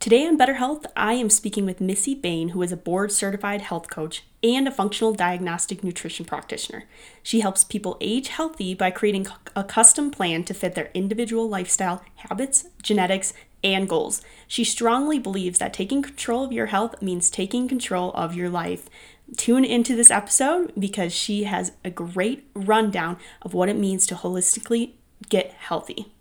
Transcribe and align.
Today 0.00 0.24
on 0.28 0.36
Better 0.36 0.54
Health, 0.54 0.86
I 0.94 1.14
am 1.14 1.28
speaking 1.28 1.66
with 1.66 1.80
Missy 1.80 2.14
Bain, 2.14 2.50
who 2.50 2.62
is 2.62 2.70
a 2.70 2.76
board 2.76 3.10
certified 3.10 3.62
health 3.62 3.90
coach 3.90 4.22
and 4.44 4.68
a 4.68 4.70
functional 4.70 5.12
diagnostic 5.12 5.82
nutrition 5.82 6.24
practitioner. 6.24 6.84
She 7.20 7.40
helps 7.40 7.64
people 7.64 7.96
age 8.00 8.28
healthy 8.28 8.74
by 8.74 8.92
creating 8.92 9.26
a 9.56 9.64
custom 9.64 10.12
plan 10.12 10.44
to 10.44 10.54
fit 10.54 10.76
their 10.76 10.92
individual 10.94 11.48
lifestyle, 11.48 12.04
habits, 12.14 12.68
genetics, 12.80 13.34
and 13.64 13.88
goals. 13.88 14.22
She 14.46 14.62
strongly 14.62 15.18
believes 15.18 15.58
that 15.58 15.74
taking 15.74 16.02
control 16.02 16.44
of 16.44 16.52
your 16.52 16.66
health 16.66 17.02
means 17.02 17.28
taking 17.28 17.66
control 17.66 18.12
of 18.12 18.36
your 18.36 18.48
life. 18.48 18.88
Tune 19.36 19.64
into 19.64 19.96
this 19.96 20.12
episode 20.12 20.72
because 20.78 21.12
she 21.12 21.42
has 21.42 21.72
a 21.84 21.90
great 21.90 22.48
rundown 22.54 23.16
of 23.42 23.52
what 23.52 23.68
it 23.68 23.76
means 23.76 24.06
to 24.06 24.14
holistically 24.14 24.92
get 25.28 25.50
healthy. 25.54 26.12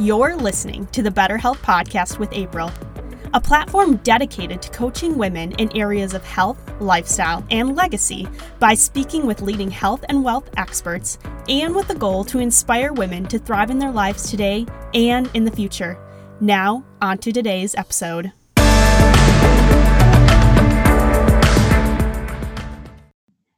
You're 0.00 0.34
listening 0.34 0.86
to 0.92 1.02
the 1.02 1.10
Better 1.10 1.36
Health 1.36 1.60
Podcast 1.60 2.18
with 2.18 2.32
April, 2.32 2.72
a 3.34 3.40
platform 3.40 3.96
dedicated 3.96 4.62
to 4.62 4.70
coaching 4.70 5.18
women 5.18 5.52
in 5.56 5.76
areas 5.76 6.14
of 6.14 6.24
health, 6.24 6.58
lifestyle, 6.80 7.44
and 7.50 7.76
legacy 7.76 8.26
by 8.58 8.72
speaking 8.72 9.26
with 9.26 9.42
leading 9.42 9.70
health 9.70 10.02
and 10.08 10.24
wealth 10.24 10.48
experts 10.56 11.18
and 11.50 11.74
with 11.74 11.86
the 11.86 11.94
goal 11.94 12.24
to 12.24 12.38
inspire 12.38 12.94
women 12.94 13.26
to 13.26 13.38
thrive 13.38 13.68
in 13.68 13.78
their 13.78 13.92
lives 13.92 14.30
today 14.30 14.64
and 14.94 15.28
in 15.34 15.44
the 15.44 15.50
future. 15.50 15.98
Now, 16.40 16.82
on 17.02 17.18
to 17.18 17.30
today's 17.30 17.74
episode. 17.74 18.32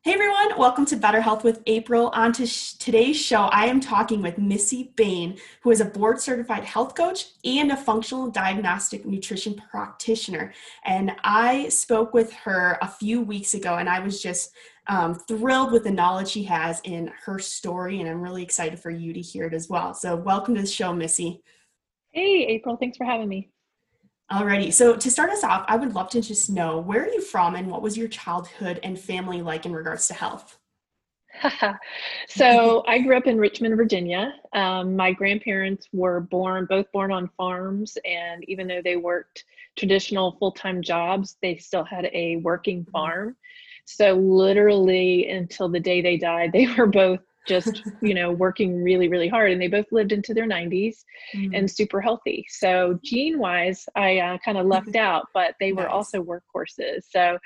Hey 0.04 0.14
everyone, 0.14 0.58
welcome 0.58 0.84
to 0.86 0.96
Better 0.96 1.20
Health 1.20 1.44
with 1.44 1.62
April. 1.66 2.08
On 2.08 2.32
to 2.32 2.44
sh- 2.44 2.72
today's 2.72 3.16
show, 3.16 3.42
I 3.42 3.66
am 3.66 3.78
talking 3.78 4.20
with 4.20 4.36
Missy 4.36 4.92
Bain, 4.96 5.38
who 5.60 5.70
is 5.70 5.80
a 5.80 5.84
board 5.84 6.20
certified 6.20 6.64
health 6.64 6.96
coach 6.96 7.26
and 7.44 7.70
a 7.70 7.76
functional 7.76 8.28
diagnostic 8.28 9.06
nutrition 9.06 9.54
practitioner. 9.54 10.54
And 10.84 11.12
I 11.22 11.68
spoke 11.68 12.14
with 12.14 12.32
her 12.32 12.78
a 12.82 12.88
few 12.88 13.20
weeks 13.20 13.54
ago, 13.54 13.76
and 13.76 13.88
I 13.88 14.00
was 14.00 14.20
just 14.20 14.50
um, 14.88 15.14
thrilled 15.14 15.70
with 15.70 15.84
the 15.84 15.92
knowledge 15.92 16.30
she 16.30 16.42
has 16.42 16.80
in 16.82 17.08
her 17.24 17.38
story, 17.38 18.00
and 18.00 18.08
I'm 18.10 18.20
really 18.20 18.42
excited 18.42 18.80
for 18.80 18.90
you 18.90 19.12
to 19.12 19.20
hear 19.20 19.44
it 19.44 19.54
as 19.54 19.68
well. 19.68 19.94
So, 19.94 20.16
welcome 20.16 20.56
to 20.56 20.62
the 20.62 20.66
show, 20.66 20.92
Missy. 20.92 21.44
Hey, 22.10 22.44
April, 22.48 22.76
thanks 22.76 22.96
for 22.96 23.04
having 23.04 23.28
me. 23.28 23.51
Alrighty. 24.32 24.72
So 24.72 24.96
to 24.96 25.10
start 25.10 25.28
us 25.28 25.44
off, 25.44 25.66
I 25.68 25.76
would 25.76 25.94
love 25.94 26.08
to 26.10 26.22
just 26.22 26.48
know 26.48 26.78
where 26.78 27.02
are 27.02 27.08
you 27.08 27.20
from 27.20 27.54
and 27.54 27.70
what 27.70 27.82
was 27.82 27.98
your 27.98 28.08
childhood 28.08 28.80
and 28.82 28.98
family 28.98 29.42
like 29.42 29.66
in 29.66 29.74
regards 29.74 30.08
to 30.08 30.14
health? 30.14 30.58
so 32.28 32.82
I 32.88 32.98
grew 33.00 33.14
up 33.14 33.26
in 33.26 33.36
Richmond, 33.36 33.76
Virginia. 33.76 34.32
Um, 34.54 34.96
my 34.96 35.12
grandparents 35.12 35.86
were 35.92 36.20
born, 36.20 36.64
both 36.64 36.90
born 36.92 37.12
on 37.12 37.28
farms, 37.36 37.98
and 38.06 38.42
even 38.48 38.66
though 38.66 38.80
they 38.82 38.96
worked 38.96 39.44
traditional 39.76 40.36
full 40.38 40.52
time 40.52 40.80
jobs, 40.80 41.36
they 41.42 41.56
still 41.56 41.84
had 41.84 42.08
a 42.14 42.36
working 42.36 42.86
farm. 42.86 43.36
So 43.84 44.14
literally 44.14 45.28
until 45.28 45.68
the 45.68 45.80
day 45.80 46.00
they 46.00 46.16
died, 46.16 46.52
they 46.52 46.66
were 46.78 46.86
both 46.86 47.20
just 47.46 47.82
you 48.00 48.14
know 48.14 48.30
working 48.30 48.82
really 48.82 49.08
really 49.08 49.28
hard 49.28 49.50
and 49.50 49.60
they 49.60 49.68
both 49.68 49.90
lived 49.90 50.12
into 50.12 50.34
their 50.34 50.46
90s 50.46 50.98
mm-hmm. 51.34 51.54
and 51.54 51.70
super 51.70 52.00
healthy 52.00 52.44
so 52.48 52.98
gene 53.04 53.38
wise 53.38 53.86
i 53.96 54.18
uh, 54.18 54.38
kind 54.44 54.58
of 54.58 54.66
left 54.66 54.94
out 54.96 55.26
but 55.34 55.54
they 55.60 55.72
were 55.72 55.82
nice. 55.82 55.92
also 55.92 56.22
workhorses 56.22 57.02
so 57.10 57.38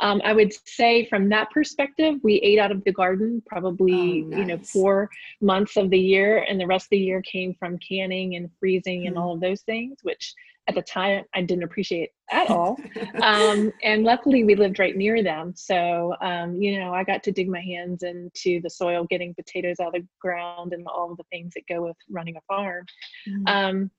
um, 0.00 0.20
i 0.24 0.32
would 0.32 0.52
say 0.66 1.06
from 1.06 1.28
that 1.28 1.50
perspective 1.50 2.16
we 2.22 2.34
ate 2.36 2.58
out 2.58 2.70
of 2.70 2.82
the 2.84 2.92
garden 2.92 3.42
probably 3.46 4.22
oh, 4.24 4.28
nice. 4.28 4.38
you 4.38 4.44
know 4.44 4.58
four 4.58 5.10
months 5.40 5.76
of 5.76 5.90
the 5.90 5.98
year 5.98 6.44
and 6.48 6.60
the 6.60 6.66
rest 6.66 6.86
of 6.86 6.90
the 6.90 6.98
year 6.98 7.22
came 7.22 7.54
from 7.54 7.78
canning 7.78 8.36
and 8.36 8.50
freezing 8.58 9.00
mm-hmm. 9.00 9.08
and 9.08 9.18
all 9.18 9.34
of 9.34 9.40
those 9.40 9.62
things 9.62 9.98
which 10.02 10.34
at 10.68 10.74
the 10.74 10.82
time 10.82 11.24
I 11.34 11.42
didn't 11.42 11.64
appreciate 11.64 12.10
at 12.30 12.50
all. 12.50 12.78
um, 13.22 13.72
and 13.82 14.04
luckily, 14.04 14.44
we 14.44 14.54
lived 14.54 14.78
right 14.78 14.96
near 14.96 15.22
them. 15.22 15.54
So, 15.56 16.14
um, 16.20 16.60
you 16.60 16.78
know, 16.78 16.92
I 16.92 17.04
got 17.04 17.22
to 17.24 17.32
dig 17.32 17.48
my 17.48 17.60
hands 17.60 18.02
into 18.02 18.60
the 18.60 18.70
soil, 18.70 19.06
getting 19.08 19.34
potatoes 19.34 19.80
out 19.80 19.96
of 19.96 20.02
the 20.02 20.08
ground, 20.20 20.72
and 20.72 20.86
all 20.86 21.14
the 21.16 21.24
things 21.30 21.54
that 21.54 21.66
go 21.68 21.82
with 21.82 21.96
running 22.10 22.36
a 22.36 22.40
farm. 22.48 22.86
Mm-hmm. 23.28 23.46
Um, 23.46 23.90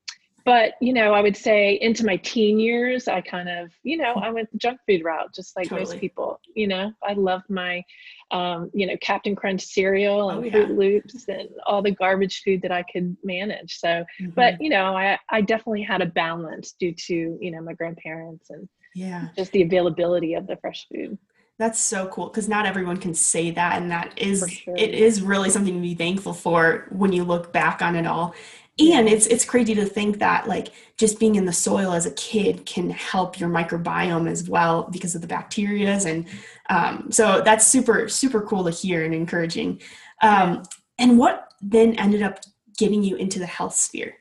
but 0.46 0.74
you 0.82 0.94
know 0.94 1.14
i 1.14 1.22
would 1.22 1.38
say 1.38 1.80
into 1.82 2.06
my 2.06 2.18
teen 2.18 2.60
years 2.60 3.08
i 3.08 3.22
kind 3.22 3.50
of 3.50 3.72
you 3.84 3.98
know 3.98 4.14
i 4.22 4.30
went 4.30 4.52
the 4.52 4.58
junk 4.58 4.80
food 4.88 5.04
route 5.04 5.34
just 5.34 5.56
like 5.56 5.70
totally. 5.70 5.90
most 5.90 6.00
people 6.00 6.40
you 6.56 6.68
know 6.68 6.92
i 7.08 7.14
loved 7.14 7.50
my 7.50 7.84
um, 8.32 8.72
you 8.74 8.88
know 8.88 8.96
captain 9.02 9.36
crunch 9.36 9.64
cereal 9.64 10.32
and 10.32 10.40
oh, 10.40 10.44
yeah. 10.44 10.52
Froot 10.52 10.78
Loops 10.78 11.26
and 11.28 11.50
all 11.66 11.82
the 11.82 11.92
garbage 11.92 12.42
food 12.44 12.62
that 12.64 12.72
i 12.72 12.84
could 12.92 13.16
manage 13.24 13.78
so 13.78 13.88
mm-hmm. 13.88 14.30
but 14.32 14.60
you 14.62 14.70
know 14.70 14.96
i 14.96 15.18
i 15.30 15.42
definitely 15.42 15.84
had 15.84 16.02
a 16.02 16.08
balance 16.08 16.74
due 16.80 16.94
to 16.94 17.38
you 17.40 17.52
know 17.52 17.62
my 17.62 17.74
grandparents 17.74 18.50
and 18.50 18.68
yeah 18.96 19.28
just 19.36 19.52
the 19.52 19.62
availability 19.62 20.34
of 20.34 20.48
the 20.48 20.58
fresh 20.58 20.88
food 20.94 21.18
that's 21.60 21.80
so 21.80 22.08
cool 22.08 22.28
because 22.28 22.50
not 22.50 22.66
everyone 22.66 22.98
can 22.98 23.14
say 23.14 23.52
that 23.52 23.80
and 23.80 23.92
that 23.92 24.12
is 24.18 24.50
sure. 24.50 24.76
it 24.76 24.94
is 24.94 25.22
really 25.22 25.50
something 25.50 25.76
to 25.76 25.82
be 25.82 25.94
thankful 25.94 26.34
for 26.34 26.88
when 26.92 27.14
you 27.14 27.24
look 27.24 27.54
back 27.54 27.82
on 27.82 27.96
it 27.96 28.08
all 28.08 28.34
and 28.80 29.08
it's 29.08 29.28
it's 29.28 29.46
crazy 29.46 29.76
to 29.76 29.86
think 29.86 30.18
that 30.18 30.48
like 30.48 30.70
just 30.98 31.20
being 31.20 31.36
in 31.36 31.46
the 31.46 31.54
soil 31.54 31.94
as 31.94 32.08
a 32.08 32.12
kid 32.12 32.66
can 32.66 32.90
help 32.90 33.40
your 33.40 33.50
microbiome 33.50 34.30
as 34.30 34.50
well 34.50 34.90
because 34.92 35.14
of 35.14 35.22
the 35.22 35.28
bacterias 35.28 36.10
and 36.10 36.26
um, 36.70 37.12
so 37.12 37.42
that's 37.42 37.68
super 37.68 38.10
super 38.10 38.42
cool 38.42 38.64
to 38.64 38.72
hear 38.72 39.06
and 39.06 39.14
encouraging. 39.14 39.80
Um, 40.22 40.64
and 40.98 41.18
what 41.18 41.52
then 41.62 41.96
ended 41.96 42.22
up 42.22 42.40
getting 42.78 43.04
you 43.04 43.16
into 43.16 43.40
the 43.40 43.46
health 43.46 43.76
sphere? 43.76 44.16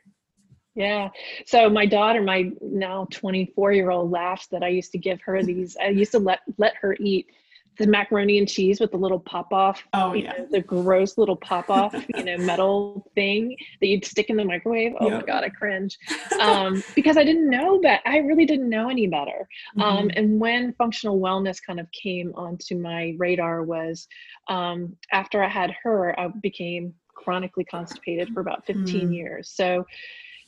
Yeah. 0.75 1.11
So 1.47 1.69
my 1.69 1.87
daughter, 1.87 2.23
my 2.23 2.51
now 2.61 3.07
24 3.11 3.73
year 3.73 3.91
old 3.91 4.11
laughs 4.11 4.47
that 4.49 4.63
I 4.63 4.69
used 4.69 4.93
to 4.93 4.99
give 4.99 5.21
her 5.23 5.43
these, 5.43 5.77
I 5.81 5.89
used 5.89 6.13
to 6.13 6.19
let, 6.19 6.41
let 6.57 6.75
her 6.77 6.97
eat 6.99 7.27
the 7.79 7.87
macaroni 7.87 8.39
and 8.39 8.49
cheese 8.49 8.81
with 8.81 8.91
the 8.91 8.97
little 8.97 9.19
pop 9.19 9.53
off. 9.53 9.83
Oh 9.95 10.13
yeah, 10.13 10.33
know, 10.33 10.47
the 10.51 10.61
gross 10.61 11.17
little 11.19 11.37
pop 11.37 11.71
off, 11.71 11.95
you 12.17 12.25
know, 12.25 12.37
metal 12.39 13.11
thing 13.15 13.57
that 13.81 13.87
you'd 13.87 14.05
stick 14.05 14.31
in 14.31 14.37
the 14.37 14.45
microwave. 14.45 14.93
Oh 15.01 15.09
yep. 15.09 15.21
my 15.21 15.27
god, 15.27 15.45
I 15.45 15.49
cringe 15.49 15.99
um, 16.41 16.83
because 16.95 17.17
I 17.17 17.25
didn't 17.25 17.49
know 17.49 17.81
that. 17.83 18.03
I 18.07 18.19
really 18.19 18.47
didn't 18.47 18.69
know 18.69 18.89
any 18.89 19.07
better. 19.07 19.49
Um, 19.79 19.83
mm-hmm. 19.83 19.97
Um, 19.99 20.11
and 20.17 20.41
when 20.41 20.73
functional 20.75 21.19
wellness 21.19 21.59
kind 21.65 21.81
of 21.81 21.91
came 21.93 22.33
onto 22.35 22.77
my 22.77 23.15
radar 23.19 23.63
was 23.63 24.07
um, 24.49 24.97
after 25.13 25.43
I 25.43 25.49
had 25.49 25.75
her, 25.83 26.19
I 26.19 26.29
became 26.43 26.95
chronically 27.15 27.65
constipated 27.65 28.31
for 28.35 28.41
about 28.41 28.67
15 28.67 28.85
mm. 28.85 29.15
years. 29.15 29.51
So 29.55 29.85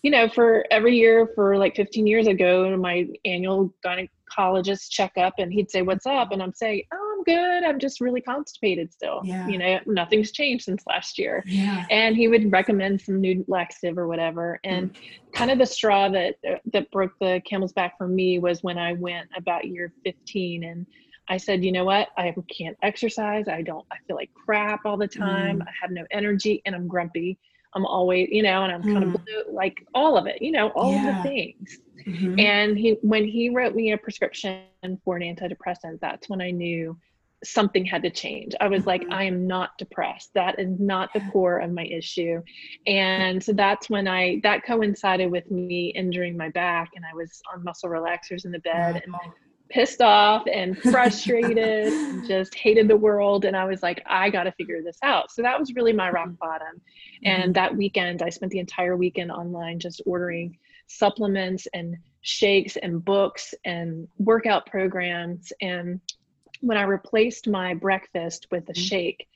you 0.04 0.10
know, 0.10 0.28
for 0.28 0.66
every 0.70 0.98
year 0.98 1.30
for 1.34 1.56
like 1.56 1.74
15 1.74 2.06
years, 2.06 2.28
I 2.28 2.34
go 2.34 2.70
to 2.70 2.76
my 2.76 3.08
annual 3.24 3.74
gynecologist 3.82 4.90
checkup 4.90 5.32
and 5.38 5.50
he'd 5.50 5.70
say, 5.70 5.80
What's 5.80 6.04
up? 6.04 6.30
And 6.30 6.42
I'm 6.42 6.52
saying, 6.52 6.82
Oh, 6.92 7.03
I'm 7.14 7.22
good. 7.22 7.64
I'm 7.64 7.78
just 7.78 8.00
really 8.00 8.20
constipated 8.20 8.92
still. 8.92 9.20
Yeah. 9.25 9.47
You 9.48 9.58
know, 9.58 9.80
nothing's 9.86 10.32
changed 10.32 10.64
since 10.64 10.82
last 10.86 11.19
year. 11.19 11.42
Yeah. 11.47 11.86
And 11.91 12.16
he 12.16 12.28
would 12.28 12.50
recommend 12.50 13.00
some 13.00 13.20
new 13.20 13.44
laxative 13.47 13.98
or 13.98 14.08
whatever. 14.08 14.60
And 14.64 14.92
mm. 14.92 14.98
kind 15.32 15.50
of 15.50 15.58
the 15.58 15.66
straw 15.66 16.08
that 16.10 16.36
that 16.72 16.91
broke 16.91 17.12
the 17.20 17.41
camel's 17.44 17.72
back 17.72 17.97
for 17.98 18.08
me 18.08 18.38
was 18.38 18.62
when 18.62 18.78
I 18.78 18.94
went 18.94 19.28
about 19.36 19.66
year 19.66 19.92
15 20.04 20.64
and 20.64 20.86
I 21.28 21.38
said, 21.38 21.64
you 21.64 21.72
know 21.72 21.84
what? 21.84 22.08
I 22.19 22.34
can't 22.54 22.76
exercise. 22.82 23.48
I 23.48 23.62
don't, 23.62 23.86
I 23.91 23.96
feel 24.06 24.16
like 24.16 24.31
crap 24.34 24.81
all 24.84 24.96
the 24.96 25.08
time. 25.08 25.60
Mm. 25.60 25.62
I 25.62 25.70
have 25.81 25.91
no 25.91 26.04
energy 26.10 26.60
and 26.66 26.75
I'm 26.75 26.86
grumpy. 26.86 27.38
I'm 27.74 27.86
always, 27.86 28.28
you 28.30 28.42
know, 28.42 28.64
and 28.64 28.72
I'm 28.72 28.82
kind 28.82 29.04
mm. 29.04 29.14
of 29.14 29.24
blue, 29.24 29.44
like 29.52 29.86
all 29.94 30.16
of 30.16 30.26
it, 30.26 30.40
you 30.40 30.52
know, 30.52 30.68
all 30.70 30.92
yeah. 30.92 31.18
of 31.18 31.22
the 31.22 31.28
things. 31.28 31.78
Mm-hmm. 32.06 32.38
And 32.38 32.78
he, 32.78 32.98
when 33.02 33.24
he 33.24 33.50
wrote 33.50 33.74
me 33.74 33.92
a 33.92 33.98
prescription 33.98 34.62
for 35.04 35.16
an 35.16 35.22
antidepressant, 35.22 36.00
that's 36.00 36.28
when 36.28 36.40
I 36.40 36.50
knew 36.50 36.96
something 37.42 37.84
had 37.84 38.02
to 38.02 38.10
change. 38.10 38.54
I 38.60 38.68
was 38.68 38.80
mm-hmm. 38.80 38.88
like, 38.88 39.06
I 39.10 39.24
am 39.24 39.46
not 39.46 39.76
depressed. 39.78 40.30
That 40.34 40.58
is 40.58 40.78
not 40.78 41.12
the 41.12 41.20
core 41.32 41.58
of 41.58 41.72
my 41.72 41.84
issue. 41.84 42.42
And 42.86 43.42
so 43.42 43.52
that's 43.52 43.90
when 43.90 44.08
I, 44.08 44.40
that 44.42 44.64
coincided 44.64 45.30
with 45.30 45.50
me 45.50 45.88
injuring 45.88 46.36
my 46.36 46.50
back 46.50 46.90
and 46.94 47.04
I 47.04 47.14
was 47.14 47.40
on 47.52 47.64
muscle 47.64 47.90
relaxers 47.90 48.44
in 48.44 48.52
the 48.52 48.60
bed 48.60 49.02
and 49.04 49.14
pissed 49.70 50.00
off 50.00 50.44
and 50.52 50.78
frustrated 50.90 51.93
and 51.93 52.26
just 52.26 52.54
hated 52.54 52.88
the 52.88 52.96
world. 52.96 53.44
And 53.44 53.56
I 53.56 53.64
was 53.64 53.82
like, 53.82 54.02
I 54.06 54.31
got 54.31 54.44
to 54.44 54.52
figure 54.52 54.82
this 54.82 54.99
out. 55.02 55.31
So 55.31 55.43
that 55.43 55.58
was 55.58 55.75
really 55.75 55.93
my 55.93 56.10
rock 56.10 56.28
mm-hmm. 56.28 56.34
bottom. 56.40 56.81
Mm-hmm. 57.25 57.43
And 57.43 57.55
that 57.55 57.76
weekend, 57.76 58.23
I 58.23 58.31
spent 58.31 58.53
the 58.53 58.59
entire 58.59 58.97
weekend 58.97 59.31
online 59.31 59.79
just 59.79 60.03
ordering 60.06 60.59
supplements 60.87 61.67
and 61.73 61.97
shakes 62.21 62.76
and 62.76 63.05
books 63.05 63.55
and 63.65 64.09
workout 64.19 64.67
programs. 64.67 65.53
And 65.61 66.00
when 66.61 66.79
I 66.79 66.82
replaced 66.82 67.49
my 67.49 67.75
breakfast 67.75 68.49
with 68.50 68.69
a 68.69 68.73
mm-hmm. 68.73 68.81
shake 68.81 69.29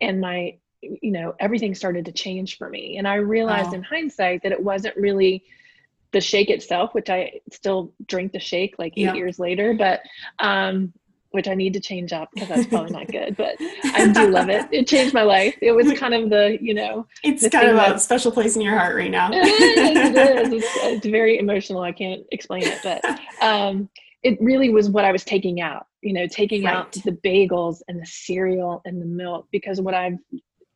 and 0.00 0.20
my, 0.20 0.56
you 0.80 1.12
know, 1.12 1.34
everything 1.38 1.74
started 1.74 2.06
to 2.06 2.12
change 2.12 2.58
for 2.58 2.68
me. 2.68 2.96
And 2.98 3.06
I 3.06 3.16
realized 3.16 3.70
wow. 3.70 3.76
in 3.76 3.82
hindsight 3.82 4.42
that 4.42 4.52
it 4.52 4.62
wasn't 4.62 4.96
really 4.96 5.44
the 6.12 6.20
shake 6.20 6.50
itself, 6.50 6.94
which 6.94 7.08
I 7.08 7.40
still 7.50 7.92
drink 8.06 8.32
the 8.32 8.40
shake 8.40 8.78
like 8.78 8.92
eight 8.96 9.02
yeah. 9.02 9.14
years 9.14 9.38
later, 9.38 9.74
but 9.74 10.02
um, 10.38 10.92
which 11.32 11.48
I 11.48 11.54
need 11.54 11.72
to 11.74 11.80
change 11.80 12.12
up 12.12 12.30
because 12.32 12.48
that's 12.48 12.66
probably 12.66 12.92
not 12.92 13.06
good, 13.12 13.36
but 13.36 13.56
I 13.84 14.08
do 14.08 14.28
love 14.28 14.48
it. 14.48 14.66
It 14.70 14.86
changed 14.86 15.12
my 15.12 15.22
life. 15.22 15.56
It 15.60 15.72
was 15.72 15.92
kind 15.98 16.14
of 16.14 16.30
the, 16.30 16.58
you 16.60 16.74
know, 16.74 17.06
it's 17.24 17.46
kind 17.48 17.68
of 17.68 17.76
a 17.76 17.98
special 17.98 18.30
place 18.32 18.54
in 18.56 18.62
your 18.62 18.78
heart 18.78 18.96
right 18.96 19.10
now. 19.10 19.30
it 19.32 19.46
is. 19.46 20.52
It's, 20.62 20.66
it's, 20.84 21.06
very 21.06 21.38
emotional. 21.38 21.82
I 21.82 21.92
can't 21.92 22.22
explain 22.30 22.64
it, 22.64 22.78
but 22.82 23.04
um, 23.42 23.88
it 24.22 24.38
really 24.40 24.70
was 24.70 24.88
what 24.88 25.04
I 25.04 25.12
was 25.12 25.24
taking 25.24 25.60
out, 25.60 25.86
you 26.00 26.12
know, 26.12 26.26
taking 26.26 26.64
right. 26.64 26.74
out 26.74 26.92
the 26.92 27.12
bagels 27.12 27.78
and 27.88 28.00
the 28.00 28.06
cereal 28.06 28.82
and 28.84 29.00
the 29.00 29.06
milk 29.06 29.48
because 29.50 29.80
what 29.80 29.94
I've 29.94 30.18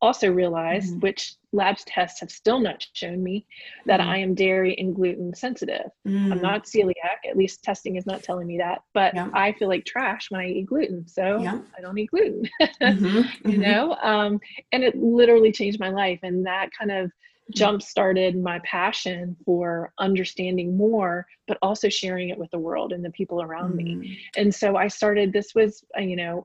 also 0.06 0.32
realized, 0.32 0.93
mm-hmm. 0.93 1.00
which 1.00 1.35
labs 1.53 1.85
tests 1.85 2.20
have 2.20 2.31
still 2.31 2.61
not 2.61 2.87
shown 2.93 3.23
me, 3.23 3.47
that 3.87 4.00
mm-hmm. 4.00 4.08
I 4.08 4.19
am 4.19 4.35
dairy 4.35 4.76
and 4.79 4.94
gluten 4.94 5.35
sensitive. 5.35 5.91
Mm-hmm. 6.06 6.32
I'm 6.32 6.41
not 6.41 6.64
celiac, 6.64 7.29
at 7.29 7.37
least 7.37 7.62
testing 7.62 7.97
is 7.97 8.06
not 8.06 8.23
telling 8.23 8.47
me 8.47 8.58
that, 8.58 8.82
but 8.94 9.14
yeah. 9.14 9.29
I 9.35 9.53
feel 9.53 9.69
like 9.69 9.85
trash 9.85 10.31
when 10.31 10.41
I 10.41 10.49
eat 10.49 10.67
gluten. 10.67 11.06
So 11.08 11.41
yeah. 11.43 11.58
I 11.76 11.81
don't 11.81 11.99
eat 11.99 12.11
gluten, 12.11 12.49
mm-hmm. 12.62 13.05
you 13.06 13.23
mm-hmm. 13.23 13.61
know? 13.61 13.94
Um, 14.03 14.41
and 14.73 14.85
it 14.85 14.97
literally 14.97 15.53
changed 15.53 15.81
my 15.81 15.91
life. 15.91 16.20
And 16.23 16.47
that 16.47 16.70
kind 16.79 16.93
of 16.93 17.06
mm-hmm. 17.06 17.53
jump 17.55 17.82
started 17.82 18.41
my 18.41 18.61
passion 18.61 19.37
for 19.44 19.93
understanding 19.99 20.76
more 20.76 21.26
but 21.49 21.58
also 21.62 21.88
sharing 21.88 22.31
it 22.31 22.38
with 22.38 22.50
the 22.50 22.58
world 22.58 22.93
and 22.93 23.05
the 23.05 23.11
people 23.11 23.41
around 23.41 23.75
mm-hmm. 23.75 24.00
me 24.00 24.19
and 24.37 24.53
so 24.53 24.76
i 24.76 24.88
started 24.88 25.32
this 25.32 25.55
was 25.55 25.85
uh, 25.97 26.00
you 26.00 26.17
know 26.17 26.44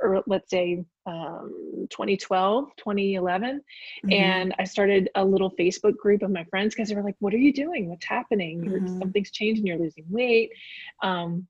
or 0.00 0.22
let's 0.26 0.50
say 0.50 0.84
um, 1.06 1.86
2012 1.90 2.70
2011 2.76 3.56
mm-hmm. 3.56 4.12
and 4.12 4.54
i 4.58 4.64
started 4.64 5.08
a 5.14 5.24
little 5.24 5.50
facebook 5.52 5.96
group 5.96 6.22
of 6.22 6.30
my 6.30 6.44
friends 6.44 6.74
because 6.74 6.88
they 6.88 6.94
were 6.94 7.02
like 7.02 7.16
what 7.20 7.34
are 7.34 7.38
you 7.38 7.52
doing 7.52 7.88
what's 7.88 8.06
happening 8.06 8.60
mm-hmm. 8.60 8.98
something's 8.98 9.30
changing 9.30 9.66
you're 9.66 9.78
losing 9.78 10.04
weight 10.08 10.50
um, 11.02 11.46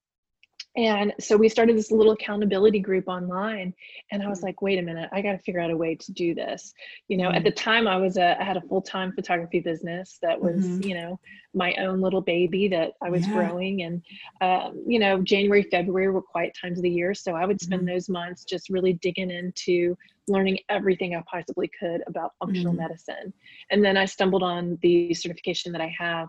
and 0.76 1.12
so 1.18 1.36
we 1.36 1.48
started 1.48 1.76
this 1.76 1.90
little 1.90 2.12
accountability 2.12 2.78
group 2.78 3.08
online. 3.08 3.74
And 4.12 4.22
I 4.22 4.28
was 4.28 4.42
like, 4.42 4.62
wait 4.62 4.78
a 4.78 4.82
minute, 4.82 5.08
I 5.12 5.22
got 5.22 5.32
to 5.32 5.38
figure 5.38 5.60
out 5.60 5.70
a 5.70 5.76
way 5.76 5.96
to 5.96 6.12
do 6.12 6.34
this. 6.34 6.72
You 7.08 7.16
know, 7.16 7.28
mm-hmm. 7.28 7.36
at 7.36 7.44
the 7.44 7.50
time 7.50 7.88
I 7.88 7.96
was 7.96 8.16
a, 8.16 8.40
I 8.40 8.44
had 8.44 8.56
a 8.56 8.60
full 8.60 8.82
time 8.82 9.12
photography 9.12 9.60
business 9.60 10.18
that 10.22 10.40
was, 10.40 10.64
mm-hmm. 10.64 10.88
you 10.88 10.94
know, 10.94 11.18
my 11.54 11.74
own 11.74 12.00
little 12.00 12.20
baby 12.20 12.68
that 12.68 12.92
I 13.02 13.10
was 13.10 13.26
yeah. 13.26 13.32
growing. 13.32 13.82
And, 13.82 14.02
um, 14.40 14.82
you 14.86 14.98
know, 14.98 15.20
January, 15.20 15.64
February 15.64 16.10
were 16.10 16.22
quiet 16.22 16.56
times 16.60 16.78
of 16.78 16.82
the 16.82 16.90
year. 16.90 17.14
So 17.14 17.34
I 17.34 17.44
would 17.44 17.60
spend 17.60 17.82
mm-hmm. 17.82 17.94
those 17.94 18.08
months 18.08 18.44
just 18.44 18.68
really 18.68 18.92
digging 18.92 19.30
into 19.30 19.96
learning 20.28 20.58
everything 20.68 21.16
I 21.16 21.24
possibly 21.28 21.70
could 21.80 22.02
about 22.06 22.34
functional 22.38 22.72
mm-hmm. 22.72 22.82
medicine. 22.82 23.32
And 23.70 23.84
then 23.84 23.96
I 23.96 24.04
stumbled 24.04 24.42
on 24.42 24.78
the 24.82 25.12
certification 25.14 25.72
that 25.72 25.80
I 25.80 25.92
have 25.98 26.28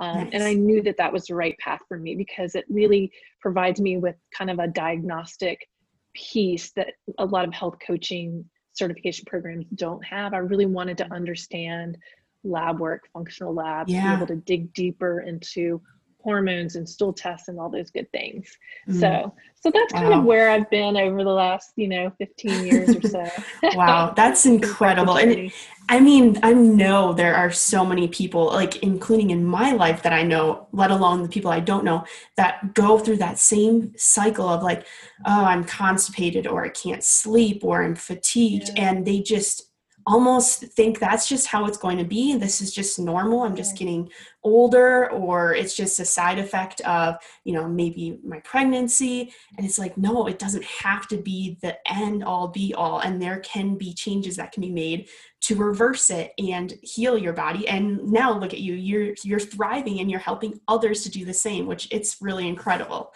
um, 0.00 0.24
nice. 0.24 0.30
And 0.32 0.42
I 0.42 0.54
knew 0.54 0.82
that 0.82 0.96
that 0.96 1.12
was 1.12 1.26
the 1.26 1.34
right 1.34 1.56
path 1.58 1.80
for 1.86 1.98
me 1.98 2.14
because 2.14 2.54
it 2.54 2.64
really 2.68 3.12
provides 3.40 3.80
me 3.80 3.98
with 3.98 4.16
kind 4.36 4.50
of 4.50 4.58
a 4.58 4.66
diagnostic 4.66 5.68
piece 6.14 6.72
that 6.72 6.94
a 7.18 7.24
lot 7.24 7.46
of 7.46 7.54
health 7.54 7.76
coaching 7.86 8.44
certification 8.72 9.26
programs 9.26 9.66
don't 9.74 10.04
have. 10.04 10.32
I 10.32 10.38
really 10.38 10.66
wanted 10.66 10.96
to 10.98 11.12
understand 11.12 11.98
lab 12.42 12.80
work, 12.80 13.08
functional 13.12 13.54
labs, 13.54 13.92
yeah. 13.92 14.16
be 14.16 14.16
able 14.16 14.26
to 14.28 14.36
dig 14.36 14.72
deeper 14.72 15.20
into 15.20 15.82
hormones 16.22 16.76
and 16.76 16.88
stool 16.88 17.12
tests 17.12 17.48
and 17.48 17.58
all 17.58 17.70
those 17.70 17.90
good 17.90 18.10
things. 18.12 18.56
Mm. 18.88 19.00
So, 19.00 19.34
so 19.54 19.70
that's 19.70 19.92
wow. 19.92 20.00
kind 20.00 20.14
of 20.14 20.24
where 20.24 20.50
I've 20.50 20.68
been 20.70 20.96
over 20.96 21.22
the 21.24 21.30
last, 21.30 21.72
you 21.76 21.88
know, 21.88 22.12
15 22.18 22.66
years 22.66 22.96
or 22.96 23.02
so. 23.02 23.30
wow, 23.74 24.12
that's 24.16 24.46
incredible. 24.46 25.16
and 25.16 25.52
I 25.88 26.00
mean, 26.00 26.38
I 26.42 26.52
know 26.52 27.12
there 27.12 27.34
are 27.34 27.50
so 27.50 27.84
many 27.84 28.08
people, 28.08 28.46
like 28.46 28.82
including 28.82 29.30
in 29.30 29.44
my 29.44 29.72
life 29.72 30.02
that 30.02 30.12
I 30.12 30.22
know, 30.22 30.68
let 30.72 30.90
alone 30.90 31.22
the 31.22 31.28
people 31.28 31.50
I 31.50 31.60
don't 31.60 31.84
know, 31.84 32.04
that 32.36 32.74
go 32.74 32.98
through 32.98 33.16
that 33.16 33.38
same 33.38 33.92
cycle 33.96 34.48
of 34.48 34.62
like, 34.62 34.86
oh, 35.26 35.44
I'm 35.44 35.64
constipated 35.64 36.46
or 36.46 36.64
I 36.64 36.68
can't 36.68 37.02
sleep 37.02 37.64
or 37.64 37.82
I'm 37.82 37.96
fatigued 37.96 38.70
yeah. 38.76 38.90
and 38.90 39.06
they 39.06 39.20
just 39.20 39.69
almost 40.10 40.64
think 40.64 40.98
that's 40.98 41.28
just 41.28 41.46
how 41.46 41.66
it's 41.66 41.78
going 41.78 41.96
to 41.96 42.04
be. 42.04 42.36
This 42.36 42.60
is 42.60 42.74
just 42.74 42.98
normal. 42.98 43.44
I'm 43.44 43.54
just 43.54 43.78
getting 43.78 44.10
older, 44.42 45.08
or 45.12 45.54
it's 45.54 45.76
just 45.76 46.00
a 46.00 46.04
side 46.04 46.40
effect 46.40 46.80
of, 46.80 47.14
you 47.44 47.52
know, 47.52 47.68
maybe 47.68 48.18
my 48.24 48.40
pregnancy. 48.40 49.32
And 49.56 49.64
it's 49.64 49.78
like, 49.78 49.96
no, 49.96 50.26
it 50.26 50.40
doesn't 50.40 50.64
have 50.64 51.06
to 51.08 51.16
be 51.16 51.58
the 51.62 51.76
end 51.88 52.24
all 52.24 52.48
be 52.48 52.74
all. 52.74 52.98
And 52.98 53.22
there 53.22 53.38
can 53.38 53.76
be 53.76 53.94
changes 53.94 54.34
that 54.36 54.50
can 54.50 54.62
be 54.62 54.72
made 54.72 55.08
to 55.42 55.54
reverse 55.54 56.10
it 56.10 56.32
and 56.38 56.74
heal 56.82 57.16
your 57.16 57.32
body. 57.32 57.68
And 57.68 58.10
now 58.10 58.36
look 58.36 58.52
at 58.52 58.60
you, 58.60 58.74
you're 58.74 59.14
you're 59.22 59.38
thriving 59.38 60.00
and 60.00 60.10
you're 60.10 60.18
helping 60.18 60.60
others 60.66 61.04
to 61.04 61.10
do 61.10 61.24
the 61.24 61.32
same, 61.32 61.66
which 61.66 61.86
it's 61.92 62.16
really 62.20 62.48
incredible. 62.48 63.12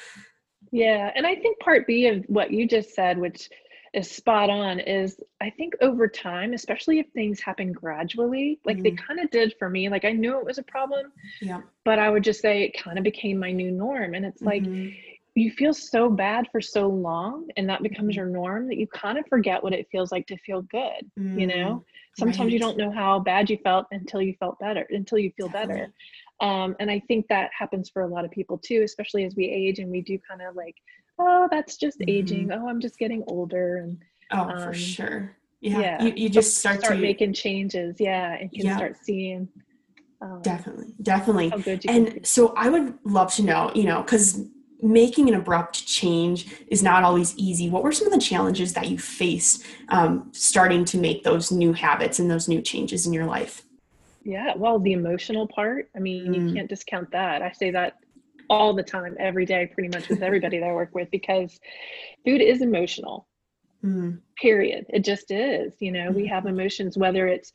Yeah. 0.70 1.12
And 1.14 1.26
I 1.26 1.34
think 1.36 1.58
part 1.60 1.86
B 1.86 2.06
of 2.08 2.24
what 2.26 2.50
you 2.50 2.66
just 2.66 2.94
said, 2.94 3.18
which 3.18 3.48
is 3.94 4.10
spot 4.10 4.50
on 4.50 4.80
is 4.80 5.20
I 5.40 5.50
think 5.50 5.74
over 5.80 6.08
time, 6.08 6.52
especially 6.52 6.98
if 6.98 7.06
things 7.14 7.40
happen 7.40 7.72
gradually, 7.72 8.58
like 8.64 8.76
mm-hmm. 8.76 8.82
they 8.82 8.90
kind 8.90 9.20
of 9.20 9.30
did 9.30 9.54
for 9.58 9.70
me, 9.70 9.88
like 9.88 10.04
I 10.04 10.10
knew 10.10 10.38
it 10.38 10.44
was 10.44 10.58
a 10.58 10.64
problem, 10.64 11.12
yeah. 11.40 11.60
but 11.84 11.98
I 11.98 12.10
would 12.10 12.24
just 12.24 12.40
say 12.40 12.64
it 12.64 12.76
kind 12.76 12.98
of 12.98 13.04
became 13.04 13.38
my 13.38 13.52
new 13.52 13.70
norm. 13.70 14.14
And 14.14 14.26
it's 14.26 14.42
mm-hmm. 14.42 14.84
like 14.84 14.94
you 15.36 15.50
feel 15.52 15.72
so 15.72 16.10
bad 16.10 16.46
for 16.50 16.60
so 16.60 16.88
long 16.88 17.48
and 17.56 17.68
that 17.68 17.82
becomes 17.82 18.10
mm-hmm. 18.10 18.18
your 18.18 18.26
norm 18.26 18.68
that 18.68 18.78
you 18.78 18.86
kind 18.88 19.16
of 19.16 19.26
forget 19.28 19.62
what 19.62 19.72
it 19.72 19.86
feels 19.90 20.10
like 20.10 20.26
to 20.26 20.36
feel 20.38 20.62
good, 20.62 21.10
you 21.16 21.46
know? 21.46 21.54
Mm, 21.54 21.84
Sometimes 22.16 22.38
right. 22.46 22.52
you 22.52 22.58
don't 22.60 22.76
know 22.76 22.92
how 22.92 23.18
bad 23.18 23.50
you 23.50 23.58
felt 23.64 23.86
until 23.90 24.22
you 24.22 24.34
felt 24.38 24.58
better, 24.60 24.86
until 24.90 25.18
you 25.18 25.32
feel 25.36 25.48
Definitely. 25.48 25.74
better. 25.74 25.92
Um, 26.40 26.76
and 26.78 26.90
I 26.90 27.00
think 27.08 27.26
that 27.28 27.50
happens 27.56 27.90
for 27.90 28.02
a 28.02 28.08
lot 28.08 28.24
of 28.24 28.30
people 28.30 28.58
too, 28.58 28.82
especially 28.84 29.24
as 29.24 29.34
we 29.34 29.46
age 29.46 29.78
and 29.78 29.90
we 29.90 30.00
do 30.00 30.18
kind 30.28 30.42
of 30.42 30.54
like 30.56 30.76
oh, 31.18 31.48
that's 31.50 31.76
just 31.76 31.98
mm-hmm. 32.00 32.10
aging. 32.10 32.52
Oh, 32.52 32.68
I'm 32.68 32.80
just 32.80 32.98
getting 32.98 33.24
older. 33.26 33.78
And 33.78 33.98
oh, 34.32 34.40
um, 34.40 34.62
for 34.62 34.74
sure. 34.74 35.36
Yeah. 35.60 35.80
yeah. 35.80 36.02
You, 36.04 36.12
you 36.16 36.28
just 36.28 36.58
start, 36.58 36.80
start 36.80 36.96
to 36.96 37.00
making 37.00 37.32
changes. 37.32 37.96
Yeah. 37.98 38.34
And 38.34 38.50
can 38.52 38.66
yeah. 38.66 38.76
start 38.76 38.96
seeing. 39.02 39.48
Um, 40.20 40.40
definitely. 40.42 40.94
Definitely. 41.02 41.52
and 41.88 42.26
so 42.26 42.54
I 42.56 42.68
would 42.68 42.94
love 43.04 43.34
to 43.34 43.42
know, 43.42 43.70
you 43.74 43.84
know, 43.84 44.02
because 44.02 44.40
making 44.80 45.28
an 45.28 45.34
abrupt 45.34 45.86
change 45.86 46.46
is 46.68 46.82
not 46.82 47.02
always 47.02 47.36
easy. 47.36 47.70
What 47.70 47.82
were 47.82 47.92
some 47.92 48.06
of 48.06 48.12
the 48.12 48.20
challenges 48.20 48.74
that 48.74 48.88
you 48.88 48.98
faced 48.98 49.64
um, 49.88 50.28
starting 50.32 50.84
to 50.86 50.98
make 50.98 51.24
those 51.24 51.50
new 51.50 51.72
habits 51.72 52.18
and 52.18 52.30
those 52.30 52.48
new 52.48 52.60
changes 52.60 53.06
in 53.06 53.12
your 53.12 53.24
life? 53.24 53.62
Yeah, 54.24 54.54
well, 54.56 54.78
the 54.78 54.92
emotional 54.92 55.46
part, 55.46 55.90
I 55.94 55.98
mean, 55.98 56.26
mm. 56.26 56.48
you 56.48 56.54
can't 56.54 56.68
discount 56.68 57.10
that. 57.10 57.42
I 57.42 57.52
say 57.52 57.70
that 57.72 57.98
all 58.50 58.74
the 58.74 58.82
time, 58.82 59.16
every 59.18 59.46
day, 59.46 59.66
pretty 59.72 59.88
much 59.88 60.08
with 60.08 60.22
everybody 60.22 60.58
that 60.58 60.68
I 60.68 60.72
work 60.72 60.94
with, 60.94 61.10
because 61.10 61.58
food 62.24 62.40
is 62.40 62.62
emotional. 62.62 63.26
Mm. 63.84 64.20
Period. 64.40 64.86
It 64.88 65.04
just 65.04 65.30
is. 65.30 65.74
You 65.78 65.92
know, 65.92 66.10
we 66.10 66.26
have 66.26 66.46
emotions, 66.46 66.96
whether 66.96 67.26
it's 67.26 67.52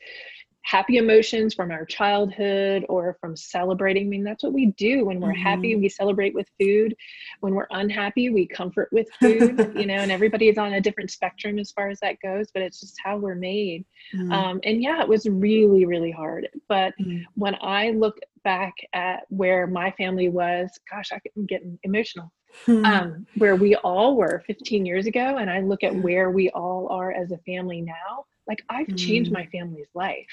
happy 0.62 0.98
emotions 0.98 1.54
from 1.54 1.70
our 1.70 1.84
childhood 1.84 2.84
or 2.88 3.16
from 3.20 3.36
celebrating. 3.36 4.06
I 4.06 4.08
mean, 4.08 4.24
that's 4.24 4.42
what 4.42 4.52
we 4.52 4.66
do 4.66 5.04
when 5.06 5.20
we're 5.20 5.32
mm-hmm. 5.32 5.42
happy, 5.42 5.76
we 5.76 5.88
celebrate 5.88 6.34
with 6.34 6.48
food. 6.60 6.94
When 7.40 7.54
we're 7.54 7.66
unhappy, 7.70 8.30
we 8.30 8.46
comfort 8.46 8.88
with 8.92 9.08
food, 9.20 9.72
you 9.74 9.86
know, 9.86 9.94
and 9.94 10.12
everybody 10.12 10.48
is 10.48 10.58
on 10.58 10.74
a 10.74 10.80
different 10.80 11.10
spectrum 11.10 11.58
as 11.58 11.70
far 11.72 11.88
as 11.88 11.98
that 12.00 12.20
goes, 12.22 12.48
but 12.52 12.62
it's 12.62 12.80
just 12.80 12.96
how 13.02 13.16
we're 13.16 13.34
made. 13.34 13.84
Mm-hmm. 14.14 14.32
Um, 14.32 14.60
and 14.64 14.82
yeah, 14.82 15.00
it 15.00 15.08
was 15.08 15.26
really, 15.26 15.86
really 15.86 16.10
hard. 16.10 16.48
But 16.68 16.94
mm-hmm. 17.00 17.22
when 17.34 17.56
I 17.60 17.90
look 17.90 18.18
back 18.44 18.74
at 18.92 19.22
where 19.28 19.66
my 19.66 19.90
family 19.92 20.28
was, 20.28 20.70
gosh, 20.90 21.10
I'm 21.12 21.46
getting 21.46 21.78
emotional. 21.82 22.32
Hmm. 22.66 22.84
Um, 22.84 23.26
where 23.36 23.54
we 23.54 23.76
all 23.76 24.16
were 24.16 24.42
15 24.48 24.84
years 24.84 25.06
ago, 25.06 25.36
and 25.36 25.48
I 25.48 25.60
look 25.60 25.84
at 25.84 25.94
where 25.94 26.32
we 26.32 26.50
all 26.50 26.88
are 26.88 27.12
as 27.12 27.30
a 27.30 27.38
family 27.46 27.80
now, 27.80 28.24
like 28.48 28.64
I've 28.68 28.96
changed 28.96 29.30
hmm. 29.30 29.34
my 29.34 29.46
family's 29.46 29.86
life. 29.94 30.26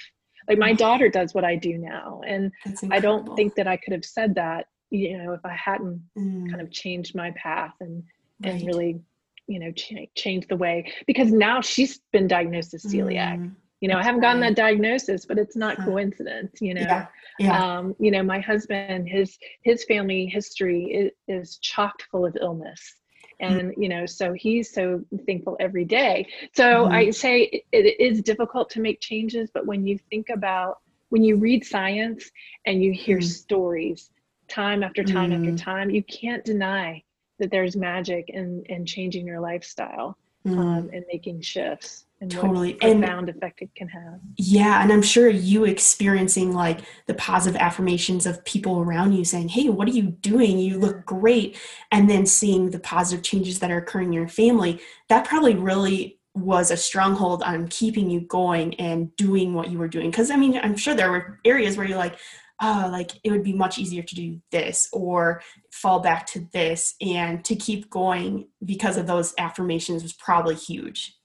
Like 0.47 0.57
my 0.57 0.73
daughter 0.73 1.09
does 1.09 1.33
what 1.33 1.43
I 1.43 1.55
do 1.55 1.77
now, 1.77 2.21
and 2.25 2.51
I 2.91 2.99
don't 2.99 3.35
think 3.35 3.55
that 3.55 3.67
I 3.67 3.77
could 3.77 3.93
have 3.93 4.05
said 4.05 4.35
that, 4.35 4.67
you 4.89 5.17
know, 5.17 5.33
if 5.33 5.45
I 5.45 5.53
hadn't 5.53 6.01
mm. 6.17 6.49
kind 6.49 6.61
of 6.61 6.71
changed 6.71 7.15
my 7.15 7.31
path 7.31 7.73
and 7.81 8.03
right. 8.43 8.53
and 8.53 8.67
really, 8.67 8.99
you 9.47 9.59
know, 9.59 9.71
ch- 9.71 10.09
change 10.15 10.47
the 10.47 10.55
way. 10.55 10.91
Because 11.05 11.31
now 11.31 11.61
she's 11.61 11.99
been 12.11 12.27
diagnosed 12.27 12.73
as 12.73 12.83
celiac. 12.83 13.39
Mm 13.39 13.55
you 13.79 13.87
know 13.87 13.95
That's 13.95 14.05
i 14.05 14.07
haven't 14.07 14.21
gotten 14.21 14.41
that 14.41 14.55
diagnosis 14.55 15.25
but 15.25 15.37
it's 15.37 15.55
not 15.55 15.77
coincidence 15.77 16.61
you 16.61 16.73
know 16.73 16.81
yeah. 16.81 17.07
Yeah. 17.39 17.77
Um, 17.77 17.95
you 17.99 18.09
know 18.09 18.23
my 18.23 18.39
husband 18.39 19.07
his 19.07 19.37
his 19.63 19.83
family 19.85 20.25
history 20.25 20.85
is, 20.85 21.11
is 21.27 21.57
chocked 21.59 22.03
full 22.11 22.25
of 22.25 22.35
illness 22.41 22.81
mm. 22.81 23.06
And 23.39 23.73
you 23.77 23.87
know 23.87 24.05
so 24.05 24.33
he's 24.33 24.71
so 24.71 25.03
thankful 25.25 25.55
every 25.59 25.85
day 25.85 26.25
so 26.53 26.63
mm-hmm. 26.63 26.93
i 26.93 27.09
say 27.09 27.43
it, 27.43 27.63
it 27.71 27.99
is 27.99 28.21
difficult 28.21 28.69
to 28.69 28.79
make 28.79 28.99
changes 28.99 29.49
but 29.53 29.65
when 29.65 29.85
you 29.85 29.97
think 30.09 30.29
about 30.29 30.79
when 31.09 31.23
you 31.23 31.37
read 31.37 31.65
science 31.65 32.31
and 32.65 32.83
you 32.83 32.91
hear 32.91 33.17
mm-hmm. 33.17 33.27
stories 33.27 34.09
time 34.47 34.83
after 34.83 35.03
time 35.03 35.31
mm-hmm. 35.31 35.49
after 35.49 35.63
time 35.63 35.89
you 35.89 36.03
can't 36.03 36.43
deny 36.45 37.01
that 37.39 37.51
there's 37.51 37.75
magic 37.75 38.29
in 38.29 38.63
in 38.67 38.85
changing 38.85 39.27
your 39.27 39.39
lifestyle 39.39 40.17
um, 40.45 40.89
and 40.93 41.03
making 41.11 41.41
shifts 41.41 42.06
and 42.19 42.31
totally 42.31 42.73
what 42.73 42.81
profound 42.81 43.29
and, 43.29 43.37
effect 43.37 43.61
it 43.61 43.69
can 43.75 43.87
have. 43.89 44.19
Yeah, 44.37 44.81
and 44.81 44.91
I'm 44.91 45.01
sure 45.01 45.29
you 45.29 45.65
experiencing 45.65 46.53
like 46.53 46.81
the 47.05 47.13
positive 47.13 47.59
affirmations 47.59 48.25
of 48.25 48.43
people 48.45 48.79
around 48.79 49.13
you 49.13 49.23
saying, 49.23 49.49
"Hey, 49.49 49.69
what 49.69 49.87
are 49.87 49.91
you 49.91 50.03
doing? 50.03 50.59
You 50.59 50.79
look 50.79 51.05
great," 51.05 51.57
and 51.91 52.09
then 52.09 52.25
seeing 52.25 52.71
the 52.71 52.79
positive 52.79 53.23
changes 53.23 53.59
that 53.59 53.71
are 53.71 53.77
occurring 53.77 54.07
in 54.07 54.13
your 54.13 54.27
family. 54.27 54.79
That 55.09 55.25
probably 55.25 55.55
really 55.55 56.19
was 56.33 56.71
a 56.71 56.77
stronghold 56.77 57.43
on 57.43 57.67
keeping 57.67 58.09
you 58.09 58.21
going 58.21 58.75
and 58.75 59.15
doing 59.15 59.53
what 59.53 59.69
you 59.71 59.77
were 59.77 59.87
doing. 59.87 60.09
Because 60.09 60.31
I 60.31 60.35
mean, 60.35 60.59
I'm 60.61 60.75
sure 60.75 60.93
there 60.93 61.11
were 61.11 61.39
areas 61.45 61.77
where 61.77 61.87
you're 61.87 61.97
like, 61.97 62.17
oh, 62.61 62.89
like 62.91 63.11
it 63.23 63.31
would 63.31 63.43
be 63.43 63.53
much 63.53 63.77
easier 63.77 64.03
to 64.03 64.15
do 64.15 64.39
this 64.51 64.89
or 64.91 65.41
fall 65.71 65.99
back 65.99 66.25
to 66.27 66.47
this. 66.53 66.95
And 67.01 67.43
to 67.45 67.55
keep 67.55 67.89
going 67.89 68.47
because 68.65 68.97
of 68.97 69.07
those 69.07 69.33
affirmations 69.37 70.03
was 70.03 70.13
probably 70.13 70.55
huge. 70.55 71.16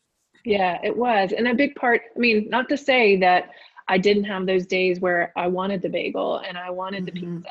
Yeah, 0.44 0.78
it 0.82 0.96
was. 0.96 1.32
And 1.32 1.49
a 1.49 1.54
big 1.54 1.75
part, 1.75 2.02
I 2.14 2.18
mean, 2.18 2.49
not 2.49 2.68
to 2.70 2.76
say 2.76 3.16
that 3.18 3.50
I 3.88 3.99
didn't 3.99 4.25
have 4.25 4.46
those 4.46 4.66
days 4.66 5.00
where 5.00 5.32
I 5.37 5.46
wanted 5.46 5.82
the 5.82 5.88
bagel 5.88 6.38
and 6.38 6.56
I 6.56 6.70
wanted 6.70 7.06
the 7.06 7.12
mm-hmm. 7.12 7.38
pizza 7.38 7.50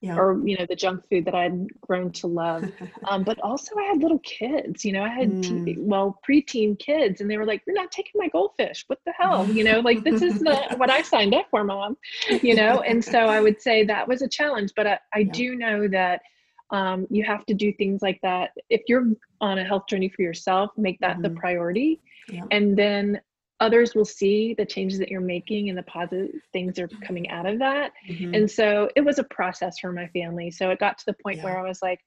yeah. 0.00 0.16
or, 0.16 0.40
you 0.46 0.56
know, 0.56 0.64
the 0.66 0.76
junk 0.76 1.02
food 1.10 1.26
that 1.26 1.34
I'd 1.34 1.68
grown 1.80 2.10
to 2.12 2.26
love. 2.26 2.64
um, 3.08 3.22
but 3.22 3.38
also 3.40 3.76
I 3.78 3.82
had 3.84 3.98
little 3.98 4.20
kids, 4.20 4.84
you 4.84 4.92
know, 4.92 5.02
I 5.02 5.08
had, 5.08 5.30
mm. 5.30 5.64
te- 5.64 5.76
well, 5.78 6.18
preteen 6.26 6.78
kids 6.78 7.20
and 7.20 7.30
they 7.30 7.36
were 7.36 7.44
like, 7.44 7.62
you're 7.66 7.76
not 7.76 7.90
taking 7.90 8.18
my 8.18 8.28
goldfish. 8.28 8.84
What 8.86 9.00
the 9.04 9.12
hell? 9.12 9.46
You 9.48 9.64
know, 9.64 9.80
like 9.80 10.02
this 10.02 10.22
is 10.22 10.40
the, 10.40 10.56
what 10.76 10.90
I 10.90 11.02
signed 11.02 11.34
up 11.34 11.46
for 11.50 11.64
mom, 11.64 11.96
you 12.42 12.54
know? 12.54 12.80
And 12.80 13.04
so 13.04 13.18
I 13.18 13.40
would 13.40 13.60
say 13.60 13.84
that 13.84 14.08
was 14.08 14.22
a 14.22 14.28
challenge, 14.28 14.72
but 14.74 14.86
I, 14.86 14.98
I 15.14 15.18
yeah. 15.20 15.32
do 15.32 15.54
know 15.56 15.88
that 15.88 16.22
um, 16.70 17.06
you 17.10 17.24
have 17.24 17.44
to 17.46 17.54
do 17.54 17.72
things 17.72 18.02
like 18.02 18.20
that. 18.22 18.50
If 18.68 18.82
you're 18.86 19.06
on 19.40 19.58
a 19.58 19.64
health 19.64 19.86
journey 19.88 20.08
for 20.08 20.22
yourself, 20.22 20.70
make 20.76 20.98
that 21.00 21.14
mm-hmm. 21.14 21.22
the 21.22 21.30
priority. 21.30 22.00
Yeah. 22.28 22.44
And 22.50 22.76
then 22.76 23.20
others 23.60 23.94
will 23.94 24.04
see 24.04 24.54
the 24.54 24.64
changes 24.64 24.98
that 24.98 25.10
you're 25.10 25.20
making 25.20 25.68
and 25.68 25.76
the 25.76 25.82
positive 25.82 26.30
things 26.52 26.78
are 26.78 26.88
coming 26.88 27.28
out 27.28 27.46
of 27.46 27.58
that. 27.58 27.92
Mm-hmm. 28.08 28.34
And 28.34 28.50
so 28.50 28.88
it 28.96 29.02
was 29.02 29.18
a 29.18 29.24
process 29.24 29.78
for 29.78 29.92
my 29.92 30.06
family. 30.08 30.50
So 30.50 30.70
it 30.70 30.78
got 30.78 30.98
to 30.98 31.06
the 31.06 31.16
point 31.22 31.38
yeah. 31.38 31.44
where 31.44 31.58
I 31.58 31.68
was 31.68 31.82
like, 31.82 32.00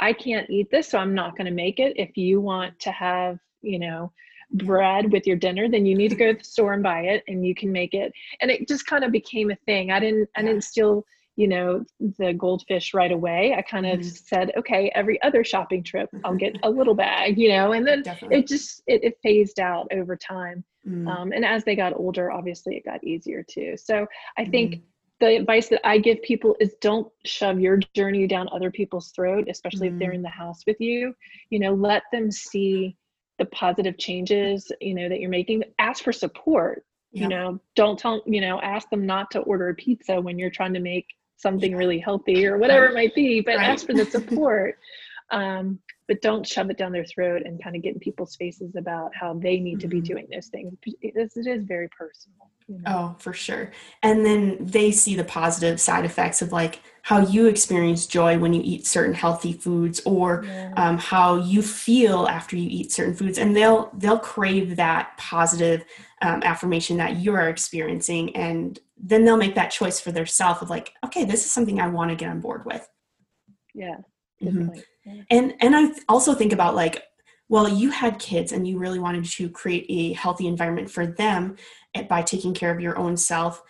I 0.00 0.12
can't 0.12 0.50
eat 0.50 0.70
this, 0.70 0.88
so 0.88 0.98
I'm 0.98 1.14
not 1.14 1.36
going 1.36 1.46
to 1.46 1.52
make 1.52 1.78
it. 1.78 1.94
If 1.96 2.16
you 2.16 2.40
want 2.40 2.78
to 2.80 2.90
have, 2.90 3.38
you 3.62 3.78
know, 3.78 4.12
bread 4.54 5.12
with 5.12 5.26
your 5.26 5.36
dinner, 5.36 5.68
then 5.68 5.86
you 5.86 5.96
need 5.96 6.08
to 6.08 6.16
go 6.16 6.32
to 6.32 6.38
the 6.38 6.44
store 6.44 6.74
and 6.74 6.82
buy 6.82 7.02
it 7.02 7.22
and 7.28 7.46
you 7.46 7.54
can 7.54 7.72
make 7.72 7.94
it. 7.94 8.12
And 8.40 8.50
it 8.50 8.68
just 8.68 8.84
kind 8.86 9.04
of 9.04 9.12
became 9.12 9.50
a 9.50 9.56
thing. 9.64 9.92
I 9.92 10.00
didn't, 10.00 10.28
I 10.36 10.42
didn't 10.42 10.64
still 10.64 11.06
you 11.36 11.48
know 11.48 11.84
the 12.18 12.32
goldfish 12.34 12.94
right 12.94 13.12
away 13.12 13.54
i 13.56 13.62
kind 13.62 13.86
of 13.86 14.00
mm-hmm. 14.00 14.08
said 14.08 14.52
okay 14.56 14.90
every 14.94 15.20
other 15.22 15.42
shopping 15.42 15.82
trip 15.82 16.08
i'll 16.24 16.34
get 16.34 16.56
a 16.62 16.70
little 16.70 16.94
bag 17.06 17.38
you 17.38 17.48
know 17.48 17.72
and 17.72 17.86
then 17.86 18.02
Definitely. 18.02 18.38
it 18.38 18.46
just 18.46 18.82
it, 18.86 19.02
it, 19.04 19.18
phased 19.22 19.60
out 19.60 19.88
over 19.92 20.16
time 20.16 20.64
mm-hmm. 20.86 21.08
um, 21.08 21.32
and 21.32 21.44
as 21.44 21.64
they 21.64 21.76
got 21.76 21.94
older 21.94 22.30
obviously 22.30 22.76
it 22.76 22.84
got 22.84 23.02
easier 23.04 23.42
too 23.42 23.76
so 23.76 24.06
i 24.36 24.44
think 24.44 24.74
mm-hmm. 24.74 24.84
the 25.20 25.36
advice 25.36 25.68
that 25.68 25.86
i 25.86 25.98
give 25.98 26.20
people 26.22 26.56
is 26.60 26.74
don't 26.80 27.10
shove 27.24 27.60
your 27.60 27.78
journey 27.94 28.26
down 28.26 28.48
other 28.52 28.70
people's 28.70 29.10
throat 29.10 29.46
especially 29.48 29.88
if 29.88 29.98
they're 29.98 30.08
mm-hmm. 30.08 30.16
in 30.16 30.22
the 30.22 30.28
house 30.28 30.62
with 30.66 30.80
you 30.80 31.14
you 31.50 31.58
know 31.58 31.72
let 31.72 32.02
them 32.12 32.30
see 32.30 32.96
the 33.38 33.46
positive 33.46 33.96
changes 33.96 34.70
you 34.80 34.94
know 34.94 35.08
that 35.08 35.20
you're 35.20 35.30
making 35.30 35.62
ask 35.78 36.04
for 36.04 36.12
support 36.12 36.84
you 37.12 37.28
know 37.28 37.60
don't 37.76 37.98
tell 37.98 38.22
you 38.26 38.40
know 38.40 38.58
ask 38.60 38.88
them 38.88 39.04
not 39.04 39.30
to 39.30 39.40
order 39.40 39.68
a 39.68 39.74
pizza 39.74 40.18
when 40.20 40.38
you're 40.38 40.50
trying 40.50 40.72
to 40.72 40.80
make 40.80 41.06
something 41.42 41.76
really 41.76 41.98
healthy 41.98 42.46
or 42.46 42.56
whatever 42.56 42.86
right. 42.86 42.90
it 42.90 42.94
might 42.94 43.14
be, 43.14 43.40
but 43.40 43.56
right. 43.56 43.68
ask 43.68 43.84
for 43.84 43.92
the 43.92 44.04
support. 44.10 44.78
um, 45.30 45.78
but 46.08 46.20
don't 46.20 46.46
shove 46.46 46.68
it 46.68 46.76
down 46.76 46.92
their 46.92 47.04
throat 47.04 47.42
and 47.44 47.62
kind 47.62 47.74
of 47.74 47.82
get 47.82 47.94
in 47.94 48.00
people's 48.00 48.36
faces 48.36 48.76
about 48.76 49.14
how 49.14 49.32
they 49.34 49.58
need 49.58 49.78
mm-hmm. 49.78 49.80
to 49.80 49.88
be 49.88 49.96
mm-hmm. 49.98 50.06
doing 50.06 50.26
those 50.30 50.48
things. 50.48 50.76
It 51.00 51.14
is, 51.16 51.36
it 51.36 51.46
is 51.46 51.64
very 51.64 51.88
personal. 51.88 52.50
You 52.72 52.78
know? 52.78 52.84
Oh, 52.86 53.16
for 53.18 53.32
sure. 53.32 53.70
And 54.02 54.24
then 54.24 54.56
they 54.60 54.90
see 54.90 55.14
the 55.14 55.24
positive 55.24 55.80
side 55.80 56.04
effects 56.04 56.42
of 56.42 56.52
like 56.52 56.80
how 57.02 57.18
you 57.18 57.46
experience 57.46 58.06
joy 58.06 58.38
when 58.38 58.52
you 58.52 58.62
eat 58.64 58.86
certain 58.86 59.14
healthy 59.14 59.52
foods 59.52 60.00
or 60.06 60.44
yeah. 60.46 60.72
um, 60.76 60.96
how 60.96 61.36
you 61.36 61.60
feel 61.60 62.26
after 62.28 62.56
you 62.56 62.68
eat 62.70 62.92
certain 62.92 63.14
foods 63.14 63.38
and 63.38 63.54
they'll 63.54 63.90
they'll 63.98 64.18
crave 64.18 64.76
that 64.76 65.16
positive 65.18 65.84
um, 66.22 66.42
affirmation 66.44 66.96
that 66.96 67.16
you 67.16 67.34
are 67.34 67.48
experiencing 67.48 68.34
and 68.36 68.78
then 68.96 69.24
they'll 69.24 69.36
make 69.36 69.56
that 69.56 69.70
choice 69.70 69.98
for 70.00 70.12
themselves 70.12 70.62
of 70.62 70.70
like 70.70 70.92
okay 71.04 71.24
this 71.24 71.44
is 71.44 71.50
something 71.50 71.80
i 71.80 71.88
want 71.88 72.08
to 72.08 72.16
get 72.16 72.30
on 72.30 72.40
board 72.40 72.64
with 72.64 72.88
yeah, 73.74 73.96
mm-hmm. 74.40 74.68
yeah. 75.04 75.22
and 75.30 75.54
and 75.60 75.74
i 75.74 75.90
also 76.08 76.34
think 76.34 76.52
about 76.52 76.76
like 76.76 77.02
well 77.48 77.68
you 77.68 77.90
had 77.90 78.18
kids 78.20 78.52
and 78.52 78.66
you 78.66 78.78
really 78.78 79.00
wanted 79.00 79.24
to 79.24 79.48
create 79.48 79.86
a 79.88 80.12
healthy 80.12 80.46
environment 80.46 80.88
for 80.88 81.06
them 81.06 81.56
by 82.08 82.22
taking 82.22 82.54
care 82.54 82.70
of 82.70 82.80
your 82.80 82.98
own 82.98 83.16
self. 83.16 83.62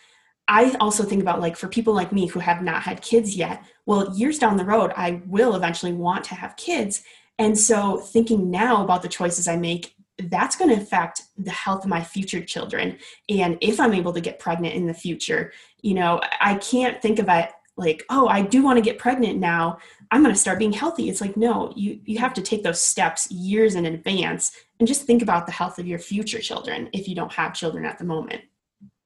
I 0.48 0.74
also 0.80 1.04
think 1.04 1.22
about 1.22 1.40
like 1.40 1.56
for 1.56 1.68
people 1.68 1.94
like 1.94 2.12
me 2.12 2.26
who 2.26 2.40
have 2.40 2.62
not 2.62 2.82
had 2.82 3.00
kids 3.00 3.36
yet 3.36 3.62
well 3.86 4.14
years 4.16 4.38
down 4.38 4.56
the 4.56 4.64
road 4.64 4.92
i 4.96 5.22
will 5.26 5.54
eventually 5.54 5.92
want 5.92 6.24
to 6.24 6.34
have 6.34 6.56
kids. 6.56 7.02
And 7.38 7.58
so 7.58 7.96
thinking 7.96 8.50
now 8.50 8.84
about 8.84 9.02
the 9.02 9.08
choices 9.08 9.48
i 9.48 9.56
make 9.56 9.94
that's 10.24 10.56
going 10.56 10.70
to 10.70 10.80
affect 10.80 11.22
the 11.38 11.50
health 11.50 11.84
of 11.84 11.90
my 11.90 12.02
future 12.02 12.42
children. 12.44 12.98
And 13.28 13.56
if 13.60 13.80
i'm 13.80 13.94
able 13.94 14.12
to 14.12 14.20
get 14.20 14.38
pregnant 14.38 14.74
in 14.74 14.86
the 14.86 14.94
future 14.94 15.52
you 15.80 15.94
know 15.94 16.20
i 16.40 16.54
can't 16.56 17.00
think 17.00 17.18
of 17.18 17.28
it 17.28 17.50
like 17.76 18.04
oh 18.10 18.28
i 18.28 18.42
do 18.42 18.62
want 18.62 18.76
to 18.76 18.84
get 18.84 18.98
pregnant 18.98 19.38
now. 19.38 19.78
I'm 20.10 20.22
going 20.22 20.34
to 20.34 20.40
start 20.40 20.58
being 20.58 20.74
healthy. 20.74 21.08
It's 21.08 21.20
like 21.20 21.36
no 21.36 21.72
you 21.74 22.00
you 22.04 22.18
have 22.18 22.34
to 22.34 22.42
take 22.42 22.62
those 22.62 22.82
steps 22.82 23.30
years 23.30 23.74
in 23.74 23.86
advance 23.86 24.52
and 24.82 24.88
just 24.88 25.06
think 25.06 25.22
about 25.22 25.46
the 25.46 25.52
health 25.52 25.78
of 25.78 25.86
your 25.86 26.00
future 26.00 26.40
children 26.40 26.88
if 26.92 27.06
you 27.06 27.14
don't 27.14 27.32
have 27.32 27.54
children 27.54 27.84
at 27.84 27.98
the 27.98 28.04
moment 28.04 28.42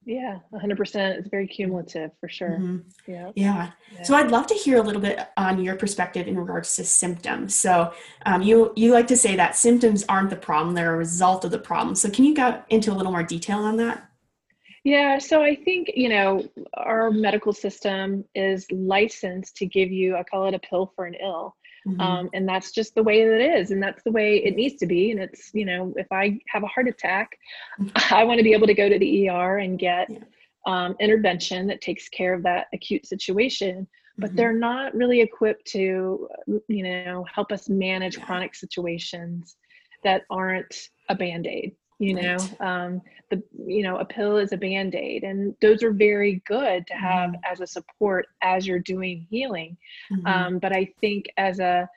yeah, 0.06 0.38
100%. 0.54 1.18
It's 1.18 1.28
very 1.28 1.48
cumulative 1.48 2.12
for 2.20 2.28
sure. 2.28 2.50
Mm-hmm. 2.50 2.78
Yeah. 3.08 3.32
yeah. 3.34 3.70
yeah. 3.92 4.02
So 4.04 4.14
I'd 4.14 4.30
love 4.30 4.46
to 4.46 4.54
hear 4.54 4.78
a 4.78 4.80
little 4.80 5.00
bit 5.00 5.18
on 5.36 5.60
your 5.60 5.74
perspective 5.74 6.28
in 6.28 6.38
regards 6.38 6.76
to 6.76 6.84
symptoms. 6.84 7.56
So 7.56 7.92
um, 8.24 8.40
you 8.40 8.72
you 8.76 8.92
like 8.92 9.08
to 9.08 9.16
say 9.16 9.34
that 9.34 9.56
symptoms 9.56 10.04
aren't 10.08 10.30
the 10.30 10.36
problem; 10.36 10.76
they're 10.76 10.94
a 10.94 10.96
result 10.96 11.44
of 11.44 11.50
the 11.50 11.58
problem. 11.58 11.96
So 11.96 12.08
can 12.08 12.24
you 12.24 12.36
go 12.36 12.62
into 12.68 12.92
a 12.92 12.94
little 12.94 13.10
more 13.10 13.24
detail 13.24 13.58
on 13.58 13.76
that? 13.78 14.08
Yeah, 14.84 15.18
so 15.18 15.42
I 15.42 15.56
think, 15.56 15.90
you 15.96 16.08
know, 16.08 16.48
our 16.74 17.10
medical 17.10 17.52
system 17.52 18.24
is 18.36 18.70
licensed 18.70 19.56
to 19.56 19.66
give 19.66 19.90
you, 19.90 20.14
I 20.14 20.22
call 20.22 20.46
it 20.46 20.54
a 20.54 20.60
pill 20.60 20.92
for 20.94 21.06
an 21.06 21.14
ill. 21.14 21.56
Mm-hmm. 21.86 22.00
Um, 22.00 22.30
and 22.34 22.48
that's 22.48 22.72
just 22.72 22.94
the 22.94 23.02
way 23.02 23.24
that 23.24 23.40
it 23.40 23.60
is. 23.60 23.70
And 23.70 23.82
that's 23.82 24.02
the 24.02 24.10
way 24.10 24.38
it 24.38 24.56
needs 24.56 24.76
to 24.76 24.86
be. 24.86 25.12
And 25.12 25.20
it's, 25.20 25.50
you 25.54 25.64
know, 25.64 25.92
if 25.96 26.06
I 26.10 26.40
have 26.48 26.64
a 26.64 26.66
heart 26.66 26.88
attack, 26.88 27.38
mm-hmm. 27.80 27.96
I 28.14 28.24
want 28.24 28.38
to 28.38 28.44
be 28.44 28.52
able 28.52 28.66
to 28.66 28.74
go 28.74 28.88
to 28.88 28.98
the 28.98 29.28
ER 29.28 29.58
and 29.58 29.78
get 29.78 30.08
yeah. 30.10 30.18
um, 30.66 30.96
intervention 30.98 31.66
that 31.68 31.80
takes 31.80 32.08
care 32.08 32.34
of 32.34 32.42
that 32.42 32.66
acute 32.74 33.06
situation. 33.06 33.86
But 34.18 34.28
mm-hmm. 34.28 34.36
they're 34.36 34.52
not 34.52 34.94
really 34.94 35.20
equipped 35.20 35.66
to, 35.68 36.28
you 36.68 36.82
know, 36.82 37.24
help 37.32 37.52
us 37.52 37.68
manage 37.68 38.16
yeah. 38.16 38.24
chronic 38.24 38.54
situations 38.54 39.56
that 40.02 40.22
aren't 40.30 40.74
a 41.08 41.14
band 41.14 41.46
aid 41.46 41.76
you 41.98 42.14
know 42.14 42.36
um, 42.60 43.00
the 43.30 43.42
you 43.66 43.82
know 43.82 43.98
a 43.98 44.04
pill 44.04 44.36
is 44.36 44.52
a 44.52 44.56
band-aid 44.56 45.22
and 45.24 45.54
those 45.60 45.82
are 45.82 45.92
very 45.92 46.42
good 46.46 46.86
to 46.86 46.94
have 46.94 47.30
mm-hmm. 47.30 47.52
as 47.52 47.60
a 47.60 47.66
support 47.66 48.26
as 48.42 48.66
you're 48.66 48.78
doing 48.78 49.26
healing 49.30 49.76
mm-hmm. 50.12 50.26
um, 50.26 50.58
but 50.58 50.72
i 50.72 50.88
think 51.00 51.26
as 51.36 51.58
a 51.58 51.88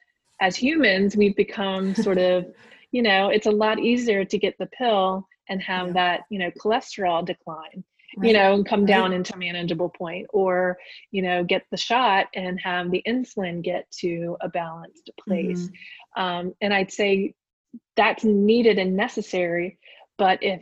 as 0.41 0.56
humans 0.56 1.15
we've 1.15 1.36
become 1.36 1.94
sort 1.96 2.18
of 2.18 2.46
you 2.91 3.01
know 3.01 3.29
it's 3.29 3.48
a 3.48 3.51
lot 3.51 3.79
easier 3.79 4.24
to 4.24 4.38
get 4.38 4.58
the 4.58 4.68
pill 4.68 5.27
and 5.50 5.62
have 5.62 5.88
yeah. 5.88 5.94
that 5.94 6.22
you 6.29 6.39
know 6.39 6.51
cholesterol 6.51 7.25
decline 7.25 7.84
right. 8.18 8.27
you 8.27 8.34
know 8.34 8.53
and 8.53 8.65
come 8.65 8.86
down 8.86 9.12
right. 9.12 9.18
into 9.18 9.38
manageable 9.38 9.89
point 9.89 10.25
or 10.29 10.77
you 11.12 11.22
know 11.22 11.44
get 11.44 11.63
the 11.72 11.77
shot 11.77 12.27
and 12.36 12.60
have 12.60 12.89
the 12.89 13.03
insulin 13.08 13.62
get 13.62 13.89
to 13.91 14.38
a 14.41 14.50
balanced 14.50 15.10
place 15.27 15.68
mm-hmm. 15.68 16.22
um, 16.22 16.53
and 16.62 16.74
i'd 16.74 16.91
say 16.91 17.34
that's 17.96 18.24
needed 18.24 18.78
and 18.78 18.96
necessary 18.96 19.78
but 20.18 20.40
if 20.42 20.62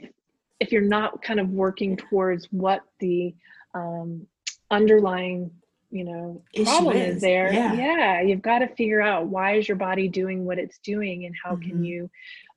if 0.59 0.71
you're 0.71 0.81
not 0.81 1.21
kind 1.21 1.39
of 1.39 1.49
working 1.49 1.95
towards 1.97 2.47
what 2.51 2.81
the 2.99 3.33
um, 3.73 4.25
underlying 4.71 5.51
you 5.89 6.03
know 6.03 6.41
problem 6.63 6.97
is, 6.97 7.15
is 7.15 7.21
there 7.21 7.51
yeah. 7.53 7.73
yeah. 7.73 8.21
you've 8.21 8.41
got 8.41 8.59
to 8.59 8.67
figure 8.75 9.01
out 9.01 9.27
why 9.27 9.55
is 9.55 9.67
your 9.67 9.77
body 9.77 10.09
doing 10.09 10.45
what 10.45 10.59
it's 10.59 10.79
doing 10.79 11.25
and 11.25 11.35
how 11.41 11.51
mm-hmm. 11.51 11.69
can 11.69 11.83
you 11.83 12.09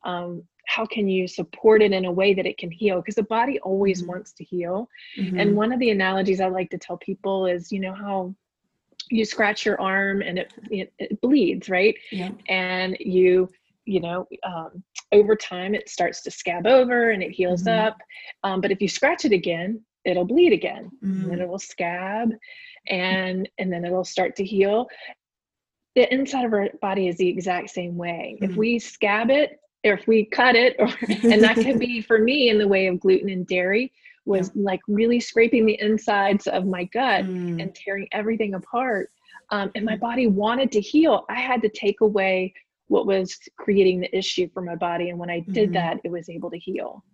um, 0.04 0.42
how 0.66 0.84
can 0.84 1.08
you 1.08 1.28
support 1.28 1.82
it 1.82 1.92
in 1.92 2.04
a 2.04 2.12
way 2.12 2.34
that 2.34 2.46
it 2.46 2.58
can 2.58 2.70
heal 2.70 2.96
because 2.96 3.14
the 3.14 3.22
body 3.22 3.58
always 3.60 4.02
mm-hmm. 4.02 4.12
wants 4.12 4.32
to 4.32 4.44
heal 4.44 4.88
mm-hmm. 5.16 5.38
and 5.38 5.54
one 5.54 5.72
of 5.72 5.78
the 5.78 5.90
analogies 5.90 6.40
i 6.40 6.48
like 6.48 6.70
to 6.70 6.78
tell 6.78 6.96
people 6.96 7.46
is 7.46 7.70
you 7.70 7.78
know 7.78 7.94
how 7.94 8.34
you 9.10 9.24
scratch 9.24 9.64
your 9.64 9.80
arm 9.80 10.22
and 10.22 10.38
it, 10.38 10.52
it, 10.70 10.92
it 10.98 11.20
bleeds 11.20 11.68
right 11.68 11.96
yeah. 12.10 12.30
and 12.48 12.96
you 12.98 13.48
you 13.90 14.00
know, 14.00 14.26
um, 14.44 14.82
over 15.12 15.34
time 15.34 15.74
it 15.74 15.88
starts 15.88 16.22
to 16.22 16.30
scab 16.30 16.66
over 16.66 17.10
and 17.10 17.22
it 17.22 17.30
heals 17.30 17.64
mm-hmm. 17.64 17.86
up. 17.86 17.98
Um, 18.44 18.60
but 18.60 18.70
if 18.70 18.80
you 18.80 18.88
scratch 18.88 19.24
it 19.24 19.32
again, 19.32 19.82
it'll 20.04 20.24
bleed 20.24 20.52
again, 20.52 20.90
mm-hmm. 21.04 21.22
and 21.22 21.30
then 21.30 21.40
it 21.40 21.48
will 21.48 21.58
scab, 21.58 22.30
and 22.88 23.48
and 23.58 23.72
then 23.72 23.84
it'll 23.84 24.04
start 24.04 24.36
to 24.36 24.44
heal. 24.44 24.86
The 25.96 26.12
inside 26.14 26.44
of 26.44 26.52
our 26.52 26.68
body 26.80 27.08
is 27.08 27.16
the 27.16 27.28
exact 27.28 27.70
same 27.70 27.96
way. 27.96 28.38
Mm-hmm. 28.40 28.52
If 28.52 28.56
we 28.56 28.78
scab 28.78 29.30
it, 29.30 29.58
or 29.84 29.94
if 29.94 30.06
we 30.06 30.24
cut 30.26 30.54
it 30.54 30.76
or 30.78 30.88
and 31.08 31.42
that 31.42 31.56
could 31.56 31.78
be 31.78 32.00
for 32.08 32.18
me 32.18 32.50
in 32.50 32.58
the 32.58 32.68
way 32.68 32.86
of 32.86 33.00
gluten 33.00 33.28
and 33.28 33.46
dairy 33.46 33.92
was 34.26 34.50
yeah. 34.54 34.62
like 34.64 34.80
really 34.88 35.18
scraping 35.18 35.64
the 35.64 35.80
insides 35.80 36.46
of 36.46 36.66
my 36.66 36.84
gut 36.84 37.24
mm. 37.24 37.60
and 37.60 37.74
tearing 37.74 38.06
everything 38.12 38.54
apart 38.54 39.10
um, 39.50 39.70
and 39.74 39.84
my 39.84 39.96
mm. 39.96 40.00
body 40.00 40.26
wanted 40.26 40.70
to 40.70 40.80
heal 40.80 41.24
i 41.28 41.40
had 41.40 41.62
to 41.62 41.68
take 41.70 42.00
away 42.00 42.52
what 42.90 43.06
was 43.06 43.38
creating 43.56 44.00
the 44.00 44.16
issue 44.16 44.48
for 44.52 44.62
my 44.62 44.74
body 44.74 45.10
and 45.10 45.18
when 45.18 45.30
i 45.30 45.40
did 45.40 45.70
mm-hmm. 45.70 45.74
that 45.74 46.00
it 46.04 46.10
was 46.10 46.28
able 46.28 46.50
to 46.50 46.58
heal 46.58 47.04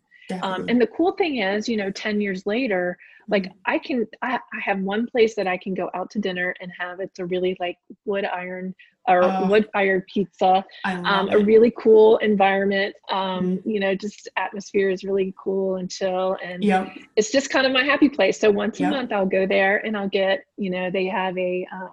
um, 0.42 0.68
and 0.68 0.80
the 0.80 0.86
cool 0.88 1.12
thing 1.12 1.38
is 1.38 1.68
you 1.68 1.76
know 1.76 1.90
10 1.90 2.20
years 2.20 2.46
later 2.46 2.98
like 3.28 3.44
mm-hmm. 3.44 3.58
i 3.66 3.78
can 3.78 4.06
I, 4.22 4.36
I 4.36 4.60
have 4.60 4.80
one 4.80 5.06
place 5.06 5.34
that 5.36 5.46
i 5.46 5.56
can 5.56 5.74
go 5.74 5.90
out 5.94 6.10
to 6.10 6.18
dinner 6.18 6.54
and 6.60 6.72
have 6.78 7.00
it's 7.00 7.18
a 7.18 7.26
really 7.26 7.56
like 7.60 7.78
wood 8.04 8.24
iron 8.24 8.74
or 9.08 9.22
oh, 9.22 9.46
wood 9.46 9.68
fired 9.72 10.04
pizza 10.12 10.64
um, 10.84 11.28
a 11.28 11.38
really 11.38 11.72
cool 11.78 12.16
environment 12.18 12.94
um, 13.10 13.58
mm-hmm. 13.58 13.70
you 13.70 13.80
know 13.80 13.94
just 13.94 14.28
atmosphere 14.36 14.90
is 14.90 15.04
really 15.04 15.34
cool 15.38 15.76
and 15.76 15.90
chill 15.90 16.36
and 16.42 16.64
yep. 16.64 16.88
it's 17.16 17.30
just 17.30 17.50
kind 17.50 17.66
of 17.66 17.72
my 17.72 17.84
happy 17.84 18.08
place 18.08 18.40
so 18.40 18.50
once 18.50 18.80
yep. 18.80 18.90
a 18.90 18.96
month 18.96 19.12
i'll 19.12 19.26
go 19.26 19.46
there 19.46 19.84
and 19.84 19.96
i'll 19.96 20.08
get 20.08 20.44
you 20.56 20.70
know 20.70 20.90
they 20.90 21.06
have 21.06 21.36
a 21.38 21.66
um, 21.72 21.92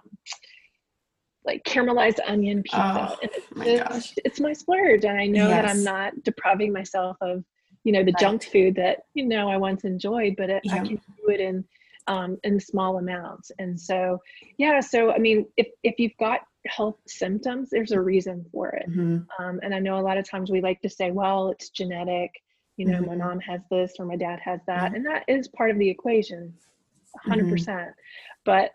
like 1.44 1.62
caramelized 1.64 2.18
onion 2.26 2.62
pizza 2.62 3.08
oh, 3.10 3.16
it's, 3.22 3.46
my 3.54 3.64
it's, 3.66 4.14
it's, 4.24 4.40
my 4.40 4.52
splurge 4.52 5.04
and 5.04 5.18
i 5.18 5.26
know 5.26 5.48
yes. 5.48 5.62
that 5.62 5.70
i'm 5.70 5.82
not 5.82 6.12
depriving 6.22 6.72
myself 6.72 7.16
of 7.20 7.44
you 7.84 7.92
know 7.92 8.02
the 8.02 8.12
right. 8.12 8.20
junk 8.20 8.44
food 8.44 8.74
that 8.74 9.00
you 9.14 9.26
know 9.26 9.48
i 9.48 9.56
once 9.56 9.84
enjoyed 9.84 10.34
but 10.36 10.50
it, 10.50 10.62
i 10.70 10.78
can 10.78 10.96
do 10.96 11.28
it 11.28 11.40
in 11.40 11.64
um, 12.06 12.36
in 12.44 12.60
small 12.60 12.98
amounts 12.98 13.50
and 13.58 13.80
so 13.80 14.20
yeah 14.58 14.78
so 14.80 15.10
i 15.12 15.18
mean 15.18 15.46
if 15.56 15.68
if 15.82 15.94
you've 15.98 16.16
got 16.18 16.40
health 16.66 16.96
symptoms, 17.06 17.70
there's 17.70 17.92
a 17.92 18.00
reason 18.00 18.44
for 18.50 18.70
it. 18.70 18.88
Mm-hmm. 18.88 19.44
Um, 19.44 19.60
and 19.62 19.74
I 19.74 19.78
know 19.78 19.98
a 19.98 20.02
lot 20.02 20.18
of 20.18 20.28
times 20.28 20.50
we 20.50 20.60
like 20.60 20.80
to 20.82 20.88
say, 20.88 21.10
well, 21.10 21.50
it's 21.50 21.70
genetic. 21.70 22.30
You 22.76 22.86
know, 22.86 23.00
mm-hmm. 23.00 23.18
my 23.18 23.26
mom 23.26 23.40
has 23.40 23.60
this 23.70 23.94
or 23.98 24.06
my 24.06 24.16
dad 24.16 24.40
has 24.42 24.60
that. 24.66 24.86
Mm-hmm. 24.86 24.94
And 24.96 25.06
that 25.06 25.24
is 25.28 25.48
part 25.48 25.70
of 25.70 25.78
the 25.78 25.88
equation, 25.88 26.54
100. 27.24 27.42
Mm-hmm. 27.42 27.52
percent 27.52 27.90
But 28.44 28.70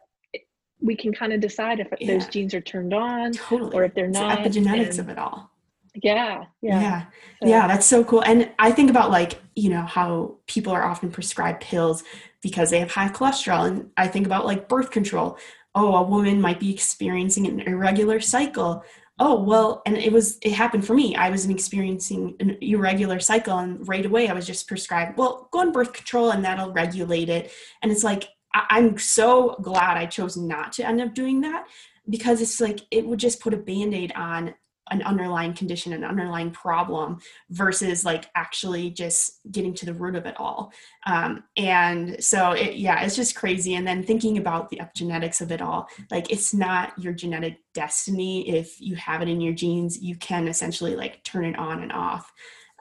we 0.82 0.96
can 0.96 1.14
kind 1.14 1.34
of 1.34 1.40
decide 1.40 1.80
if 1.80 1.88
yeah. 2.00 2.14
those 2.14 2.28
genes 2.28 2.54
are 2.54 2.62
turned 2.62 2.94
on 2.94 3.34
totally. 3.34 3.76
or 3.76 3.84
if 3.84 3.94
they're 3.94 4.08
not. 4.08 4.46
It's 4.46 4.58
epigenetics 4.58 4.92
and, 4.92 5.00
of 5.00 5.10
it 5.10 5.18
all. 5.18 5.52
Yeah. 5.96 6.46
Yeah. 6.62 6.82
Yeah. 6.82 7.02
So. 7.42 7.50
yeah. 7.50 7.68
That's 7.68 7.86
so 7.86 8.04
cool. 8.04 8.22
And 8.22 8.50
I 8.60 8.72
think 8.72 8.90
about 8.90 9.12
like, 9.12 9.42
you 9.56 9.70
know, 9.70 9.82
how 9.82 10.38
people 10.48 10.72
are 10.72 10.84
often 10.84 11.12
prescribed 11.12 11.62
pills 11.62 12.04
because 12.42 12.70
they 12.70 12.80
have 12.80 12.92
high 12.92 13.10
cholesterol. 13.10 13.68
And 13.68 13.90
I 13.98 14.08
think 14.08 14.26
about 14.26 14.46
like 14.46 14.70
birth 14.70 14.92
control 14.92 15.38
oh 15.76 15.96
a 15.96 16.04
woman 16.04 16.42
might 16.42 16.60
be 16.60 16.74
experiencing 16.74 17.48
an 17.48 17.62
irregular 17.62 18.20
cycle 18.20 18.84
oh 19.20 19.42
well 19.42 19.82
and 19.86 19.98
it 19.98 20.12
was 20.12 20.38
it 20.42 20.52
happened 20.52 20.86
for 20.86 20.94
me 20.94 21.16
i 21.16 21.30
was 21.30 21.48
experiencing 21.48 22.36
an 22.40 22.58
irregular 22.62 23.20
cycle 23.20 23.58
and 23.58 23.88
right 23.88 24.06
away 24.06 24.28
i 24.28 24.34
was 24.34 24.48
just 24.48 24.68
prescribed 24.68 25.18
well 25.18 25.48
go 25.52 25.60
on 25.60 25.72
birth 25.72 25.94
control 25.94 26.32
and 26.32 26.44
that'll 26.44 26.72
regulate 26.72 27.30
it 27.30 27.52
and 27.82 27.92
it's 27.92 28.04
like 28.04 28.30
i'm 28.54 28.98
so 28.98 29.56
glad 29.62 29.98
i 29.98 30.06
chose 30.06 30.38
not 30.38 30.72
to 30.72 30.86
end 30.86 31.02
up 31.02 31.14
doing 31.14 31.42
that 31.42 31.66
because 32.10 32.42
it's 32.42 32.60
like 32.60 32.82
it 32.92 33.06
would 33.06 33.20
just 33.20 33.40
put 33.40 33.54
a 33.54 33.58
band-aid 33.58 34.12
on 34.14 34.54
an 34.92 35.02
underlying 35.04 35.54
condition, 35.54 35.94
an 35.94 36.04
underlying 36.04 36.52
problem, 36.52 37.20
versus 37.50 38.04
like 38.04 38.26
actually 38.36 38.90
just 38.90 39.40
getting 39.52 39.74
to 39.76 39.86
the 39.86 39.94
root 39.94 40.16
of 40.16 40.26
it 40.26 40.40
all. 40.40 40.72
Um, 41.06 41.44
and 41.58 42.24
so, 42.24 42.52
it, 42.52 42.76
yeah, 42.76 43.04
it's 43.04 43.16
just 43.16 43.36
crazy. 43.36 43.76
And 43.76 43.88
then 43.88 44.04
thinking 44.04 44.38
about 44.38 44.70
the 44.70 44.78
epigenetics 44.78 45.42
of 45.42 45.52
it 45.52 45.62
all, 45.62 45.88
like 46.12 46.32
it's 46.32 46.54
not 46.54 46.98
your 46.98 47.14
genetic 47.14 47.60
destiny. 47.74 48.50
If 48.50 48.80
you 48.80 48.96
have 48.96 49.22
it 49.22 49.30
in 49.30 49.42
your 49.42 49.54
genes, 49.54 50.02
you 50.02 50.16
can 50.16 50.48
essentially 50.48 50.96
like 50.96 51.24
turn 51.24 51.46
it 51.46 51.58
on 51.58 51.84
and 51.84 51.92
off. 51.92 52.32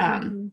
Um, 0.00 0.22
mm-hmm 0.22 0.46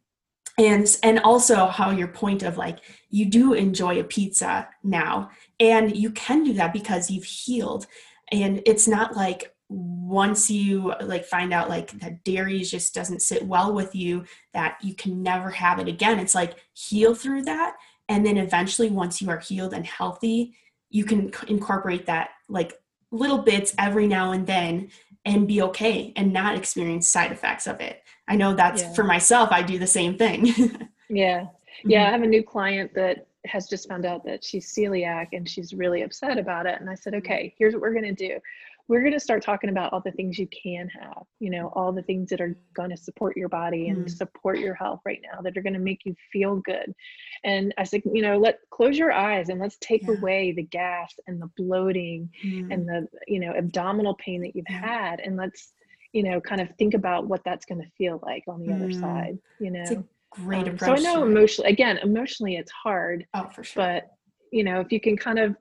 and 0.58 0.98
and 1.04 1.20
also 1.20 1.68
how 1.68 1.92
your 1.92 2.08
point 2.08 2.44
of 2.44 2.58
like 2.58 2.80
you 3.10 3.26
do 3.26 3.54
enjoy 3.54 4.00
a 4.00 4.04
pizza 4.04 4.70
now 4.84 5.30
and 5.60 5.96
you 5.96 6.12
can 6.12 6.44
do 6.44 6.54
that 6.54 6.74
because 6.74 7.10
you've 7.10 7.26
healed. 7.26 7.88
And 8.32 8.62
it's 8.66 8.88
not 8.88 9.16
like 9.16 9.54
once 9.68 10.50
you 10.50 10.94
like 11.02 11.26
find 11.26 11.54
out 11.54 11.70
like 11.70 11.92
that 12.00 12.24
dairy 12.24 12.60
just 12.60 12.94
doesn't 12.94 13.22
sit 13.22 13.46
well 13.46 13.74
with 13.74 13.96
you 13.96 14.24
that 14.54 14.78
you 14.82 14.94
can 14.94 15.24
never 15.24 15.50
have 15.50 15.80
it 15.80 15.88
again. 15.88 16.20
It's 16.20 16.36
like 16.36 16.56
heal 16.74 17.16
through 17.16 17.44
that 17.44 17.76
and 18.08 18.26
then 18.26 18.38
eventually 18.38 18.90
once 18.90 19.22
you 19.22 19.30
are 19.30 19.40
healed 19.40 19.74
and 19.74 19.86
healthy 19.86 20.56
you 20.90 21.04
can 21.04 21.32
incorporate 21.48 22.06
that 22.06 22.30
like 22.48 22.74
little 23.12 23.40
bits 23.40 23.74
every 23.78 24.08
now 24.08 24.32
and 24.32 24.46
then 24.46 24.90
and 25.26 25.48
be 25.48 25.62
okay 25.62 26.14
and 26.16 26.32
not 26.32 26.56
experience 26.56 27.08
side 27.08 27.32
effects 27.32 27.68
of 27.68 27.82
it. 27.82 28.04
I 28.28 28.36
know 28.36 28.54
that's 28.54 28.82
yeah. 28.82 28.94
for 28.94 29.04
myself 29.04 29.50
i 29.52 29.62
do 29.62 29.78
the 29.78 29.88
same 29.88 30.18
thing. 30.18 30.54
Yeah. 31.08 31.46
Yeah 31.84 32.00
mm-hmm. 32.00 32.08
i 32.08 32.12
have 32.12 32.24
a 32.24 32.28
new 32.28 32.44
client 32.44 32.92
that 32.96 33.28
has 33.46 33.68
just 33.68 33.88
found 33.88 34.08
out 34.08 34.26
that 34.26 34.44
she's 34.44 34.74
celiac 34.74 35.28
and 35.34 35.48
she's 35.48 35.72
really 35.72 36.02
upset 36.02 36.40
about 36.40 36.66
it. 36.66 36.82
And 36.82 36.90
i 36.90 36.96
said 36.96 37.14
okay 37.16 37.54
here's 37.58 37.74
what 37.74 37.82
we're 37.82 37.94
going 37.94 38.16
to 38.16 38.28
do 38.28 38.40
we're 38.88 39.02
going 39.02 39.14
to 39.14 39.20
start 39.20 39.42
talking 39.42 39.70
about 39.70 39.92
all 39.92 40.02
the 40.02 40.12
things 40.12 40.38
you 40.38 40.48
can 40.48 40.88
have 40.90 41.24
you 41.40 41.50
know 41.50 41.72
all 41.76 41.92
the 41.92 42.02
things 42.04 42.30
that 42.30 42.42
are 42.42 42.56
going 42.74 42.90
to 42.90 42.98
support 42.98 43.36
your 43.36 43.50
body 43.50 43.90
and 43.90 44.06
mm. 44.06 44.10
support 44.10 44.60
your 44.60 44.74
health 44.74 45.00
right 45.06 45.22
now 45.24 45.42
that 45.42 45.58
are 45.58 45.62
going 45.62 45.74
to 45.74 45.80
make 45.80 46.02
you 46.06 46.16
feel 46.32 46.58
good 46.58 46.94
and 47.44 47.74
i 47.78 47.84
said 47.84 48.02
you 48.12 48.22
know 48.22 48.38
let 48.38 48.60
close 48.72 48.98
your 48.98 49.12
eyes 49.12 49.50
and 49.50 49.60
let's 49.60 49.78
take 49.82 50.04
yeah. 50.04 50.14
away 50.14 50.52
the 50.52 50.64
gas 50.64 51.14
and 51.28 51.42
the 51.42 51.50
bloating 51.58 52.30
mm. 52.44 52.72
and 52.72 52.88
the 52.88 53.08
you 53.28 53.40
know 53.40 53.54
abdominal 53.54 54.16
pain 54.16 54.42
that 54.42 54.56
you've 54.56 54.68
had 54.68 55.20
and 55.20 55.36
let's 55.36 55.74
you 56.14 56.24
know 56.24 56.40
kind 56.40 56.62
of 56.62 56.70
think 56.78 56.94
about 56.94 57.28
what 57.28 57.44
that's 57.44 57.66
going 57.66 57.82
to 57.82 57.90
feel 57.98 58.20
like 58.24 58.44
on 58.48 58.62
the 58.62 58.72
mm. 58.72 58.76
other 58.76 58.92
side 58.92 59.38
you 59.60 59.72
know 59.72 59.84
great 60.32 60.68
um, 60.68 60.78
so 60.78 60.94
i 60.94 61.00
know 61.00 61.24
emotionally 61.24 61.70
again 61.70 61.98
emotionally 62.00 62.56
it's 62.56 62.72
hard 62.72 63.26
oh 63.34 63.50
for 63.54 63.64
sure 63.64 63.84
but 63.84 64.12
you 64.52 64.64
know 64.64 64.80
if 64.80 64.92
you 64.92 65.00
can 65.00 65.18
kind 65.18 65.40
of 65.40 65.56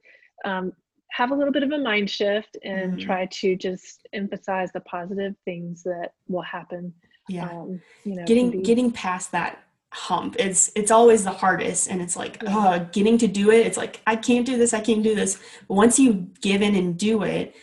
um, 0.44 0.72
have 1.14 1.30
a 1.30 1.34
little 1.34 1.52
bit 1.52 1.62
of 1.62 1.70
a 1.70 1.78
mind 1.78 2.10
shift 2.10 2.56
and 2.64 2.94
mm-hmm. 2.94 3.06
try 3.06 3.26
to 3.26 3.54
just 3.54 4.04
emphasize 4.12 4.72
the 4.72 4.80
positive 4.80 5.36
things 5.44 5.84
that 5.84 6.12
will 6.26 6.42
happen 6.42 6.92
yeah. 7.28 7.48
um, 7.48 7.80
you 8.04 8.16
know 8.16 8.24
getting 8.24 8.50
be... 8.50 8.62
getting 8.62 8.90
past 8.90 9.30
that 9.30 9.62
hump 9.92 10.34
it's 10.40 10.72
it's 10.74 10.90
always 10.90 11.22
the 11.22 11.30
hardest 11.30 11.88
and 11.88 12.02
it's 12.02 12.16
like 12.16 12.42
oh 12.48 12.84
getting 12.90 13.16
to 13.16 13.28
do 13.28 13.52
it 13.52 13.64
it's 13.64 13.76
like 13.76 14.00
i 14.08 14.16
can't 14.16 14.44
do 14.44 14.56
this 14.56 14.74
i 14.74 14.80
can't 14.80 15.04
do 15.04 15.14
this. 15.14 15.38
But 15.68 15.74
once 15.74 16.00
you 16.00 16.28
give 16.40 16.62
in 16.62 16.74
and 16.74 16.98
do 16.98 17.22
it 17.22 17.54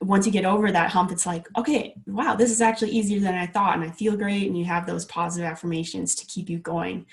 once 0.00 0.26
you 0.26 0.32
get 0.32 0.44
over 0.44 0.72
that 0.72 0.90
hump 0.90 1.12
it's 1.12 1.24
like 1.24 1.46
okay 1.56 1.94
wow 2.08 2.34
this 2.34 2.50
is 2.50 2.60
actually 2.60 2.90
easier 2.90 3.20
than 3.20 3.34
i 3.34 3.46
thought 3.46 3.76
and 3.76 3.84
i 3.84 3.92
feel 3.92 4.16
great 4.16 4.48
and 4.48 4.58
you 4.58 4.64
have 4.64 4.86
those 4.86 5.04
positive 5.04 5.48
affirmations 5.48 6.16
to 6.16 6.26
keep 6.26 6.50
you 6.50 6.58
going. 6.58 7.06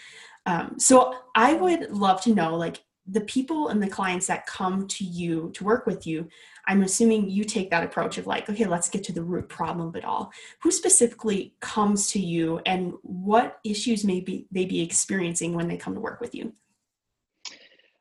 Um, 0.47 0.79
so 0.79 1.15
i 1.35 1.53
would 1.53 1.91
love 1.91 2.21
to 2.21 2.33
know 2.33 2.55
like 2.55 2.81
the 3.07 3.21
people 3.21 3.67
and 3.67 3.81
the 3.81 3.87
clients 3.87 4.27
that 4.27 4.47
come 4.47 4.87
to 4.87 5.03
you 5.03 5.51
to 5.53 5.63
work 5.63 5.85
with 5.85 6.07
you 6.07 6.27
i'm 6.67 6.83
assuming 6.83 7.29
you 7.29 7.43
take 7.43 7.69
that 7.69 7.83
approach 7.83 8.17
of 8.17 8.27
like 8.27 8.49
okay 8.49 8.65
let's 8.65 8.89
get 8.89 9.03
to 9.03 9.13
the 9.13 9.23
root 9.23 9.47
problem 9.47 9.87
of 9.87 9.95
it 9.95 10.05
all 10.05 10.31
who 10.61 10.71
specifically 10.71 11.53
comes 11.59 12.09
to 12.11 12.19
you 12.19 12.59
and 12.65 12.93
what 13.01 13.59
issues 13.63 14.03
may 14.03 14.19
be 14.19 14.47
they 14.51 14.65
be 14.65 14.81
experiencing 14.81 15.53
when 15.53 15.67
they 15.67 15.77
come 15.77 15.93
to 15.93 15.99
work 15.99 16.19
with 16.19 16.33
you 16.33 16.51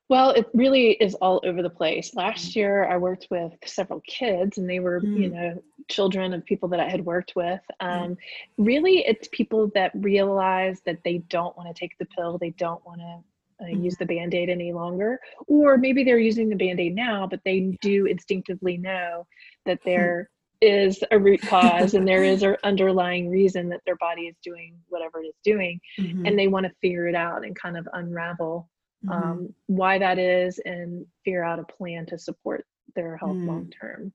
well 0.09 0.31
it 0.31 0.47
really 0.55 0.93
is 0.93 1.15
all 1.17 1.41
over 1.45 1.63
the 1.63 1.71
place 1.71 2.15
last 2.15 2.53
mm. 2.53 2.57
year 2.57 2.85
i 2.87 2.97
worked 2.97 3.27
with 3.31 3.53
several 3.65 4.01
kids 4.07 4.59
and 4.59 4.69
they 4.69 4.81
were 4.81 5.01
mm. 5.01 5.19
you 5.21 5.31
know 5.31 5.63
children 5.91 6.33
of 6.33 6.43
people 6.47 6.69
that 6.69 6.81
i 6.81 6.89
had 6.89 7.05
worked 7.05 7.35
with 7.37 7.61
mm. 7.83 7.87
um, 7.87 8.17
really 8.57 9.05
it's 9.07 9.29
people 9.33 9.71
that 9.75 9.91
realize 9.95 10.81
that 10.87 10.99
they 11.05 11.19
don't 11.29 11.57
want 11.59 11.69
to 11.69 11.79
take 11.79 11.97
the 11.99 12.07
pill 12.07 12.39
they 12.39 12.51
don't 12.51 12.85
want 12.87 13.01
to 13.01 13.19
uh, 13.61 13.65
mm-hmm. 13.65 13.85
use 13.85 13.97
the 13.97 14.07
band-aid 14.07 14.49
any 14.49 14.73
longer 14.73 15.19
or 15.47 15.77
maybe 15.77 16.05
they're 16.05 16.19
using 16.19 16.49
the 16.49 16.57
band-aid 16.57 16.95
now 16.95 17.27
but 17.27 17.41
they 17.45 17.77
do 17.81 18.07
instinctively 18.07 18.77
know 18.77 19.27
that 19.67 19.79
hmm. 19.83 19.91
there 19.91 20.31
is 20.61 21.03
a 21.11 21.19
root 21.19 21.43
cause 21.43 21.95
and 21.95 22.07
there 22.07 22.25
is 22.25 22.43
an 22.43 22.57
underlying 22.65 23.29
reason 23.29 23.69
that 23.69 23.81
their 23.85 23.97
body 23.97 24.23
is 24.23 24.37
doing 24.43 24.75
whatever 24.89 25.21
it 25.21 25.27
is 25.27 25.35
doing 25.45 25.79
mm-hmm. 25.99 26.25
and 26.27 26.39
they 26.39 26.49
want 26.49 26.65
to 26.65 26.73
figure 26.81 27.07
it 27.07 27.15
out 27.15 27.45
and 27.45 27.55
kind 27.59 27.77
of 27.77 27.87
unravel 27.93 28.69
mm-hmm. 29.05 29.13
um, 29.13 29.55
why 29.67 29.99
that 29.99 30.19
is 30.19 30.59
and 30.65 31.05
figure 31.25 31.45
out 31.45 31.59
a 31.59 31.65
plan 31.65 32.07
to 32.07 32.19
support 32.19 32.65
their 32.95 33.17
health 33.17 33.37
mm. 33.37 33.47
long 33.47 33.71
term 33.79 34.13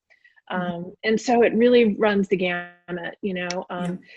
mm-hmm. 0.52 0.62
um, 0.62 0.94
and 1.04 1.20
so 1.20 1.44
it 1.44 1.54
really 1.54 1.96
runs 1.96 2.28
the 2.30 2.38
gamut 2.38 3.16
you 3.22 3.34
know 3.34 3.66
um, 3.70 4.00
yeah 4.02 4.08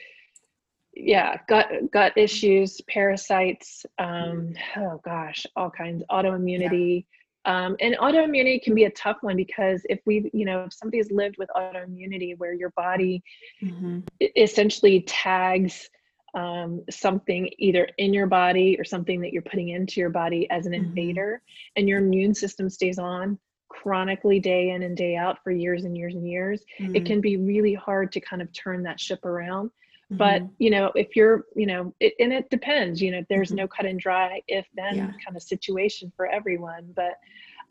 yeah 0.94 1.36
gut 1.48 1.68
gut 1.90 2.12
issues 2.16 2.80
parasites 2.82 3.86
um 3.98 4.52
oh 4.76 5.00
gosh 5.04 5.46
all 5.56 5.70
kinds 5.70 6.02
autoimmunity 6.10 7.06
yeah. 7.46 7.64
um 7.66 7.76
and 7.80 7.96
autoimmunity 7.96 8.62
can 8.62 8.74
be 8.74 8.84
a 8.84 8.90
tough 8.90 9.16
one 9.22 9.36
because 9.36 9.82
if 9.88 10.00
we 10.04 10.30
you 10.34 10.44
know 10.44 10.64
if 10.64 10.72
somebody's 10.72 11.10
lived 11.10 11.36
with 11.38 11.48
autoimmunity 11.56 12.36
where 12.38 12.52
your 12.52 12.70
body 12.70 13.22
mm-hmm. 13.62 14.00
essentially 14.36 15.02
tags 15.02 15.88
um, 16.34 16.82
something 16.88 17.50
either 17.58 17.86
in 17.98 18.14
your 18.14 18.26
body 18.26 18.76
or 18.78 18.84
something 18.84 19.20
that 19.20 19.34
you're 19.34 19.42
putting 19.42 19.68
into 19.68 20.00
your 20.00 20.08
body 20.08 20.48
as 20.48 20.64
an 20.64 20.72
mm-hmm. 20.72 20.84
invader 20.86 21.42
and 21.76 21.86
your 21.86 21.98
immune 21.98 22.34
system 22.34 22.70
stays 22.70 22.98
on 22.98 23.38
chronically 23.68 24.40
day 24.40 24.70
in 24.70 24.82
and 24.82 24.96
day 24.96 25.14
out 25.14 25.42
for 25.44 25.50
years 25.50 25.84
and 25.84 25.96
years 25.96 26.14
and 26.14 26.26
years 26.26 26.62
mm-hmm. 26.80 26.96
it 26.96 27.04
can 27.04 27.20
be 27.20 27.36
really 27.36 27.74
hard 27.74 28.12
to 28.12 28.20
kind 28.20 28.40
of 28.40 28.50
turn 28.52 28.82
that 28.82 28.98
ship 28.98 29.24
around. 29.26 29.70
But, 30.16 30.42
you 30.58 30.70
know, 30.70 30.92
if 30.94 31.16
you're, 31.16 31.44
you 31.54 31.66
know, 31.66 31.94
it, 32.00 32.14
and 32.18 32.32
it 32.32 32.50
depends, 32.50 33.00
you 33.00 33.10
know, 33.10 33.24
there's 33.28 33.48
mm-hmm. 33.48 33.58
no 33.58 33.68
cut 33.68 33.86
and 33.86 33.98
dry 33.98 34.42
if 34.48 34.66
then 34.74 34.96
yeah. 34.96 35.10
kind 35.24 35.36
of 35.36 35.42
situation 35.42 36.12
for 36.16 36.26
everyone. 36.26 36.92
But 36.94 37.18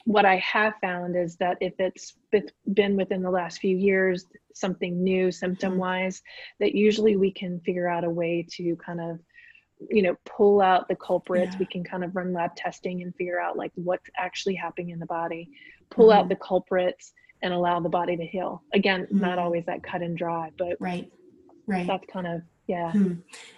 what 0.06 0.26
I 0.26 0.38
have 0.38 0.74
found 0.82 1.16
is 1.16 1.36
that 1.38 1.58
if 1.62 1.74
it's 1.80 2.16
been 2.74 2.96
within 2.96 3.22
the 3.22 3.30
last 3.30 3.60
few 3.60 3.76
years, 3.76 4.26
something 4.54 5.04
new 5.04 5.32
symptom 5.32 5.78
wise, 5.78 6.18
mm-hmm. 6.18 6.64
that 6.64 6.76
usually 6.76 7.16
we 7.16 7.32
can 7.32 7.60
figure 7.62 7.88
out 7.88 8.04
a 8.04 8.10
way 8.10 8.46
to 8.52 8.76
kind 8.78 9.02
of 9.02 9.20
you 9.90 10.02
know 10.02 10.16
pull 10.26 10.62
out 10.62 10.88
the 10.88 10.96
culprits 10.96 11.54
yeah. 11.54 11.60
we 11.60 11.66
can 11.66 11.84
kind 11.84 12.04
of 12.04 12.16
run 12.16 12.34
lab 12.34 12.56
testing 12.56 13.02
and 13.02 13.16
figure 13.16 13.40
out 13.40 13.58
like 13.58 13.72
what's 13.76 14.08
actually 14.16 14.54
happening 14.54 14.90
in 14.92 15.00
the 15.00 15.06
body 15.08 15.50
pull 15.90 16.10
mm-hmm. 16.10 16.20
out 16.20 16.30
the 16.30 16.36
culprits 16.36 17.14
and 17.42 17.52
allow 17.52 17.80
the 17.80 17.90
body 17.90 18.16
to 18.16 18.26
heal 18.26 18.62
again 18.74 19.06
mm-hmm. 19.06 19.20
not 19.20 19.40
always 19.40 19.66
that 19.66 19.82
cut 19.82 20.02
and 20.02 20.18
dry 20.18 20.52
but 20.58 20.78
right 20.80 21.12
right. 21.68 21.88
That's 21.88 22.06
kind 22.12 22.28
of 22.28 22.42
yeah. 22.68 22.92
Hmm. 22.92 23.14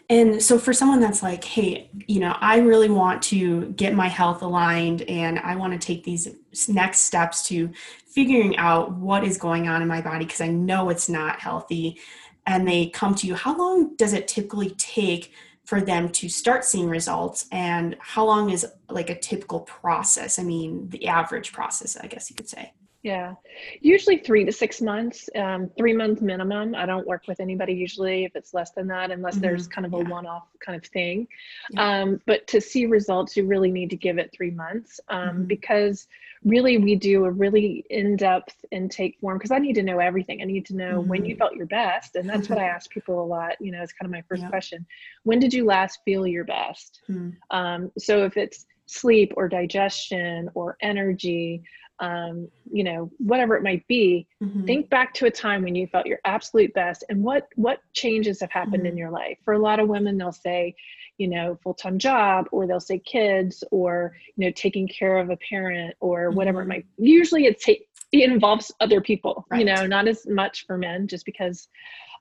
and 0.09 0.41
so 0.41 0.57
for 0.57 0.73
someone 0.73 0.99
that's 0.99 1.21
like 1.21 1.43
hey 1.43 1.91
you 2.07 2.19
know 2.19 2.35
i 2.39 2.57
really 2.57 2.89
want 2.89 3.21
to 3.23 3.67
get 3.73 3.93
my 3.93 4.07
health 4.07 4.41
aligned 4.41 5.03
and 5.03 5.37
i 5.39 5.55
want 5.55 5.79
to 5.79 5.85
take 5.85 6.03
these 6.03 6.29
next 6.67 7.01
steps 7.01 7.45
to 7.49 7.69
figuring 8.07 8.57
out 8.57 8.93
what 8.93 9.23
is 9.23 9.37
going 9.37 9.67
on 9.67 9.83
in 9.83 9.87
my 9.87 10.01
body 10.01 10.25
because 10.25 10.41
i 10.41 10.47
know 10.47 10.89
it's 10.89 11.09
not 11.09 11.39
healthy 11.39 11.99
and 12.47 12.67
they 12.67 12.87
come 12.87 13.13
to 13.13 13.27
you 13.27 13.35
how 13.35 13.55
long 13.55 13.95
does 13.97 14.13
it 14.13 14.27
typically 14.27 14.71
take 14.71 15.31
for 15.65 15.79
them 15.79 16.09
to 16.09 16.27
start 16.27 16.65
seeing 16.65 16.89
results 16.89 17.45
and 17.51 17.95
how 17.99 18.25
long 18.25 18.49
is 18.49 18.65
like 18.89 19.09
a 19.09 19.17
typical 19.17 19.61
process? 19.61 20.37
I 20.37 20.43
mean 20.43 20.89
the 20.89 21.07
average 21.07 21.53
process 21.53 21.95
i 21.97 22.07
guess 22.07 22.29
you 22.29 22.35
could 22.35 22.49
say 22.49 22.73
yeah, 23.03 23.35
usually 23.81 24.17
three 24.17 24.45
to 24.45 24.51
six 24.53 24.81
months, 24.81 25.29
um, 25.35 25.69
three 25.77 25.91
months 25.91 26.21
minimum. 26.21 26.73
I 26.73 26.85
don't 26.85 27.05
work 27.05 27.23
with 27.27 27.41
anybody 27.41 27.73
usually 27.73 28.23
if 28.23 28.33
it's 28.33 28.53
less 28.53 28.71
than 28.71 28.87
that, 28.87 29.11
unless 29.11 29.35
mm-hmm. 29.35 29.41
there's 29.41 29.67
kind 29.67 29.85
of 29.85 29.93
a 29.93 29.97
yeah. 29.97 30.09
one 30.09 30.25
off 30.25 30.47
kind 30.65 30.77
of 30.77 30.89
thing. 30.89 31.27
Yeah. 31.71 32.01
Um, 32.01 32.21
but 32.25 32.47
to 32.47 32.61
see 32.61 32.85
results, 32.85 33.35
you 33.35 33.45
really 33.45 33.71
need 33.71 33.89
to 33.89 33.97
give 33.97 34.17
it 34.17 34.31
three 34.31 34.51
months 34.51 35.01
um, 35.09 35.19
mm-hmm. 35.19 35.43
because 35.43 36.07
really 36.45 36.77
we 36.77 36.95
do 36.95 37.25
a 37.25 37.31
really 37.31 37.85
in 37.89 38.15
depth 38.15 38.63
intake 38.71 39.17
form 39.19 39.37
because 39.37 39.51
I 39.51 39.59
need 39.59 39.75
to 39.75 39.83
know 39.83 39.99
everything. 39.99 40.41
I 40.41 40.45
need 40.45 40.65
to 40.67 40.75
know 40.75 40.99
mm-hmm. 40.99 41.09
when 41.09 41.25
you 41.25 41.35
mm-hmm. 41.35 41.39
felt 41.39 41.55
your 41.55 41.65
best. 41.65 42.15
And 42.15 42.27
that's 42.27 42.47
what 42.47 42.57
I 42.57 42.67
ask 42.69 42.89
people 42.89 43.21
a 43.21 43.27
lot. 43.27 43.59
You 43.59 43.73
know, 43.73 43.83
it's 43.83 43.91
kind 43.91 44.05
of 44.05 44.11
my 44.11 44.23
first 44.29 44.43
yeah. 44.43 44.49
question 44.49 44.85
When 45.23 45.39
did 45.39 45.53
you 45.53 45.65
last 45.65 45.99
feel 46.05 46.25
your 46.25 46.45
best? 46.45 47.01
Hmm. 47.07 47.31
Um, 47.51 47.91
so 47.97 48.23
if 48.23 48.37
it's 48.37 48.65
sleep 48.85 49.33
or 49.35 49.47
digestion 49.47 50.49
or 50.53 50.77
energy, 50.81 51.63
um, 52.03 52.49
you 52.69 52.83
know, 52.83 53.09
whatever 53.17 53.55
it 53.55 53.63
might 53.63 53.87
be, 53.87 54.27
mm-hmm. 54.43 54.65
think 54.65 54.89
back 54.89 55.13
to 55.13 55.25
a 55.25 55.31
time 55.31 55.63
when 55.63 55.73
you 55.73 55.87
felt 55.87 56.05
your 56.05 56.19
absolute 56.25 56.73
best 56.73 57.05
and 57.07 57.23
what 57.23 57.47
what 57.55 57.79
changes 57.93 58.41
have 58.41 58.51
happened 58.51 58.83
mm-hmm. 58.83 58.87
in 58.87 58.97
your 58.97 59.09
life. 59.09 59.37
For 59.45 59.53
a 59.53 59.59
lot 59.59 59.79
of 59.79 59.87
women, 59.87 60.17
they'll 60.17 60.33
say, 60.33 60.75
you 61.17 61.29
know, 61.29 61.57
full-time 61.63 61.97
job, 61.97 62.47
or 62.51 62.67
they'll 62.67 62.81
say 62.81 62.99
kids, 62.99 63.63
or 63.71 64.13
you 64.35 64.45
know, 64.45 64.51
taking 64.53 64.85
care 64.85 65.17
of 65.17 65.29
a 65.29 65.37
parent, 65.49 65.95
or 66.01 66.27
mm-hmm. 66.27 66.35
whatever 66.35 66.59
it 66.59 66.63
mm-hmm. 66.63 66.69
might. 66.71 66.85
Usually, 66.97 67.45
it's 67.45 67.65
it 67.69 67.87
involves 68.11 68.69
other 68.81 68.99
people. 68.99 69.45
Right. 69.49 69.59
You 69.59 69.65
know, 69.65 69.87
not 69.87 70.09
as 70.09 70.27
much 70.27 70.65
for 70.65 70.77
men, 70.77 71.07
just 71.07 71.25
because 71.25 71.69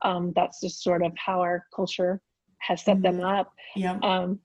um, 0.03 0.33
that's 0.37 0.61
just 0.61 0.85
sort 0.85 1.03
of 1.03 1.13
how 1.17 1.41
our 1.41 1.67
culture 1.75 2.21
has 2.59 2.85
set 2.85 3.03
them 3.03 3.17
mm-hmm. 3.17 3.41
up. 3.41 3.53
Yeah. 3.75 3.99
Um, 4.01 4.39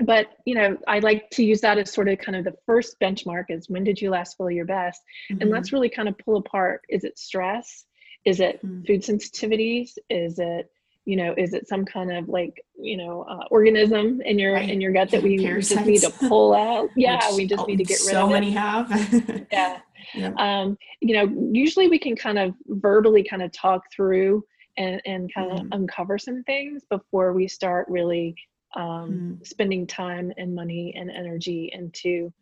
but 0.00 0.28
you 0.44 0.54
know 0.54 0.76
i 0.86 0.98
like 1.00 1.28
to 1.30 1.44
use 1.44 1.60
that 1.60 1.78
as 1.78 1.92
sort 1.92 2.08
of 2.08 2.18
kind 2.18 2.36
of 2.36 2.44
the 2.44 2.54
first 2.66 2.96
benchmark 3.00 3.44
is 3.48 3.68
when 3.68 3.84
did 3.84 4.00
you 4.00 4.10
last 4.10 4.36
feel 4.36 4.50
your 4.50 4.64
best 4.64 5.02
mm-hmm. 5.30 5.42
and 5.42 5.50
let's 5.50 5.72
really 5.72 5.88
kind 5.88 6.08
of 6.08 6.16
pull 6.18 6.36
apart 6.36 6.82
is 6.88 7.04
it 7.04 7.18
stress 7.18 7.84
is 8.24 8.40
it 8.40 8.64
mm-hmm. 8.64 8.82
food 8.84 9.02
sensitivities 9.02 9.92
is 10.08 10.38
it 10.38 10.70
you 11.04 11.16
know 11.16 11.34
is 11.38 11.54
it 11.54 11.66
some 11.66 11.84
kind 11.84 12.12
of 12.12 12.28
like 12.28 12.62
you 12.78 12.96
know 12.96 13.22
uh, 13.22 13.44
organism 13.50 14.20
in 14.20 14.38
your 14.38 14.54
right. 14.54 14.68
in 14.68 14.80
your 14.80 14.92
gut 14.92 15.10
that 15.10 15.22
we 15.22 15.38
Parasites. 15.38 15.74
just 15.74 15.86
need 15.86 16.02
to 16.02 16.28
pull 16.28 16.54
out 16.54 16.90
yeah 16.96 17.34
we 17.34 17.46
just 17.46 17.66
need 17.66 17.78
to 17.78 17.84
get 17.84 17.98
rid 18.00 18.12
so 18.12 18.24
of 18.24 18.28
so 18.28 18.32
many 18.32 18.50
have 18.50 19.46
yeah. 19.52 19.78
yeah 20.14 20.32
um 20.36 20.76
you 21.00 21.14
know 21.14 21.50
usually 21.50 21.88
we 21.88 21.98
can 21.98 22.14
kind 22.14 22.38
of 22.38 22.54
verbally 22.66 23.24
kind 23.24 23.42
of 23.42 23.50
talk 23.52 23.82
through 23.90 24.44
and, 24.76 25.00
and 25.06 25.34
kind 25.34 25.50
of 25.50 25.58
mm. 25.58 25.68
uncover 25.72 26.18
some 26.18 26.42
things 26.44 26.82
before 26.88 27.32
we 27.32 27.48
start 27.48 27.86
really 27.88 28.36
um, 28.76 29.40
mm. 29.40 29.46
spending 29.46 29.86
time 29.86 30.32
and 30.36 30.54
money 30.54 30.94
and 30.96 31.10
energy 31.10 31.70
into 31.72 32.32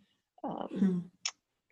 um, 0.44 0.68
mm. 0.74 1.02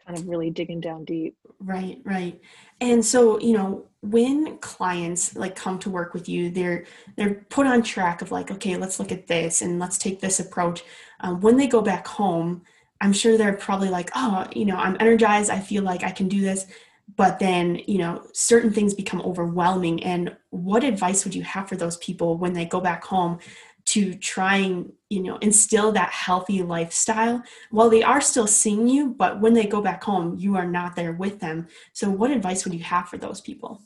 kind 0.07 0.19
of 0.19 0.29
really 0.29 0.51
digging 0.51 0.81
down 0.81 1.05
deep. 1.05 1.37
Right, 1.59 2.01
right. 2.05 2.41
And 2.81 3.05
so, 3.05 3.39
you 3.41 3.57
know, 3.57 3.87
when 4.01 4.59
clients 4.59 5.35
like 5.35 5.57
come 5.57 5.79
to 5.81 5.91
work 5.91 6.13
with 6.13 6.29
you, 6.29 6.51
they're 6.51 6.85
they're 7.17 7.47
put 7.49 7.67
on 7.67 7.83
track 7.83 8.21
of 8.21 8.31
like, 8.31 8.51
okay, 8.51 8.77
let's 8.77 8.99
look 8.99 9.13
at 9.13 9.27
this 9.27 9.63
and 9.63 9.79
let's 9.79 9.99
take 9.99 10.21
this 10.21 10.41
approach. 10.41 10.85
Um, 11.21 11.41
when 11.41 11.57
they 11.57 11.67
go 11.67 11.81
back 11.81 12.07
home, 12.07 12.63
I'm 13.01 13.13
sure 13.13 13.37
they're 13.37 13.55
probably 13.55 13.89
like, 13.89 14.11
oh, 14.15 14.47
you 14.55 14.65
know, 14.67 14.77
I'm 14.77 14.97
energized. 15.01 15.51
I 15.51 15.61
feel 15.61 15.83
like 15.83 16.05
I 16.05 16.11
can 16.11 16.29
do 16.29 16.41
this. 16.41 16.67
But 17.17 17.39
then, 17.39 17.81
you 17.87 17.99
know, 17.99 18.27
certain 18.33 18.73
things 18.73 18.95
become 18.95 19.21
overwhelming. 19.21 20.03
And 20.03 20.35
what 20.51 20.85
advice 20.85 21.25
would 21.25 21.35
you 21.35 21.43
have 21.43 21.69
for 21.69 21.77
those 21.77 21.99
people 21.99 22.39
when 22.39 22.55
they 22.55 22.65
go 22.65 22.81
back 22.81 23.05
home 23.05 23.39
to 23.95 24.13
try 24.13 24.57
and 24.57 24.93
you 25.09 25.23
know 25.23 25.37
instill 25.37 25.93
that 25.93 26.11
healthy 26.11 26.63
lifestyle. 26.63 27.43
While 27.71 27.91
they 27.91 28.03
are 28.03 28.21
still 28.21 28.49
seeing 28.49 28.89
you 28.89 29.11
but 29.11 29.41
when 29.41 29.55
they 29.55 29.67
go 29.67 29.81
back 29.81 30.03
home 30.03 30.37
you 30.37 30.57
are 30.57 30.67
not 30.67 30.97
there 30.97 31.13
with 31.13 31.39
them. 31.39 31.69
So 31.93 32.11
what 32.11 32.33
advice 32.33 32.65
would 32.65 32.75
you 32.75 32.83
have 32.83 33.09
for 33.09 33.19
those 33.19 33.41
people? 33.41 33.83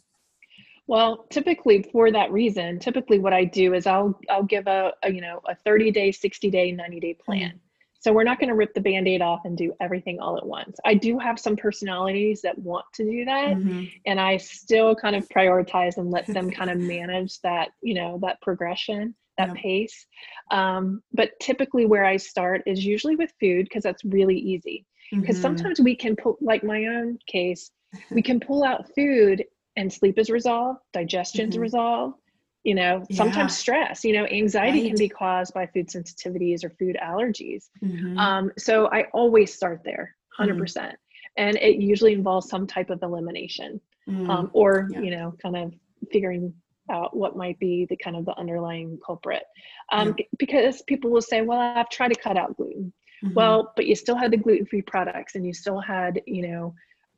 Well 0.87 1.27
typically 1.31 1.83
for 1.93 2.11
that 2.11 2.33
reason 2.33 2.79
typically 2.79 3.19
what 3.19 3.35
i 3.35 3.45
do 3.45 3.75
is 3.75 3.87
i'll 3.87 4.19
i'll 4.31 4.43
give 4.43 4.67
a, 4.67 4.93
a 5.03 5.13
you 5.13 5.21
know 5.21 5.43
a 5.47 5.55
30 5.55 5.91
day 5.91 6.11
60 6.11 6.51
day 6.51 6.73
90 6.73 7.01
day 7.01 7.15
plan. 7.15 7.51
Mm-hmm. 7.51 7.57
so 8.01 8.11
we're 8.11 8.25
not 8.25 8.39
going 8.41 8.49
to 8.49 8.55
rip 8.55 8.73
the 8.73 8.81
band-aid 8.81 9.21
off 9.21 9.43
and 9.45 9.59
do 9.59 9.75
everything 9.81 10.19
all 10.19 10.39
at 10.39 10.47
once. 10.47 10.79
I 10.87 10.95
do 10.95 11.19
have 11.19 11.39
some 11.39 11.57
personalities 11.57 12.41
that 12.41 12.57
want 12.59 12.87
to 12.95 13.05
do 13.05 13.27
that 13.27 13.57
mm-hmm. 13.57 13.85
and 14.07 14.19
i 14.19 14.39
still 14.39 14.95
kind 14.95 15.15
of 15.15 15.29
prioritize 15.29 15.99
and 15.99 16.11
let 16.11 16.27
them 16.27 16.51
kind 16.59 16.71
of 16.71 16.79
manage 16.79 17.39
that 17.43 17.69
you 17.83 17.93
know 17.93 18.19
that 18.23 18.41
progression 18.41 19.15
that 19.39 19.49
yeah. 19.49 19.63
pace. 19.63 20.07
Um, 20.51 21.03
but 21.13 21.31
typically, 21.41 21.87
where 21.87 22.05
I 22.05 22.17
start 22.17 22.63
is 22.67 22.85
usually 22.85 23.17
with 23.17 23.33
food 23.41 23.65
because 23.65 23.83
that's 23.83 24.05
really 24.05 24.37
easy. 24.37 24.85
Because 25.11 25.37
mm-hmm. 25.37 25.43
sometimes 25.43 25.81
we 25.81 25.97
can 25.97 26.17
pull, 26.17 26.37
like 26.41 26.63
my 26.63 26.85
own 26.85 27.19
case, 27.27 27.71
we 28.11 28.21
can 28.21 28.39
pull 28.39 28.65
out 28.65 28.95
food 28.95 29.45
and 29.77 29.91
sleep 29.91 30.19
is 30.19 30.29
resolved, 30.29 30.81
digestion's 30.93 31.55
mm-hmm. 31.55 31.63
resolved. 31.63 32.19
You 32.65 32.75
know, 32.75 33.05
sometimes 33.13 33.53
yeah. 33.53 33.57
stress, 33.57 34.05
you 34.05 34.13
know, 34.13 34.27
anxiety 34.27 34.83
right. 34.83 34.89
can 34.89 34.99
be 34.99 35.09
caused 35.09 35.55
by 35.55 35.67
food 35.69 35.89
sensitivities 35.89 36.65
or 36.65 36.71
food 36.71 36.99
allergies. 37.03 37.67
Mm-hmm. 37.83 38.19
Um, 38.19 38.51
so 38.59 38.89
I 38.89 39.05
always 39.15 39.55
start 39.55 39.81
there, 39.85 40.17
100. 40.37 40.53
Mm-hmm. 40.53 40.61
percent 40.61 40.97
And 41.37 41.57
it 41.57 41.77
usually 41.81 42.13
involves 42.13 42.51
some 42.51 42.67
type 42.67 42.91
of 42.91 43.03
elimination 43.03 43.81
mm. 44.11 44.29
um, 44.29 44.51
or, 44.53 44.89
yeah. 44.91 45.01
you 45.01 45.13
know, 45.13 45.35
kind 45.41 45.57
of 45.57 45.73
figuring 46.13 46.53
out 46.91 47.17
what 47.17 47.37
might 47.37 47.59
be 47.59 47.87
the 47.89 47.97
kind 47.97 48.17
of 48.17 48.25
the 48.25 48.37
underlying 48.39 48.99
culprit 49.05 49.45
um, 49.93 50.15
yeah. 50.19 50.25
because 50.39 50.83
people 50.83 51.11
will 51.11 51.23
say 51.23 51.43
well 51.43 51.59
i've 51.59 51.89
tried 51.89 52.09
to 52.09 52.21
cut 52.21 52.37
out 52.37 52.57
gluten 52.57 52.93
mm-hmm. 53.25 53.35
well 53.35 53.73
but 53.77 53.87
you 53.87 53.95
still 53.95 54.17
had 54.17 54.31
the 54.31 54.37
gluten-free 54.37 54.83
products 54.83 55.35
and 55.35 55.47
you 55.47 55.53
still 55.53 55.81
had 55.81 56.21
you 56.27 56.47
know 56.47 56.75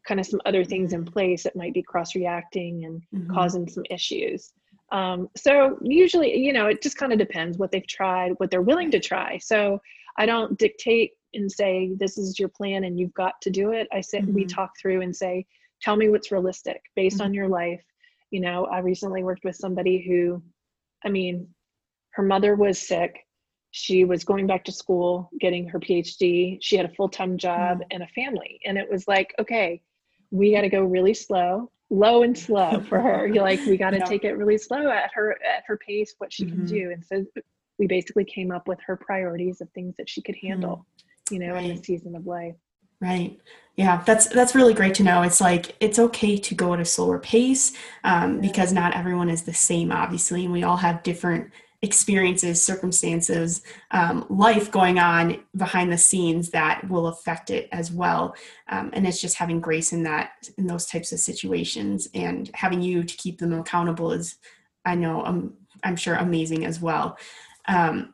kind 0.06 0.18
of 0.18 0.26
some 0.26 0.40
other 0.46 0.64
things 0.64 0.92
in 0.92 1.04
place 1.04 1.42
that 1.42 1.56
might 1.56 1.74
be 1.74 1.82
cross-reacting 1.82 2.84
and 2.84 3.02
mm-hmm. 3.14 3.34
causing 3.34 3.68
some 3.68 3.84
issues 3.90 4.52
um, 4.92 5.28
so 5.36 5.78
usually 5.82 6.36
you 6.36 6.52
know 6.52 6.66
it 6.66 6.82
just 6.82 6.96
kind 6.96 7.12
of 7.12 7.18
depends 7.18 7.58
what 7.58 7.70
they've 7.70 7.86
tried 7.86 8.32
what 8.38 8.50
they're 8.50 8.62
willing 8.62 8.90
to 8.90 9.00
try 9.00 9.38
so 9.38 9.80
i 10.18 10.26
don't 10.26 10.58
dictate 10.58 11.12
and 11.34 11.50
say 11.50 11.92
this 11.96 12.18
is 12.18 12.40
your 12.40 12.48
plan 12.48 12.84
and 12.84 12.98
you've 12.98 13.14
got 13.14 13.40
to 13.40 13.50
do 13.50 13.72
it 13.72 13.86
i 13.92 14.00
said 14.00 14.22
mm-hmm. 14.22 14.34
we 14.34 14.44
talk 14.44 14.72
through 14.80 15.00
and 15.02 15.14
say 15.14 15.44
tell 15.80 15.96
me 15.96 16.08
what's 16.08 16.32
realistic 16.32 16.82
based 16.96 17.18
mm-hmm. 17.18 17.26
on 17.26 17.34
your 17.34 17.48
life 17.48 17.82
you 18.30 18.40
know, 18.40 18.66
I 18.66 18.78
recently 18.78 19.22
worked 19.24 19.44
with 19.44 19.56
somebody 19.56 20.04
who, 20.06 20.42
I 21.04 21.08
mean, 21.08 21.48
her 22.12 22.22
mother 22.22 22.54
was 22.54 22.78
sick. 22.78 23.26
She 23.72 24.04
was 24.04 24.24
going 24.24 24.46
back 24.46 24.64
to 24.64 24.72
school, 24.72 25.30
getting 25.40 25.68
her 25.68 25.78
PhD. 25.78 26.58
She 26.60 26.76
had 26.76 26.86
a 26.86 26.94
full 26.94 27.08
time 27.08 27.38
job 27.38 27.78
mm. 27.78 27.86
and 27.90 28.02
a 28.02 28.08
family. 28.08 28.60
And 28.64 28.78
it 28.78 28.90
was 28.90 29.06
like, 29.06 29.34
okay, 29.38 29.82
we 30.30 30.52
got 30.52 30.62
to 30.62 30.68
go 30.68 30.82
really 30.82 31.14
slow, 31.14 31.70
low 31.88 32.22
and 32.22 32.36
slow 32.36 32.80
for 32.88 33.00
her. 33.00 33.26
You're 33.32 33.44
like, 33.44 33.64
we 33.66 33.76
got 33.76 33.90
to 33.90 33.98
yeah. 33.98 34.04
take 34.04 34.24
it 34.24 34.32
really 34.36 34.58
slow 34.58 34.90
at 34.90 35.10
her 35.14 35.32
at 35.44 35.64
her 35.66 35.76
pace, 35.76 36.14
what 36.18 36.32
she 36.32 36.44
mm-hmm. 36.44 36.56
can 36.56 36.66
do. 36.66 36.90
And 36.90 37.04
so 37.04 37.24
we 37.78 37.86
basically 37.86 38.24
came 38.24 38.50
up 38.50 38.68
with 38.68 38.78
her 38.86 38.96
priorities 38.96 39.60
of 39.60 39.70
things 39.70 39.94
that 39.98 40.08
she 40.08 40.22
could 40.22 40.36
handle, 40.42 40.86
mm. 41.28 41.32
you 41.32 41.38
know, 41.38 41.54
right. 41.54 41.64
in 41.64 41.76
the 41.76 41.82
season 41.82 42.16
of 42.16 42.26
life. 42.26 42.56
Right. 43.00 43.40
Yeah, 43.76 44.02
that's 44.04 44.26
that's 44.26 44.54
really 44.54 44.74
great 44.74 44.94
to 44.96 45.02
know. 45.02 45.22
It's 45.22 45.40
like 45.40 45.74
it's 45.80 45.98
okay 45.98 46.36
to 46.36 46.54
go 46.54 46.74
at 46.74 46.80
a 46.80 46.84
slower 46.84 47.18
pace 47.18 47.72
um, 48.04 48.40
because 48.40 48.72
not 48.72 48.94
everyone 48.94 49.30
is 49.30 49.42
the 49.42 49.54
same, 49.54 49.90
obviously, 49.90 50.44
and 50.44 50.52
we 50.52 50.64
all 50.64 50.76
have 50.76 51.02
different 51.02 51.50
experiences, 51.82 52.62
circumstances, 52.62 53.62
um, 53.92 54.26
life 54.28 54.70
going 54.70 54.98
on 54.98 55.42
behind 55.56 55.90
the 55.90 55.96
scenes 55.96 56.50
that 56.50 56.86
will 56.90 57.06
affect 57.06 57.48
it 57.48 57.70
as 57.72 57.90
well. 57.90 58.34
Um, 58.68 58.90
and 58.92 59.06
it's 59.06 59.20
just 59.20 59.36
having 59.36 59.60
grace 59.60 59.92
in 59.94 60.02
that 60.02 60.32
in 60.58 60.66
those 60.66 60.84
types 60.84 61.10
of 61.12 61.20
situations 61.20 62.06
and 62.14 62.50
having 62.52 62.82
you 62.82 63.02
to 63.02 63.16
keep 63.16 63.38
them 63.38 63.54
accountable 63.54 64.12
is, 64.12 64.36
I 64.84 64.94
know, 64.94 65.24
um, 65.24 65.54
I'm 65.84 65.96
sure 65.96 66.16
amazing 66.16 66.66
as 66.66 66.80
well. 66.80 67.16
Um, 67.66 68.12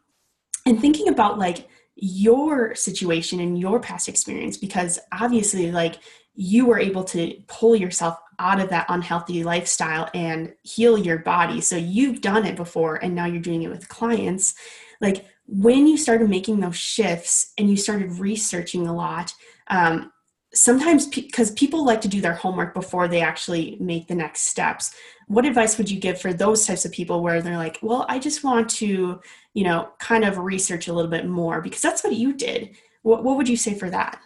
and 0.65 0.81
thinking 0.81 1.09
about 1.09 1.39
like 1.39 1.69
your 1.97 2.75
situation 2.75 3.41
and 3.41 3.59
your 3.59 3.81
past 3.81 4.09
experience, 4.09 4.57
because 4.57 4.99
obviously, 5.13 5.73
like 5.73 5.97
you 6.35 6.67
were 6.67 6.79
able 6.79 7.03
to 7.03 7.35
pull 7.49 7.75
yourself 7.75 8.19
out 8.39 8.61
of 8.61 8.69
that 8.69 8.87
unhealthy 8.91 9.43
lifestyle 9.43 10.11
and 10.15 10.53
heal 10.63 10.99
your 10.99 11.19
body. 11.19 11.61
So 11.61 11.77
you've 11.77 12.21
done 12.21 12.45
it 12.45 12.57
before 12.57 12.97
and 12.97 13.15
now 13.15 13.25
you're 13.25 13.41
doing 13.41 13.63
it 13.63 13.71
with 13.71 13.89
clients. 13.89 14.55
Like 15.01 15.25
when 15.47 15.87
you 15.87 15.97
started 15.97 16.29
making 16.29 16.61
those 16.61 16.77
shifts 16.77 17.55
and 17.57 17.71
you 17.71 17.77
started 17.77 18.19
researching 18.19 18.87
a 18.87 18.95
lot, 18.95 19.33
um, 19.69 20.13
sometimes 20.57 21.07
because 21.07 21.51
pe- 21.51 21.57
people 21.57 21.85
like 21.85 22.01
to 22.01 22.09
do 22.09 22.21
their 22.21 22.35
homework 22.35 22.73
before 22.73 23.09
they 23.09 23.21
actually 23.21 23.77
make 23.81 24.07
the 24.07 24.15
next 24.15 24.43
steps 24.43 24.95
what 25.29 25.45
advice 25.45 25.77
would 25.77 25.91
you 25.91 26.01
give 26.01 26.21
for 26.21 26.33
those 26.33 26.65
types 26.67 26.85
of 26.85 26.93
people 26.93 27.23
where 27.23 27.43
they're 27.43 27.59
like 27.59 27.79
well 27.83 28.07
i 28.09 28.19
just 28.19 28.43
want 28.43 28.69
to 28.69 29.21
you 29.57 29.65
know 29.65 29.89
kind 29.99 30.23
of 30.23 30.37
research 30.37 30.87
a 30.87 30.93
little 30.93 31.11
bit 31.11 31.27
more 31.27 31.63
because 31.63 31.81
that's 31.81 32.05
what 32.05 32.13
you 32.13 32.35
did. 32.35 32.77
What, 33.03 33.25
what 33.25 33.39
would 33.39 33.49
you 33.49 33.57
say 33.57 33.73
for 33.73 33.89
that? 33.89 34.21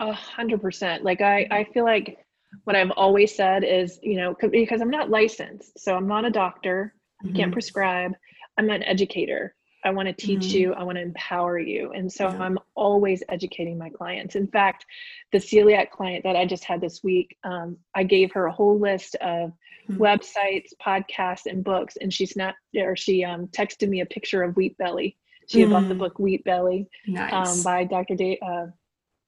A 0.00 0.12
hundred 0.12 0.60
percent. 0.60 1.04
Like 1.04 1.20
i 1.20 1.46
i 1.52 1.64
feel 1.72 1.84
like 1.84 2.18
what 2.64 2.74
i've 2.74 2.90
always 2.92 3.34
said 3.34 3.62
is 3.64 3.98
you 4.02 4.16
know 4.16 4.34
because 4.50 4.80
i'm 4.80 4.90
not 4.90 5.10
licensed 5.10 5.78
so 5.78 5.94
i'm 5.94 6.08
not 6.08 6.24
a 6.24 6.30
doctor. 6.30 6.94
Mm-hmm. 7.24 7.36
can't 7.36 7.52
prescribe. 7.52 8.12
I'm 8.58 8.68
an 8.68 8.82
educator 8.82 9.54
I 9.84 9.90
want 9.90 10.08
to 10.08 10.12
teach 10.12 10.40
mm-hmm. 10.40 10.58
you. 10.58 10.74
I 10.74 10.82
want 10.82 10.96
to 10.96 11.02
empower 11.02 11.58
you. 11.58 11.92
And 11.92 12.12
so 12.12 12.28
yeah. 12.28 12.38
I'm 12.38 12.58
always 12.74 13.22
educating 13.28 13.78
my 13.78 13.88
clients. 13.88 14.34
In 14.34 14.46
fact, 14.48 14.84
the 15.32 15.38
celiac 15.38 15.90
client 15.90 16.24
that 16.24 16.36
I 16.36 16.44
just 16.44 16.64
had 16.64 16.80
this 16.80 17.04
week, 17.04 17.36
um, 17.44 17.76
I 17.94 18.02
gave 18.02 18.32
her 18.32 18.46
a 18.46 18.52
whole 18.52 18.78
list 18.78 19.14
of 19.16 19.52
mm-hmm. 19.88 20.02
websites, 20.02 20.72
podcasts, 20.84 21.46
and 21.46 21.62
books. 21.62 21.96
And 22.00 22.12
she's 22.12 22.36
not, 22.36 22.54
or 22.76 22.96
she 22.96 23.24
um, 23.24 23.46
texted 23.48 23.88
me 23.88 24.00
a 24.00 24.06
picture 24.06 24.42
of 24.42 24.56
Wheat 24.56 24.76
Belly. 24.78 25.16
She 25.48 25.62
mm-hmm. 25.62 25.72
bought 25.72 25.88
the 25.88 25.94
mm. 25.94 25.98
book 25.98 26.18
Wheat 26.18 26.42
Belly 26.44 26.88
um, 27.08 27.14
nice. 27.14 27.58
um, 27.58 27.62
by 27.62 27.84
Dr. 27.84 28.16
Da- 28.16 28.40
uh, 28.40 28.66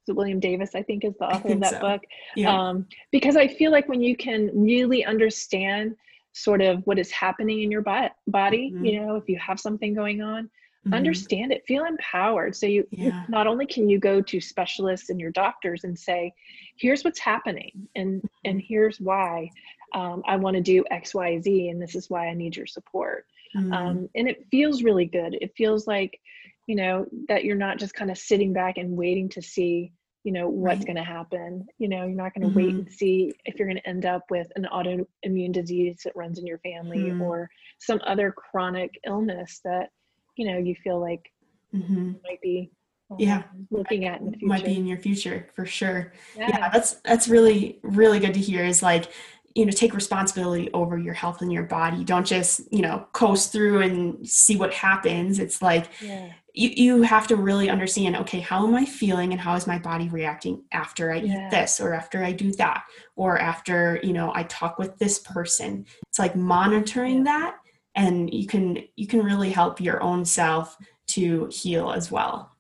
William 0.09 0.41
Davis, 0.41 0.75
I 0.75 0.83
think, 0.83 1.05
is 1.05 1.15
the 1.19 1.27
author 1.27 1.53
of 1.53 1.61
that 1.61 1.75
so. 1.75 1.81
book. 1.81 2.03
Yeah. 2.35 2.53
Um, 2.53 2.87
because 3.13 3.37
I 3.37 3.47
feel 3.47 3.71
like 3.71 3.89
when 3.89 4.03
you 4.03 4.17
can 4.17 4.51
really 4.53 5.05
understand 5.05 5.95
sort 6.33 6.61
of 6.61 6.83
what 6.87 6.99
is 6.99 7.11
happening 7.11 7.63
in 7.63 7.71
your 7.71 7.83
body 7.83 8.13
mm-hmm. 8.31 8.85
you 8.85 9.01
know 9.01 9.17
if 9.17 9.29
you 9.29 9.39
have 9.39 9.59
something 9.59 9.95
going 9.95 10.23
on 10.23 10.45
mm-hmm. 10.45 10.95
understand 10.95 11.53
it 11.53 11.65
feel 11.67 11.85
empowered 11.85 12.55
so 12.55 12.67
you 12.67 12.87
yeah. 12.91 13.25
not 13.29 13.47
only 13.47 13.67
can 13.67 13.89
you 13.89 13.99
go 13.99 14.21
to 14.21 14.41
specialists 14.41 15.11
and 15.11 15.21
your 15.21 15.31
doctors 15.31 15.85
and 15.85 15.99
say 15.99 16.33
here's 16.77 17.03
what's 17.03 17.19
happening 17.19 17.89
and 17.97 18.23
and 18.45 18.61
here's 18.61 19.01
why 19.01 19.51
um, 19.95 20.23
i 20.27 20.37
want 20.37 20.55
to 20.55 20.63
do 20.63 20.85
x 20.91 21.15
y 21.15 21.41
z 21.41 21.69
and 21.69 21.81
this 21.81 21.95
is 21.95 22.11
why 22.11 22.29
i 22.29 22.35
need 22.35 22.57
your 22.57 22.67
support 22.67 23.27
mm-hmm. 23.57 23.73
um, 23.73 24.09
and 24.15 24.29
it 24.29 24.47
feels 24.51 24.83
really 24.83 25.07
good 25.07 25.37
it 25.41 25.53
feels 25.57 25.87
like 25.87 26.21
you 26.67 26.77
know 26.77 27.07
that 27.29 27.45
you're 27.45 27.57
not 27.57 27.79
just 27.79 27.95
kind 27.95 28.11
of 28.11 28.19
sitting 28.19 28.53
back 28.53 28.77
and 28.77 28.97
waiting 28.97 29.29
to 29.29 29.43
see 29.43 29.93
you 30.25 30.33
know 30.33 30.49
what's 30.49 30.79
right. 30.79 30.87
going 30.87 30.97
to 30.97 31.03
happen 31.03 31.67
you 31.79 31.89
know 31.89 32.05
you're 32.05 32.17
not 32.17 32.35
going 32.35 32.43
to 32.43 32.49
mm-hmm. 32.49 32.57
wait 32.57 32.75
and 32.75 32.91
see 32.91 33.33
if 33.45 33.59
you're 33.59 33.69
going 33.69 33.81
to 33.81 33.89
end 33.89 34.05
up 34.05 34.23
with 34.31 34.49
an 34.57 34.67
autoimmune 34.73 35.53
disease 35.53 36.01
that 36.05 36.17
runs 36.17 36.39
in 36.39 36.47
your 36.47 36.59
family 36.59 36.99
mm-hmm. 36.99 37.23
or 37.23 37.49
some 37.79 38.01
other 38.07 38.33
chronic 38.33 38.91
illness 39.07 39.61
that 39.65 39.91
you 40.37 40.51
know 40.51 40.59
you 40.59 40.75
feel 40.83 41.01
like 41.01 41.33
mm-hmm. 41.75 42.13
might 42.25 42.41
be 42.43 42.71
um, 43.11 43.17
yeah 43.19 43.45
looking 43.71 44.05
at 44.05 44.21
in 44.21 44.27
the 44.27 44.33
future 44.33 44.47
might 44.47 44.65
be 44.65 44.77
in 44.77 44.87
your 44.87 44.99
future 44.99 45.49
for 45.55 45.65
sure 45.65 46.13
yeah. 46.37 46.49
yeah 46.49 46.69
that's 46.71 46.95
that's 47.05 47.29
really 47.29 47.79
really 47.83 48.19
good 48.19 48.35
to 48.35 48.41
hear 48.41 48.65
is 48.65 48.83
like 48.83 49.11
you 49.55 49.65
know 49.65 49.73
take 49.73 49.95
responsibility 49.95 50.71
over 50.73 50.99
your 50.99 51.15
health 51.15 51.43
and 51.43 51.53
your 51.53 51.65
body. 51.65 52.05
Don't 52.05 52.27
just 52.27 52.61
you 52.73 52.83
know 52.83 53.07
coast 53.13 53.53
through 53.53 53.83
and 53.83 54.27
see 54.29 54.57
what 54.57 54.73
happens. 54.73 55.39
It's 55.39 55.63
like 55.63 55.89
yeah. 56.01 56.33
you, 56.53 56.71
you 56.71 57.03
have 57.03 57.27
to 57.29 57.37
really 57.37 57.69
understand 57.71 58.17
okay 58.17 58.41
how 58.41 58.67
am 58.67 58.75
i 58.75 58.85
feeling 58.85 59.33
and 59.33 59.41
how 59.41 59.55
is 59.55 59.67
my 59.67 59.79
body 59.79 60.09
reacting 60.09 60.63
after 60.73 61.13
i 61.13 61.17
yeah. 61.17 61.47
eat 61.47 61.51
this 61.51 61.81
or 61.81 61.93
after 61.95 62.23
i 62.23 62.33
do 62.33 62.53
that 62.53 62.85
or 63.17 63.39
after 63.39 63.99
you 64.03 64.13
know 64.13 64.33
i 64.35 64.43
talk 64.45 64.79
with 64.79 64.97
this 64.99 65.19
person? 65.21 65.85
It's 66.09 66.19
like 66.19 66.37
monitoring 66.37 67.25
that 67.25 67.57
and 67.95 68.33
you 68.33 68.47
can 68.47 68.79
you 68.97 69.07
can 69.07 69.23
really 69.23 69.51
help 69.51 69.81
your 69.81 70.03
own 70.03 70.25
self 70.25 70.77
to 71.09 71.49
heal 71.51 71.91
as 71.91 72.11
well. 72.11 72.53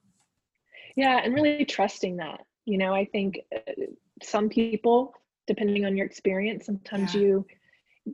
Yeah 0.97 1.21
and 1.23 1.35
really 1.35 1.65
trusting 1.65 2.17
that. 2.17 2.41
You 2.65 2.77
know 2.77 2.93
i 2.93 3.07
think 3.07 3.39
uh, 3.55 3.73
some 4.23 4.49
people 4.51 5.15
depending 5.49 5.85
on 5.85 5.97
your 5.97 6.07
experience 6.07 6.67
sometimes 6.67 7.15
yeah. 7.15 7.21
you 7.21 7.47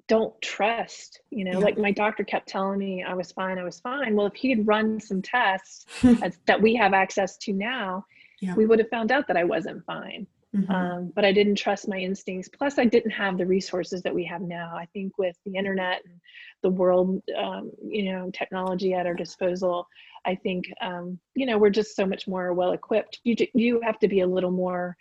don't 0.09 0.41
trust 0.41 1.21
you 1.31 1.45
know 1.45 1.59
yeah. 1.59 1.65
like 1.65 1.77
my 1.77 1.91
doctor 1.91 2.25
kept 2.25 2.49
telling 2.49 2.79
me 2.79 3.05
i 3.05 3.15
was 3.15 3.33
fine 3.33 3.59
i 3.59 3.65
was 3.65 3.81
fine 3.81 4.15
well 4.17 4.27
if 4.27 4.35
he 4.35 4.51
had 4.51 4.67
run 4.67 4.99
some 5.01 5.21
tests 5.21 5.87
as, 6.23 6.39
that 6.47 6.61
we 6.61 6.75
have 6.75 6.95
access 6.95 7.37
to 7.37 7.53
now 7.53 8.05
yeah. 8.41 8.55
we 8.55 8.67
would 8.67 8.79
have 8.79 8.89
found 8.89 9.13
out 9.13 9.27
that 9.27 9.37
i 9.37 9.45
wasn't 9.45 9.85
fine 9.85 10.27
mm-hmm. 10.55 10.71
um, 10.73 11.13
but 11.15 11.25
i 11.25 11.33
didn't 11.33 11.57
trust 11.57 11.89
my 11.89 11.99
instincts 11.99 12.49
plus 12.49 12.79
i 12.79 12.85
didn't 12.85 13.11
have 13.11 13.37
the 13.39 13.47
resources 13.47 14.03
that 14.03 14.15
we 14.15 14.25
have 14.25 14.41
now 14.41 14.75
i 14.77 14.87
think 14.93 15.17
with 15.19 15.37
the 15.45 15.55
internet 15.55 16.01
and 16.05 16.21
the 16.63 16.71
world 16.71 17.23
um, 17.39 17.71
you 17.87 18.11
know 18.13 18.31
technology 18.33 18.95
at 18.95 19.07
our 19.07 19.15
disposal 19.15 19.87
i 20.25 20.35
think 20.35 20.65
um, 20.81 21.19
you 21.35 21.47
know 21.47 21.59
we're 21.59 21.71
just 21.71 21.95
so 21.95 22.07
much 22.07 22.27
more 22.27 22.53
well 22.53 22.73
equipped 22.73 23.21
you, 23.25 23.37
you 23.55 23.81
have 23.83 23.99
to 23.99 24.09
be 24.09 24.21
a 24.21 24.27
little 24.27 24.51
more 24.51 24.97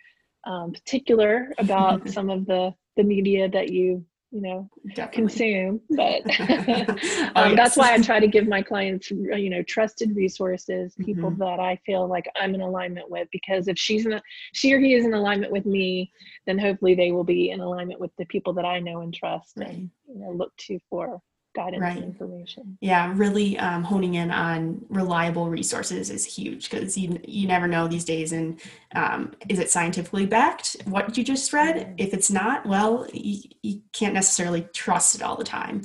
um, 0.46 0.72
particular 0.72 1.52
about 1.58 2.08
some 2.16 2.30
of 2.30 2.46
the 2.46 2.74
the 2.96 3.02
media 3.02 3.48
that 3.48 3.70
you 3.70 4.04
you 4.30 4.40
know 4.40 4.68
Definitely. 4.94 5.14
consume 5.14 5.80
but 5.90 6.22
oh, 6.40 7.30
um, 7.36 7.50
yes. 7.50 7.56
that's 7.56 7.76
why 7.76 7.94
i 7.94 7.98
try 8.00 8.18
to 8.18 8.26
give 8.26 8.48
my 8.48 8.62
clients 8.62 9.10
you 9.10 9.48
know 9.48 9.62
trusted 9.62 10.14
resources 10.16 10.94
people 11.04 11.30
mm-hmm. 11.30 11.40
that 11.40 11.60
i 11.60 11.78
feel 11.86 12.08
like 12.08 12.28
i'm 12.34 12.54
in 12.54 12.60
alignment 12.60 13.08
with 13.08 13.28
because 13.30 13.68
if 13.68 13.78
she's 13.78 14.06
in 14.06 14.14
a, 14.14 14.22
she 14.52 14.72
or 14.72 14.80
he 14.80 14.94
is 14.94 15.04
in 15.04 15.14
alignment 15.14 15.52
with 15.52 15.66
me 15.66 16.10
then 16.46 16.58
hopefully 16.58 16.96
they 16.96 17.12
will 17.12 17.24
be 17.24 17.50
in 17.50 17.60
alignment 17.60 18.00
with 18.00 18.10
the 18.18 18.24
people 18.26 18.52
that 18.52 18.64
i 18.64 18.80
know 18.80 19.02
and 19.02 19.14
trust 19.14 19.52
right. 19.56 19.68
and 19.68 19.90
you 20.08 20.18
know 20.18 20.32
look 20.32 20.54
to 20.56 20.80
for 20.90 21.20
guidance 21.54 21.80
right. 21.80 21.96
and 21.96 22.04
information. 22.04 22.76
Yeah, 22.80 23.12
really 23.16 23.58
um, 23.58 23.82
honing 23.82 24.14
in 24.14 24.30
on 24.30 24.84
reliable 24.88 25.48
resources 25.48 26.10
is 26.10 26.24
huge 26.24 26.68
because 26.68 26.98
you 26.98 27.18
you 27.26 27.46
never 27.46 27.66
know 27.66 27.88
these 27.88 28.04
days. 28.04 28.32
And 28.32 28.60
um, 28.94 29.32
is 29.48 29.58
it 29.58 29.70
scientifically 29.70 30.26
backed? 30.26 30.76
What 30.84 31.16
you 31.16 31.24
just 31.24 31.52
read? 31.52 31.76
Mm-hmm. 31.76 31.94
If 31.98 32.12
it's 32.12 32.30
not, 32.30 32.66
well, 32.66 33.06
you, 33.12 33.42
you 33.62 33.80
can't 33.92 34.14
necessarily 34.14 34.66
trust 34.72 35.14
it 35.14 35.22
all 35.22 35.36
the 35.36 35.44
time. 35.44 35.82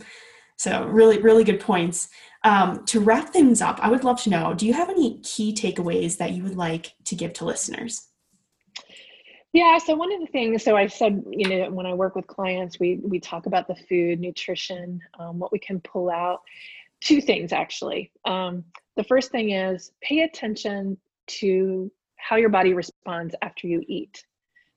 So 0.58 0.86
really, 0.86 1.19
really 1.19 1.43
good 1.43 1.60
points. 1.62 2.10
Um, 2.43 2.86
to 2.86 2.99
wrap 2.99 3.29
things 3.29 3.62
up, 3.62 3.79
I 3.82 3.89
would 3.89 4.03
love 4.03 4.21
to 4.23 4.29
know: 4.29 4.53
Do 4.53 4.65
you 4.65 4.73
have 4.73 4.89
any 4.89 5.19
key 5.21 5.53
takeaways 5.53 6.17
that 6.17 6.32
you 6.32 6.43
would 6.43 6.58
like 6.58 6.93
to 7.05 7.15
give 7.15 7.34
to 7.34 7.45
listeners? 7.45 8.09
Yeah, 9.51 9.79
so 9.79 9.95
one 9.95 10.13
of 10.13 10.19
the 10.19 10.27
things, 10.27 10.63
so 10.63 10.77
I 10.77 10.88
said, 10.88 11.23
you 11.31 11.49
know, 11.49 11.71
when 11.71 11.88
I 11.88 11.93
work 11.93 12.15
with 12.15 12.27
clients, 12.27 12.79
we 12.79 12.99
we 13.03 13.19
talk 13.19 13.47
about 13.47 13.67
the 13.67 13.75
food, 13.75 14.19
nutrition, 14.19 15.01
um, 15.19 15.39
what 15.39 15.51
we 15.51 15.59
can 15.59 15.79
pull 15.79 16.09
out. 16.09 16.41
Two 17.01 17.21
things 17.21 17.51
actually. 17.51 18.12
Um, 18.25 18.63
the 18.95 19.03
first 19.03 19.31
thing 19.31 19.51
is 19.51 19.91
pay 20.01 20.21
attention 20.21 20.97
to 21.27 21.91
how 22.17 22.35
your 22.35 22.49
body 22.49 22.73
responds 22.73 23.33
after 23.41 23.67
you 23.67 23.83
eat. 23.88 24.23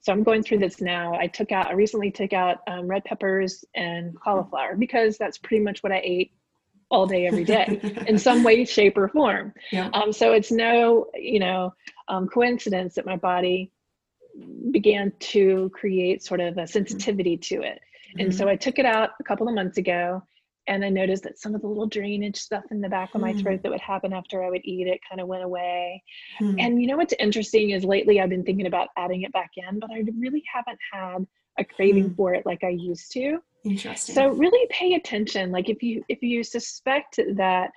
So 0.01 0.13
I'm 0.13 0.23
going 0.23 0.43
through 0.43 0.59
this 0.59 0.81
now. 0.81 1.15
I 1.15 1.27
took 1.27 1.53
out, 1.53 1.69
I 1.69 1.73
recently 1.75 2.11
took 2.11 2.33
out 2.33 2.59
um, 2.67 2.89
red 2.89 3.05
peppers 3.05 3.65
and 3.75 4.19
cauliflower 4.19 4.75
because 4.77 5.17
that's 5.17 5.39
pretty 5.39 5.63
much 5.63 5.83
what 5.83 5.93
I 5.93 6.01
ate 6.03 6.33
all 6.91 7.07
day, 7.07 7.27
every 7.27 7.45
day, 7.45 7.81
in 8.09 8.19
some 8.19 8.43
way, 8.43 8.65
shape, 8.65 8.97
or 8.97 9.09
form. 9.09 9.55
Yeah. 9.71 9.91
Um, 9.93 10.13
so 10.13 10.33
it's 10.33 10.51
no, 10.51 11.07
you 11.15 11.39
know, 11.39 11.75
um, 12.09 12.29
coincidence 12.29 12.95
that 12.97 13.07
my 13.07 13.17
body 13.17 13.71
began 14.71 15.13
to 15.19 15.71
create 15.75 16.23
sort 16.23 16.41
of 16.41 16.57
a 16.59 16.67
sensitivity 16.67 17.37
to 17.37 17.63
it. 17.63 17.81
And 18.19 18.29
mm-hmm. 18.29 18.39
so 18.39 18.49
I 18.49 18.57
took 18.57 18.79
it 18.79 18.87
out 18.87 19.11
a 19.21 19.25
couple 19.25 19.49
of 19.49 19.55
months 19.55 19.79
ago 19.79 20.23
and 20.69 20.85
I 20.85 20.91
noticed 20.91 21.25
that 21.25 21.39
some 21.39 21.55
of 21.55 21.61
the 21.61 21.67
little 21.67 21.87
drainage 21.87 22.37
stuff 22.37 22.65
in 22.71 22.81
the 22.81 22.89
back 22.89 23.15
of 23.15 23.21
my 23.21 23.33
throat 23.33 23.61
mm. 23.61 23.63
that 23.63 23.73
would 23.73 23.81
happen 23.81 24.13
after 24.13 24.45
I 24.45 24.51
would 24.51 24.61
eat 24.65 24.87
it 24.87 25.01
kind 25.09 25.21
of 25.21 25.27
went 25.27 25.43
away. 25.43 26.03
Mm. 26.41 26.57
And 26.61 26.81
you 26.81 26.87
know 26.87 26.97
what's 26.97 27.15
interesting 27.19 27.71
is 27.71 27.85
lately 27.85 28.21
I've 28.21 28.29
been 28.29 28.45
thinking 28.45 28.67
about 28.67 28.89
adding 28.97 29.23
it 29.23 29.33
back 29.33 29.51
in, 29.57 29.81
but 29.81 29.91
I 29.91 30.05
really 30.17 30.45
haven't 30.53 30.79
had 30.93 31.27
a 31.59 31.65
craving 31.65 32.11
mm. 32.11 32.17
for 32.17 32.35
it 32.35 32.47
like 32.47 32.63
I 32.63 32.69
used 32.69 33.11
to. 33.13 33.39
Interesting. 33.65 34.15
So 34.15 34.29
really 34.29 34.67
pay 34.71 34.95
attention. 34.95 35.51
Like 35.51 35.69
if 35.69 35.83
you 35.83 36.05
if 36.09 36.23
you 36.23 36.45
suspect 36.45 37.19
that 37.35 37.71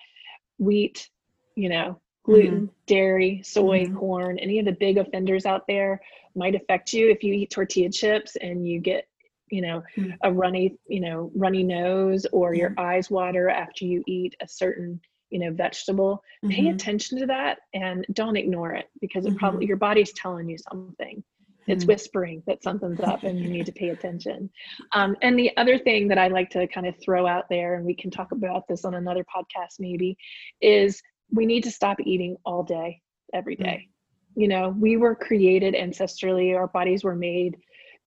wheat, 0.60 1.10
you 1.56 1.70
know, 1.70 2.00
gluten, 2.25 2.67
mm. 2.67 2.69
dairy, 2.88 3.41
soy, 3.43 3.85
mm. 3.85 3.95
corn, 3.95 4.39
any 4.39 4.59
of 4.59 4.65
the 4.65 4.71
big 4.71 4.97
offenders 4.97 5.45
out 5.45 5.65
there 5.67 6.01
might 6.35 6.55
affect 6.55 6.91
you 6.91 7.09
if 7.09 7.23
you 7.23 7.33
eat 7.33 7.49
tortilla 7.49 7.89
chips 7.89 8.35
and 8.35 8.67
you 8.67 8.79
get 8.79 9.07
you 9.51 9.61
know 9.61 9.83
mm. 9.95 10.13
a 10.23 10.33
runny 10.33 10.75
you 10.88 10.99
know 10.99 11.31
runny 11.35 11.63
nose 11.63 12.25
or 12.31 12.55
your 12.55 12.71
mm. 12.71 12.79
eyes 12.79 13.11
water 13.11 13.47
after 13.49 13.85
you 13.85 14.03
eat 14.07 14.35
a 14.41 14.47
certain 14.47 14.99
you 15.29 15.39
know 15.39 15.51
vegetable 15.51 16.23
mm-hmm. 16.43 16.53
pay 16.53 16.69
attention 16.69 17.19
to 17.19 17.27
that 17.27 17.59
and 17.73 18.05
don't 18.13 18.38
ignore 18.38 18.73
it 18.73 18.89
because 19.01 19.25
it 19.25 19.29
mm-hmm. 19.29 19.38
probably 19.38 19.65
your 19.67 19.77
body's 19.77 20.11
telling 20.13 20.49
you 20.49 20.57
something 20.57 21.23
it's 21.67 21.83
mm-hmm. 21.83 21.93
whispering 21.93 22.43
that 22.47 22.63
something's 22.63 22.99
up 22.99 23.23
and 23.23 23.39
you 23.39 23.49
need 23.49 23.65
to 23.65 23.71
pay 23.71 23.89
attention. 23.89 24.49
Um, 24.91 25.15
and 25.21 25.38
the 25.38 25.55
other 25.57 25.77
thing 25.77 26.07
that 26.09 26.17
I 26.17 26.27
like 26.27 26.49
to 26.51 26.67
kind 26.67 26.85
of 26.85 26.95
throw 27.01 27.25
out 27.25 27.45
there, 27.49 27.75
and 27.75 27.85
we 27.85 27.95
can 27.95 28.11
talk 28.11 28.31
about 28.31 28.67
this 28.67 28.85
on 28.85 28.93
another 28.93 29.23
podcast 29.23 29.79
maybe, 29.79 30.17
is 30.61 31.01
we 31.31 31.45
need 31.45 31.63
to 31.63 31.71
stop 31.71 31.97
eating 32.01 32.38
all 32.45 32.63
day, 32.63 33.01
every 33.33 33.55
day. 33.55 33.88
Mm-hmm. 33.88 34.41
You 34.41 34.47
know, 34.47 34.69
we 34.69 34.97
were 34.97 35.15
created 35.15 35.73
ancestrally, 35.75 36.55
our 36.55 36.67
bodies 36.67 37.03
were 37.03 37.15
made 37.15 37.57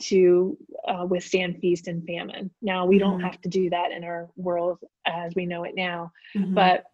to 0.00 0.56
uh, 0.86 1.04
withstand 1.08 1.58
feast 1.60 1.88
and 1.88 2.06
famine. 2.06 2.50
Now, 2.62 2.86
we 2.86 2.98
mm-hmm. 2.98 3.10
don't 3.10 3.20
have 3.20 3.40
to 3.40 3.48
do 3.48 3.70
that 3.70 3.90
in 3.90 4.04
our 4.04 4.28
world 4.36 4.78
as 5.06 5.34
we 5.34 5.46
know 5.46 5.64
it 5.64 5.74
now. 5.74 6.12
Mm-hmm. 6.36 6.54
But 6.54 6.84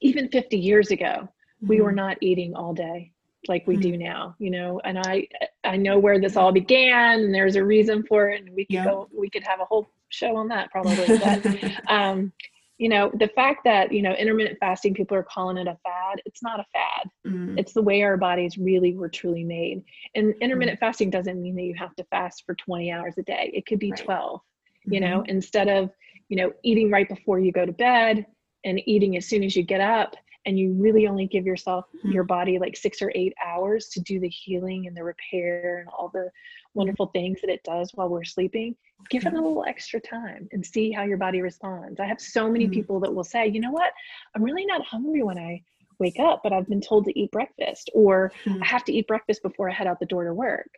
even 0.00 0.28
50 0.28 0.56
years 0.58 0.90
ago, 0.90 1.28
we 1.60 1.80
were 1.80 1.88
mm-hmm. 1.88 1.96
not 1.96 2.18
eating 2.20 2.54
all 2.54 2.72
day 2.74 3.12
like 3.48 3.66
we 3.66 3.76
do 3.76 3.92
mm-hmm. 3.92 4.02
now 4.02 4.34
you 4.38 4.50
know 4.50 4.80
and 4.84 4.98
i 4.98 5.26
i 5.64 5.76
know 5.76 5.98
where 5.98 6.20
this 6.20 6.36
all 6.36 6.52
began 6.52 7.20
and 7.20 7.34
there's 7.34 7.56
a 7.56 7.64
reason 7.64 8.02
for 8.02 8.28
it 8.28 8.42
and 8.42 8.54
we 8.54 8.66
could 8.66 8.84
go 8.84 9.08
we 9.16 9.30
could 9.30 9.42
have 9.42 9.60
a 9.60 9.64
whole 9.64 9.88
show 10.10 10.36
on 10.36 10.48
that 10.48 10.70
probably 10.70 11.18
but 11.18 11.80
um 11.88 12.32
you 12.80 12.88
know 12.88 13.12
the 13.14 13.28
fact 13.28 13.62
that 13.64 13.92
you 13.92 14.00
know 14.00 14.12
intermittent 14.14 14.58
fasting 14.58 14.94
people 14.94 15.14
are 15.14 15.22
calling 15.22 15.58
it 15.58 15.66
a 15.66 15.76
fad 15.84 16.20
it's 16.24 16.42
not 16.42 16.58
a 16.58 16.64
fad 16.72 17.10
mm. 17.26 17.58
it's 17.58 17.74
the 17.74 17.82
way 17.82 18.02
our 18.02 18.16
bodies 18.16 18.56
really 18.56 18.96
were 18.96 19.08
truly 19.08 19.44
made 19.44 19.84
and 20.14 20.34
intermittent 20.40 20.78
mm. 20.78 20.80
fasting 20.80 21.10
doesn't 21.10 21.42
mean 21.42 21.54
that 21.54 21.62
you 21.62 21.74
have 21.74 21.94
to 21.94 22.04
fast 22.04 22.42
for 22.46 22.54
20 22.54 22.90
hours 22.90 23.14
a 23.18 23.22
day 23.22 23.50
it 23.52 23.66
could 23.66 23.78
be 23.78 23.90
right. 23.90 24.02
12 24.02 24.40
mm-hmm. 24.40 24.94
you 24.94 25.00
know 25.00 25.22
instead 25.28 25.68
of 25.68 25.90
you 26.30 26.38
know 26.38 26.50
eating 26.62 26.90
right 26.90 27.08
before 27.08 27.38
you 27.38 27.52
go 27.52 27.66
to 27.66 27.72
bed 27.72 28.24
and 28.64 28.80
eating 28.86 29.14
as 29.18 29.26
soon 29.26 29.44
as 29.44 29.54
you 29.54 29.62
get 29.62 29.82
up 29.82 30.16
and 30.46 30.58
you 30.58 30.72
really 30.72 31.06
only 31.06 31.26
give 31.26 31.44
yourself 31.44 31.84
mm-hmm. 31.98 32.12
your 32.12 32.24
body 32.24 32.58
like 32.58 32.78
six 32.78 33.02
or 33.02 33.12
eight 33.14 33.34
hours 33.44 33.88
to 33.88 34.00
do 34.00 34.18
the 34.18 34.28
healing 34.28 34.86
and 34.86 34.96
the 34.96 35.04
repair 35.04 35.80
and 35.80 35.88
all 35.90 36.08
the 36.14 36.30
wonderful 36.74 37.06
things 37.06 37.40
that 37.40 37.50
it 37.50 37.62
does 37.64 37.90
while 37.94 38.08
we're 38.08 38.24
sleeping 38.24 38.74
give 39.08 39.24
it 39.24 39.32
a 39.32 39.36
little 39.36 39.64
extra 39.66 40.00
time 40.00 40.48
and 40.52 40.64
see 40.64 40.92
how 40.92 41.02
your 41.02 41.16
body 41.16 41.40
responds 41.40 42.00
i 42.00 42.06
have 42.06 42.20
so 42.20 42.50
many 42.50 42.66
mm-hmm. 42.66 42.74
people 42.74 43.00
that 43.00 43.14
will 43.14 43.24
say 43.24 43.46
you 43.46 43.60
know 43.60 43.70
what 43.70 43.92
i'm 44.34 44.42
really 44.42 44.66
not 44.66 44.84
hungry 44.84 45.22
when 45.22 45.38
i 45.38 45.60
wake 45.98 46.18
up 46.20 46.40
but 46.42 46.52
i've 46.52 46.68
been 46.68 46.80
told 46.80 47.04
to 47.04 47.18
eat 47.18 47.30
breakfast 47.30 47.90
or 47.94 48.32
mm-hmm. 48.44 48.62
i 48.62 48.66
have 48.66 48.84
to 48.84 48.92
eat 48.92 49.06
breakfast 49.06 49.42
before 49.42 49.68
i 49.68 49.72
head 49.72 49.86
out 49.86 49.98
the 50.00 50.06
door 50.06 50.24
to 50.24 50.34
work 50.34 50.70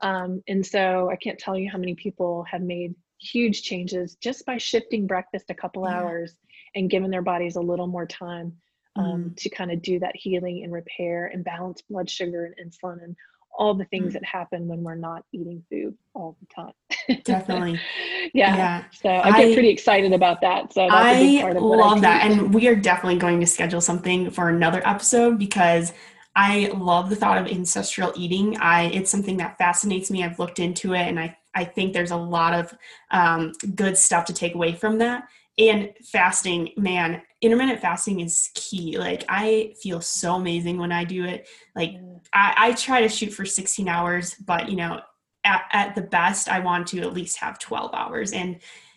um, 0.00 0.42
and 0.48 0.64
so 0.64 1.08
i 1.10 1.16
can't 1.16 1.38
tell 1.38 1.56
you 1.56 1.70
how 1.70 1.78
many 1.78 1.94
people 1.94 2.44
have 2.44 2.62
made 2.62 2.94
huge 3.20 3.62
changes 3.62 4.16
just 4.20 4.46
by 4.46 4.58
shifting 4.58 5.06
breakfast 5.06 5.46
a 5.48 5.54
couple 5.54 5.84
yeah. 5.84 5.98
hours 5.98 6.34
and 6.74 6.90
giving 6.90 7.10
their 7.10 7.22
bodies 7.22 7.56
a 7.56 7.60
little 7.60 7.86
more 7.86 8.06
time 8.06 8.52
um, 8.96 9.24
mm. 9.24 9.36
to 9.36 9.48
kind 9.48 9.70
of 9.70 9.82
do 9.82 9.98
that 9.98 10.14
healing 10.14 10.62
and 10.64 10.72
repair 10.72 11.26
and 11.26 11.44
balance 11.44 11.82
blood 11.82 12.08
sugar 12.08 12.44
and 12.44 12.70
insulin 12.70 13.02
and 13.02 13.16
all 13.56 13.74
the 13.74 13.84
things 13.86 14.10
mm. 14.10 14.12
that 14.14 14.24
happen 14.24 14.68
when 14.68 14.82
we're 14.82 14.94
not 14.94 15.24
eating 15.32 15.62
food 15.70 15.96
all 16.14 16.36
the 16.40 16.46
time. 16.54 17.22
Definitely. 17.24 17.80
yeah. 18.34 18.56
yeah. 18.56 18.84
So 18.92 19.08
I 19.08 19.30
get 19.32 19.50
I, 19.50 19.54
pretty 19.54 19.68
excited 19.68 20.12
about 20.12 20.40
that. 20.42 20.72
So 20.72 20.82
I 20.82 21.42
love 21.54 21.98
I 21.98 22.00
that. 22.00 22.30
And 22.30 22.54
we 22.54 22.68
are 22.68 22.76
definitely 22.76 23.18
going 23.18 23.40
to 23.40 23.46
schedule 23.46 23.80
something 23.80 24.30
for 24.30 24.48
another 24.48 24.80
episode 24.86 25.38
because 25.38 25.92
I 26.36 26.70
love 26.76 27.10
the 27.10 27.16
thought 27.16 27.38
of 27.38 27.48
ancestral 27.48 28.12
eating. 28.14 28.56
I 28.58 28.84
it's 28.84 29.10
something 29.10 29.38
that 29.38 29.58
fascinates 29.58 30.10
me. 30.10 30.22
I've 30.22 30.38
looked 30.38 30.60
into 30.60 30.94
it 30.94 31.00
and 31.00 31.18
I, 31.18 31.36
I 31.54 31.64
think 31.64 31.92
there's 31.92 32.12
a 32.12 32.16
lot 32.16 32.54
of 32.54 32.74
um, 33.10 33.52
good 33.74 33.98
stuff 33.98 34.24
to 34.26 34.32
take 34.32 34.54
away 34.54 34.72
from 34.74 34.98
that 34.98 35.28
and 35.58 35.92
fasting 36.04 36.70
man 36.76 37.22
intermittent 37.40 37.80
fasting 37.80 38.20
is 38.20 38.50
key. 38.54 38.98
Like 38.98 39.24
i 39.28 39.74
feel 39.80 40.00
so 40.00 40.34
amazing 40.34 40.78
when 40.78 40.92
i 40.92 41.04
do 41.04 41.24
it. 41.24 41.48
Like 41.76 41.96
I, 42.32 42.54
I, 42.56 42.72
try 42.72 43.00
to 43.00 43.08
shoot 43.08 43.32
for 43.32 43.44
16 43.44 43.88
hours 43.88 44.34
but 44.34 44.68
you 44.68 44.76
know 44.76 45.00
at, 45.44 45.62
at, 45.72 45.94
the 45.94 46.02
best 46.02 46.48
i 46.48 46.58
want 46.58 46.88
to 46.88 47.00
at 47.00 47.12
least 47.12 47.36
have 47.38 47.58
12 47.58 47.94
hours. 47.94 48.32
And 48.32 48.56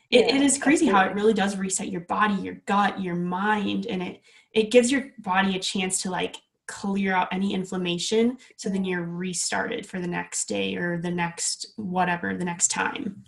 it, 0.09 0.27
yeah, 0.27 0.35
it 0.35 0.41
is 0.41 0.57
crazy 0.57 0.87
absolutely. 0.87 0.99
how 0.99 1.11
it 1.11 1.15
really 1.15 1.33
does 1.33 1.57
reset 1.57 1.89
your 1.89 2.01
body 2.01 2.35
your 2.35 2.55
gut 2.65 2.99
your 3.01 3.15
mind 3.15 3.87
and 3.87 4.01
it 4.01 4.21
it 4.53 4.71
gives 4.71 4.91
your 4.91 5.05
body 5.19 5.55
a 5.55 5.59
chance 5.59 6.01
to 6.01 6.09
like 6.09 6.37
clear 6.67 7.13
out 7.13 7.27
any 7.31 7.53
inflammation. 7.53 8.37
So 8.55 8.69
then 8.69 8.85
you're 8.85 9.03
restarted 9.03 9.85
for 9.85 9.99
the 9.99 10.07
next 10.07 10.47
day 10.47 10.75
or 10.75 10.99
the 11.01 11.11
next 11.11 11.73
whatever 11.75 12.35
the 12.35 12.45
next 12.45 12.69
time. 12.69 13.23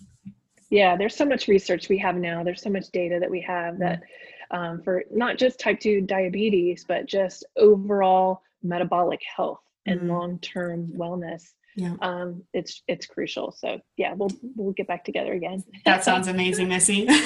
Yeah 0.69 0.97
there's 0.97 1.15
so 1.15 1.25
much 1.25 1.47
research 1.47 1.87
we 1.87 1.97
have 1.99 2.15
now. 2.15 2.43
There's 2.43 2.61
so 2.61 2.69
much 2.69 2.89
data 2.91 3.19
that 3.19 3.29
we 3.29 3.41
have 3.41 3.77
that 3.79 3.97
mm-hmm. 3.97 4.05
Um, 4.51 4.81
for 4.81 5.03
not 5.11 5.37
just 5.37 5.59
type 5.59 5.79
2 5.79 6.01
diabetes 6.01 6.85
but 6.87 7.05
just 7.05 7.45
overall 7.57 8.41
metabolic 8.61 9.21
health 9.35 9.59
and 9.85 10.01
mm-hmm. 10.01 10.11
long-term 10.11 10.93
wellness. 10.95 11.43
Yeah. 11.75 11.95
Um 12.01 12.43
it's 12.53 12.83
it's 12.87 13.07
crucial. 13.07 13.51
So 13.51 13.79
yeah 13.97 14.13
we'll 14.13 14.29
we'll 14.55 14.73
get 14.73 14.87
back 14.87 15.03
together 15.03 15.33
again. 15.33 15.63
That 15.85 16.03
sounds 16.03 16.27
amazing 16.27 16.67
missy. 16.67 17.07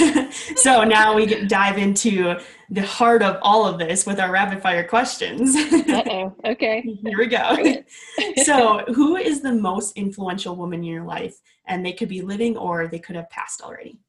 So 0.56 0.84
now 0.84 1.16
we 1.16 1.26
get, 1.26 1.48
dive 1.48 1.78
into 1.78 2.38
the 2.70 2.86
heart 2.86 3.24
of 3.24 3.38
all 3.42 3.66
of 3.66 3.80
this 3.80 4.06
with 4.06 4.20
our 4.20 4.32
rapid 4.32 4.62
fire 4.62 4.86
questions. 4.86 5.56
Uh-oh. 5.56 6.36
Okay. 6.46 6.82
Here 7.04 7.18
we 7.18 7.28
go. 7.28 7.58
So 8.44 8.84
who 8.94 9.16
is 9.16 9.42
the 9.42 9.54
most 9.54 9.98
influential 9.98 10.56
woman 10.56 10.80
in 10.80 10.86
your 10.86 11.06
life? 11.06 11.36
And 11.66 11.86
they 11.86 11.94
could 11.94 12.10
be 12.10 12.22
living 12.22 12.56
or 12.58 12.88
they 12.88 13.00
could 13.00 13.16
have 13.16 13.30
passed 13.30 13.62
already 13.62 14.00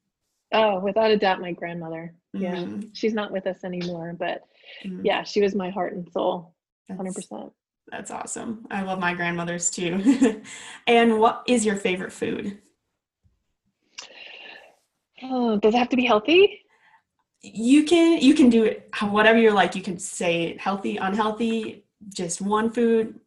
oh 0.53 0.81
without 0.81 1.11
a 1.11 1.17
doubt 1.17 1.41
my 1.41 1.53
grandmother 1.53 2.15
mm-hmm. 2.35 2.45
yeah 2.45 2.89
she's 2.93 3.15
not 3.15 3.33
with 3.33 3.47
us 3.47 3.65
anymore 3.65 4.15
but 4.19 4.43
mm-hmm. 4.85 5.05
yeah 5.05 5.23
she 5.23 5.41
was 5.41 5.55
my 5.55 5.71
heart 5.71 5.93
and 5.93 6.11
soul 6.11 6.55
100% 6.91 7.15
That's- 7.15 7.51
that's 7.91 8.11
awesome. 8.11 8.67
I 8.71 8.83
love 8.83 8.99
my 8.99 9.15
grandmother's 9.15 9.71
too. 9.71 10.43
and 10.87 11.19
what 11.19 11.43
is 11.47 11.65
your 11.65 11.77
favorite 11.77 12.13
food? 12.13 12.59
Oh, 15.23 15.59
does 15.59 15.75
it 15.75 15.79
have 15.79 15.89
to 15.91 15.97
be 15.97 16.05
healthy? 16.05 16.61
You 17.41 17.85
can 17.85 18.21
you 18.21 18.35
can 18.35 18.51
do 18.51 18.65
it 18.65 18.91
whatever 19.01 19.39
you're 19.39 19.55
like. 19.55 19.75
You 19.75 19.83
can 19.83 19.99
say 19.99 20.57
healthy, 20.59 20.97
unhealthy, 20.97 21.85
just 22.13 22.41
one 22.41 22.71
food. 22.71 23.19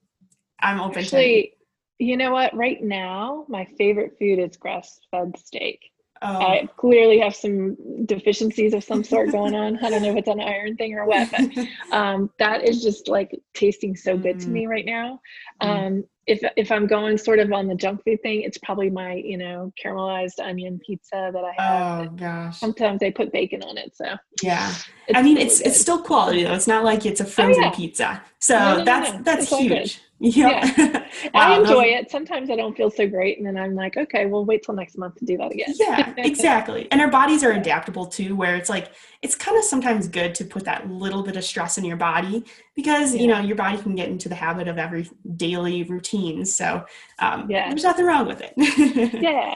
I'm 0.60 0.80
open 0.80 1.00
Actually, 1.00 1.22
to. 1.22 1.40
It. 1.40 1.52
You 2.00 2.18
know 2.18 2.32
what? 2.32 2.56
Right 2.56 2.84
now, 2.84 3.46
my 3.48 3.66
favorite 3.78 4.18
food 4.18 4.40
is 4.40 4.58
grass-fed 4.58 5.38
steak. 5.38 5.91
Oh. 6.24 6.38
I 6.38 6.70
clearly 6.78 7.20
have 7.20 7.36
some 7.36 8.06
deficiencies 8.06 8.74
of 8.74 8.84
some 8.84 9.04
sort 9.04 9.32
going 9.32 9.56
on. 9.56 9.84
I 9.84 9.90
don't 9.90 10.04
know 10.04 10.12
if 10.12 10.18
it's 10.18 10.28
an 10.28 10.40
iron 10.40 10.78
thing 10.78 10.94
or 10.94 11.06
what, 11.06 11.32
but 11.32 11.68
um, 11.92 12.30
that 12.38 12.64
is 12.64 12.84
just 12.84 13.08
like 13.08 13.32
tasting 13.54 13.96
so 13.96 14.18
good 14.18 14.38
mm. 14.38 14.44
to 14.44 14.50
me 14.50 14.68
right 14.68 14.86
now. 14.86 15.20
Mm. 15.64 15.88
Um, 15.88 16.04
if 16.28 16.40
if 16.56 16.72
I'm 16.72 16.88
going 16.88 17.18
sort 17.18 17.40
of 17.40 17.52
on 17.52 17.68
the 17.68 17.76
junk 17.76 18.04
food 18.04 18.22
thing, 18.22 18.42
it's 18.42 18.58
probably 18.60 18.90
my 18.90 19.14
you 19.14 19.38
know 19.38 19.74
caramelized 19.84 20.40
onion 20.40 20.80
pizza 20.86 21.32
that 21.34 21.44
I 21.44 21.62
have. 21.62 22.08
Oh 22.08 22.10
gosh! 22.12 22.60
Sometimes 22.60 23.00
they 23.00 23.12
put 23.12 23.32
bacon 23.32 23.64
on 23.64 23.78
it, 23.78 23.96
so 23.96 24.16
yeah. 24.42 24.74
I 25.14 25.22
mean, 25.22 25.36
really 25.36 25.48
it's 25.48 25.58
good. 25.60 25.68
it's 25.68 25.80
still 25.80 26.02
quality 26.02 26.44
though. 26.44 26.54
It's 26.54 26.68
not 26.68 26.84
like 26.84 27.06
it's 27.06 27.22
a 27.22 27.26
oh, 27.26 27.28
frozen 27.28 27.64
oh, 27.64 27.68
yeah. 27.68 27.72
pizza, 27.72 28.24
so 28.40 28.58
no, 28.58 28.78
no, 28.78 28.86
that's 28.86 29.14
no, 29.14 29.22
that's 29.24 29.50
huge. 29.50 30.02
Yeah. 30.24 30.72
yeah. 30.78 31.00
wow, 31.34 31.54
I 31.56 31.60
enjoy 31.60 31.74
those... 31.74 32.02
it. 32.02 32.12
Sometimes 32.12 32.52
I 32.52 32.56
don't 32.56 32.78
feel 32.78 32.92
so 32.92 33.08
great. 33.08 33.40
And 33.40 33.48
then 33.48 33.58
I'm 33.58 33.74
like, 33.74 33.98
okay, 33.98 34.28
we'll 34.28 34.46
wait 34.46 34.64
till 34.64 34.76
next 34.76 34.96
month 34.96 35.16
to 35.16 35.26
do 35.26 35.36
that 35.38 35.52
again. 35.52 35.74
yeah, 35.80 36.14
exactly. 36.18 36.88
And 36.92 37.02
our 37.02 37.10
bodies 37.10 37.44
are 37.44 37.52
adaptable 37.54 38.06
too, 38.06 38.36
where 38.36 38.56
it's 38.56 38.70
like, 38.70 38.92
it's 39.24 39.34
kind 39.34 39.58
of 39.58 39.64
sometimes 39.64 40.08
good 40.08 40.36
to 40.36 40.46
put 40.46 40.64
that 40.66 40.88
little 40.88 41.24
bit 41.24 41.38
of 41.38 41.44
stress 41.44 41.80
in 41.80 41.86
your 41.86 41.98
body 41.98 42.46
because, 42.76 43.14
yeah. 43.14 43.22
you 43.22 43.28
know, 43.28 43.40
your 43.40 43.56
body 43.56 43.78
can 43.78 43.96
get 43.96 44.10
into 44.10 44.30
the 44.30 44.36
habit 44.36 44.68
of 44.68 44.78
every 44.78 45.10
daily 45.36 45.84
routine. 45.84 46.46
So 46.46 46.86
um, 47.20 47.48
yeah. 47.50 47.70
there's 47.70 47.84
nothing 47.84 48.06
wrong 48.06 48.28
with 48.28 48.42
it. 48.42 48.54
yeah. 49.22 49.56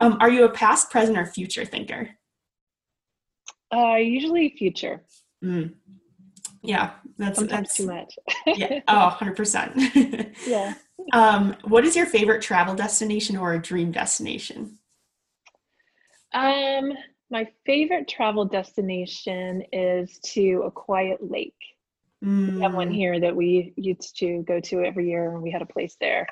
Um, 0.00 0.16
are 0.20 0.30
you 0.30 0.44
a 0.44 0.50
past, 0.50 0.90
present, 0.90 1.18
or 1.18 1.26
future 1.26 1.64
thinker? 1.64 2.10
Uh, 3.72 3.96
usually 3.96 4.54
future. 4.56 5.04
Mm. 5.44 5.74
Yeah, 6.62 6.92
that's 7.18 7.38
sometimes 7.38 7.68
that's, 7.68 7.76
too 7.76 7.86
much. 7.86 8.14
yeah. 8.46 8.80
Oh, 8.88 9.16
100%. 9.20 10.36
yeah. 10.46 10.74
Um, 11.12 11.56
what 11.64 11.84
is 11.84 11.94
your 11.94 12.06
favorite 12.06 12.42
travel 12.42 12.74
destination 12.74 13.36
or 13.36 13.54
a 13.54 13.62
dream 13.62 13.92
destination? 13.92 14.78
Um, 16.34 16.92
my 17.30 17.48
favorite 17.64 18.08
travel 18.08 18.44
destination 18.44 19.62
is 19.72 20.18
to 20.32 20.62
a 20.66 20.70
quiet 20.70 21.18
lake. 21.22 21.54
Mm. 22.24 22.54
We 22.56 22.60
have 22.62 22.74
one 22.74 22.90
mm. 22.90 22.94
here 22.94 23.20
that 23.20 23.34
we 23.34 23.72
used 23.76 24.18
to 24.18 24.42
go 24.42 24.60
to 24.60 24.82
every 24.82 25.08
year, 25.08 25.32
and 25.32 25.42
we 25.42 25.50
had 25.50 25.62
a 25.62 25.66
place 25.66 25.96
there. 26.00 26.26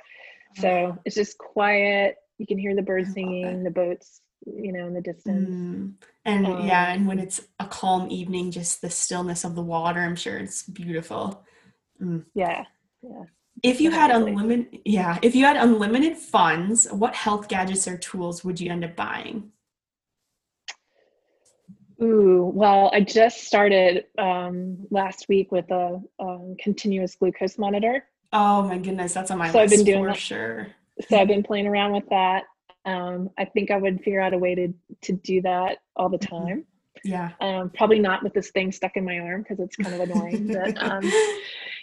So 0.56 0.96
it's 1.04 1.16
just 1.16 1.36
quiet. 1.36 2.16
You 2.38 2.46
can 2.46 2.58
hear 2.58 2.74
the 2.74 2.82
birds 2.82 3.12
singing, 3.12 3.62
the 3.62 3.70
boats 3.70 4.20
you 4.44 4.72
know 4.72 4.86
in 4.86 4.94
the 4.94 5.00
distance 5.00 5.48
mm. 5.48 5.92
and 6.24 6.46
um, 6.46 6.66
yeah 6.66 6.92
and 6.92 7.06
when 7.06 7.18
it's 7.18 7.40
a 7.58 7.66
calm 7.66 8.10
evening 8.10 8.50
just 8.50 8.80
the 8.80 8.90
stillness 8.90 9.44
of 9.44 9.54
the 9.54 9.62
water 9.62 10.00
i'm 10.00 10.16
sure 10.16 10.38
it's 10.38 10.62
beautiful 10.62 11.44
mm. 12.00 12.24
yeah 12.34 12.64
yeah 13.02 13.24
if 13.62 13.80
you 13.80 13.90
had 13.90 14.10
unlimited 14.10 14.78
yeah 14.84 15.18
if 15.22 15.34
you 15.34 15.44
had 15.44 15.56
unlimited 15.56 16.16
funds 16.16 16.86
what 16.92 17.14
health 17.14 17.48
gadgets 17.48 17.88
or 17.88 17.96
tools 17.96 18.44
would 18.44 18.60
you 18.60 18.70
end 18.70 18.84
up 18.84 18.94
buying 18.94 19.50
Ooh, 22.02 22.50
well, 22.54 22.90
I 22.92 23.00
just 23.00 23.44
started 23.44 24.04
um, 24.18 24.76
last 24.90 25.26
week 25.28 25.50
with 25.50 25.70
a 25.70 26.00
um, 26.20 26.56
continuous 26.60 27.14
glucose 27.16 27.56
monitor. 27.58 28.04
Oh 28.32 28.62
my 28.62 28.78
goodness, 28.78 29.14
that's 29.14 29.30
on 29.30 29.38
my 29.38 29.50
so 29.50 29.58
list 29.60 29.72
I've 29.72 29.78
been 29.78 29.86
doing 29.86 30.04
for 30.04 30.08
that. 30.08 30.18
sure. 30.18 30.66
so 31.08 31.18
I've 31.18 31.28
been 31.28 31.42
playing 31.42 31.66
around 31.66 31.92
with 31.92 32.08
that. 32.10 32.44
Um, 32.84 33.30
I 33.38 33.46
think 33.46 33.70
I 33.70 33.78
would 33.78 33.98
figure 34.02 34.20
out 34.20 34.34
a 34.34 34.38
way 34.38 34.54
to 34.54 34.74
to 35.02 35.12
do 35.12 35.40
that 35.42 35.78
all 35.96 36.08
the 36.08 36.18
Mm-hmm. 36.18 36.36
time. 36.48 36.64
Yeah. 37.04 37.30
Um, 37.40 37.70
probably 37.70 37.98
not 38.00 38.22
with 38.24 38.32
this 38.34 38.50
thing 38.50 38.72
stuck 38.72 38.96
in 38.96 39.04
my 39.04 39.18
arm 39.18 39.42
because 39.42 39.60
it's 39.60 39.76
kind 39.76 39.94
of 39.94 40.00
annoying. 40.00 40.48
but 40.48 40.76
um, 40.82 41.08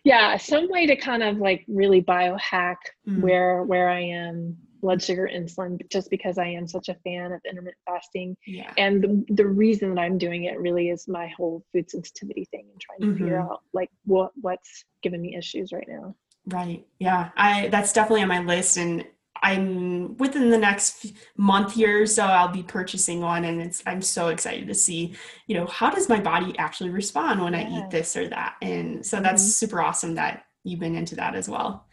yeah, 0.04 0.38
some 0.38 0.70
way 0.70 0.86
to 0.88 0.96
kind 0.96 1.24
of 1.24 1.38
like 1.38 1.64
really 1.68 2.02
biohack 2.02 2.76
Mm. 3.08 3.22
where 3.22 3.64
where 3.64 3.90
I 3.90 4.02
am, 4.02 4.58
blood 4.84 5.02
sugar, 5.02 5.28
insulin, 5.34 5.80
just 5.90 6.10
because 6.10 6.38
I 6.38 6.46
am 6.48 6.68
such 6.68 6.90
a 6.90 6.94
fan 7.06 7.32
of 7.32 7.42
intermittent 7.50 7.78
fasting. 7.86 8.36
Yeah. 8.46 8.72
And 8.78 9.02
the, 9.02 9.34
the 9.34 9.48
reason 9.48 9.96
that 9.96 10.02
I'm 10.02 10.18
doing 10.18 10.44
it 10.44 10.60
really 10.60 10.90
is 10.90 11.08
my 11.08 11.28
whole 11.36 11.64
food 11.72 11.90
sensitivity 11.90 12.46
thing 12.52 12.68
and 12.70 12.80
trying 12.82 13.00
to 13.00 13.18
figure 13.18 13.38
Mhm. 13.40 13.50
out 13.50 13.62
like 13.72 13.90
what 14.04 14.34
what's 14.42 14.84
giving 15.02 15.22
me 15.22 15.36
issues 15.38 15.72
right 15.72 15.88
now. 15.88 16.14
Right. 16.46 16.86
Yeah. 17.00 17.30
I 17.38 17.70
that's 17.70 17.94
definitely 17.94 18.24
on 18.24 18.28
my 18.28 18.42
list 18.42 18.78
and 18.78 19.08
I'm 19.42 20.18
within 20.18 20.50
the 20.50 20.58
next 20.58 21.14
month 21.38 21.74
here 21.74 22.04
or 22.04 22.06
so 22.06 22.26
I'll 22.26 22.50
be 22.50 22.64
purchasing 22.64 23.22
one 23.22 23.46
and 23.46 23.62
it's 23.62 23.82
I'm 23.86 24.02
so 24.02 24.28
excited 24.28 24.68
to 24.68 24.74
see, 24.76 25.16
you 25.48 25.56
know, 25.56 25.66
how 25.66 25.90
does 25.92 26.10
my 26.10 26.20
body 26.20 26.58
actually 26.60 26.90
respond 26.90 27.42
when 27.42 27.56
I 27.56 27.70
eat 27.70 27.90
this 27.90 28.18
or 28.18 28.28
that. 28.30 28.56
And 28.62 29.06
so 29.06 29.22
that's 29.22 29.44
Mhm. 29.44 29.48
super 29.52 29.82
awesome 29.82 30.16
that 30.16 30.44
you've 30.66 30.80
been 30.82 30.96
into 30.96 31.16
that 31.16 31.36
as 31.36 31.48
well. 31.50 31.88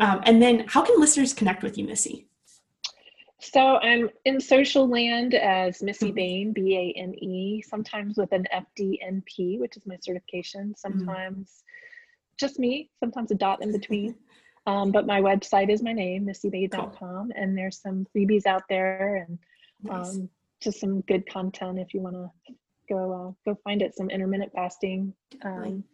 Um, 0.00 0.20
and 0.24 0.40
then 0.42 0.64
how 0.68 0.82
can 0.82 1.00
listeners 1.00 1.34
connect 1.34 1.62
with 1.62 1.76
you, 1.78 1.84
Missy? 1.84 2.26
So 3.40 3.60
I'm 3.60 4.10
in 4.24 4.40
social 4.40 4.88
land 4.88 5.34
as 5.34 5.82
Missy 5.82 6.10
Mhm. 6.10 6.14
Bane, 6.14 6.52
B 6.52 6.76
A 6.76 6.98
N 6.98 7.14
E, 7.22 7.62
sometimes 7.62 8.16
with 8.16 8.32
an 8.32 8.46
FDNP, 8.52 9.58
which 9.58 9.76
is 9.76 9.86
my 9.86 9.96
certification, 10.00 10.74
sometimes 10.76 11.62
just 12.36 12.58
me, 12.58 12.90
sometimes 13.00 13.30
a 13.30 13.34
dot 13.34 13.62
in 13.62 13.72
between. 13.72 14.14
Um, 14.66 14.92
but 14.92 15.06
my 15.06 15.20
website 15.20 15.70
is 15.70 15.82
my 15.82 15.92
name, 15.92 16.26
missybane.com, 16.26 17.32
and 17.34 17.56
there's 17.56 17.80
some 17.80 18.06
freebies 18.14 18.44
out 18.46 18.62
there 18.68 19.26
and 19.26 19.38
Nice. 19.82 20.16
um, 20.16 20.28
just 20.60 20.80
some 20.80 21.00
good 21.02 21.28
content 21.28 21.78
if 21.78 21.94
you 21.94 22.00
want 22.00 22.16
to 22.16 22.30
go 22.88 23.12
uh, 23.12 23.32
go 23.50 23.58
find 23.62 23.82
it. 23.82 23.94
Some 23.96 24.10
intermittent 24.10 24.52
fasting 24.52 25.14
um, 25.42 25.84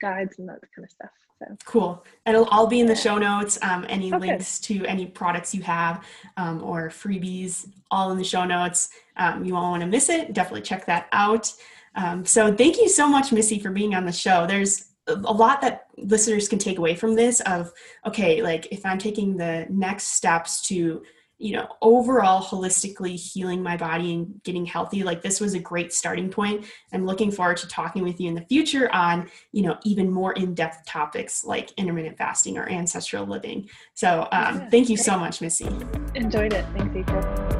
guides 0.00 0.38
and 0.38 0.48
that 0.48 0.60
kind 0.74 0.84
of 0.84 0.90
stuff. 0.90 1.10
So 1.38 1.56
Cool. 1.64 2.04
It'll 2.26 2.44
all 2.46 2.66
be 2.66 2.80
in 2.80 2.86
the 2.86 2.96
show 2.96 3.16
notes. 3.18 3.58
Um, 3.62 3.86
any 3.88 4.12
Okay. 4.12 4.28
links 4.28 4.58
to 4.60 4.84
any 4.86 5.06
products 5.06 5.54
you 5.54 5.62
have 5.62 6.04
um, 6.36 6.62
or 6.62 6.88
freebies, 6.88 7.68
all 7.90 8.10
in 8.12 8.18
the 8.18 8.24
show 8.24 8.44
notes. 8.44 8.90
Um, 9.16 9.44
you 9.44 9.54
won't 9.54 9.70
want 9.70 9.80
to 9.82 9.86
miss 9.86 10.08
it. 10.08 10.32
Definitely 10.34 10.62
check 10.62 10.86
that 10.86 11.06
out. 11.12 11.52
Um, 11.94 12.24
so 12.24 12.54
thank 12.54 12.76
you 12.76 12.88
so 12.88 13.08
much, 13.08 13.32
Missy, 13.32 13.58
for 13.58 13.70
being 13.70 13.94
on 13.94 14.04
the 14.04 14.12
show. 14.12 14.46
There's 14.46 14.90
a 15.08 15.12
a 15.14 15.32
lot 15.32 15.60
that 15.62 15.86
listeners 15.96 16.48
can 16.48 16.58
take 16.58 16.78
away 16.78 16.94
from 16.94 17.14
this 17.14 17.40
of 17.40 17.72
okay 18.06 18.42
like 18.42 18.66
if 18.70 18.84
i'm 18.86 18.98
taking 18.98 19.36
the 19.36 19.66
next 19.68 20.08
steps 20.08 20.62
to 20.62 21.02
you 21.40 21.52
know 21.52 21.66
overall 21.80 22.42
holistically 22.42 23.14
healing 23.18 23.62
my 23.62 23.76
body 23.76 24.12
and 24.14 24.40
getting 24.44 24.66
healthy 24.66 25.02
like 25.02 25.22
this 25.22 25.40
was 25.40 25.54
a 25.54 25.58
great 25.58 25.92
starting 25.92 26.28
point 26.30 26.64
i'm 26.92 27.06
looking 27.06 27.30
forward 27.30 27.56
to 27.56 27.66
talking 27.66 28.02
with 28.02 28.20
you 28.20 28.28
in 28.28 28.34
the 28.34 28.44
future 28.46 28.92
on 28.94 29.28
you 29.52 29.62
know 29.62 29.76
even 29.84 30.10
more 30.10 30.34
in-depth 30.34 30.86
topics 30.86 31.42
like 31.44 31.72
intermittent 31.78 32.16
fasting 32.18 32.58
or 32.58 32.68
ancestral 32.68 33.24
living 33.26 33.68
so 33.94 34.28
um, 34.32 34.60
Yeah, 34.60 34.68
thank 34.68 34.88
you 34.90 34.96
great. 34.96 35.04
so 35.04 35.18
much 35.18 35.40
missy 35.40 35.68
enjoyed 36.14 36.52
it. 36.52 36.64
Thanks, 36.74 36.94
April. 36.96 37.59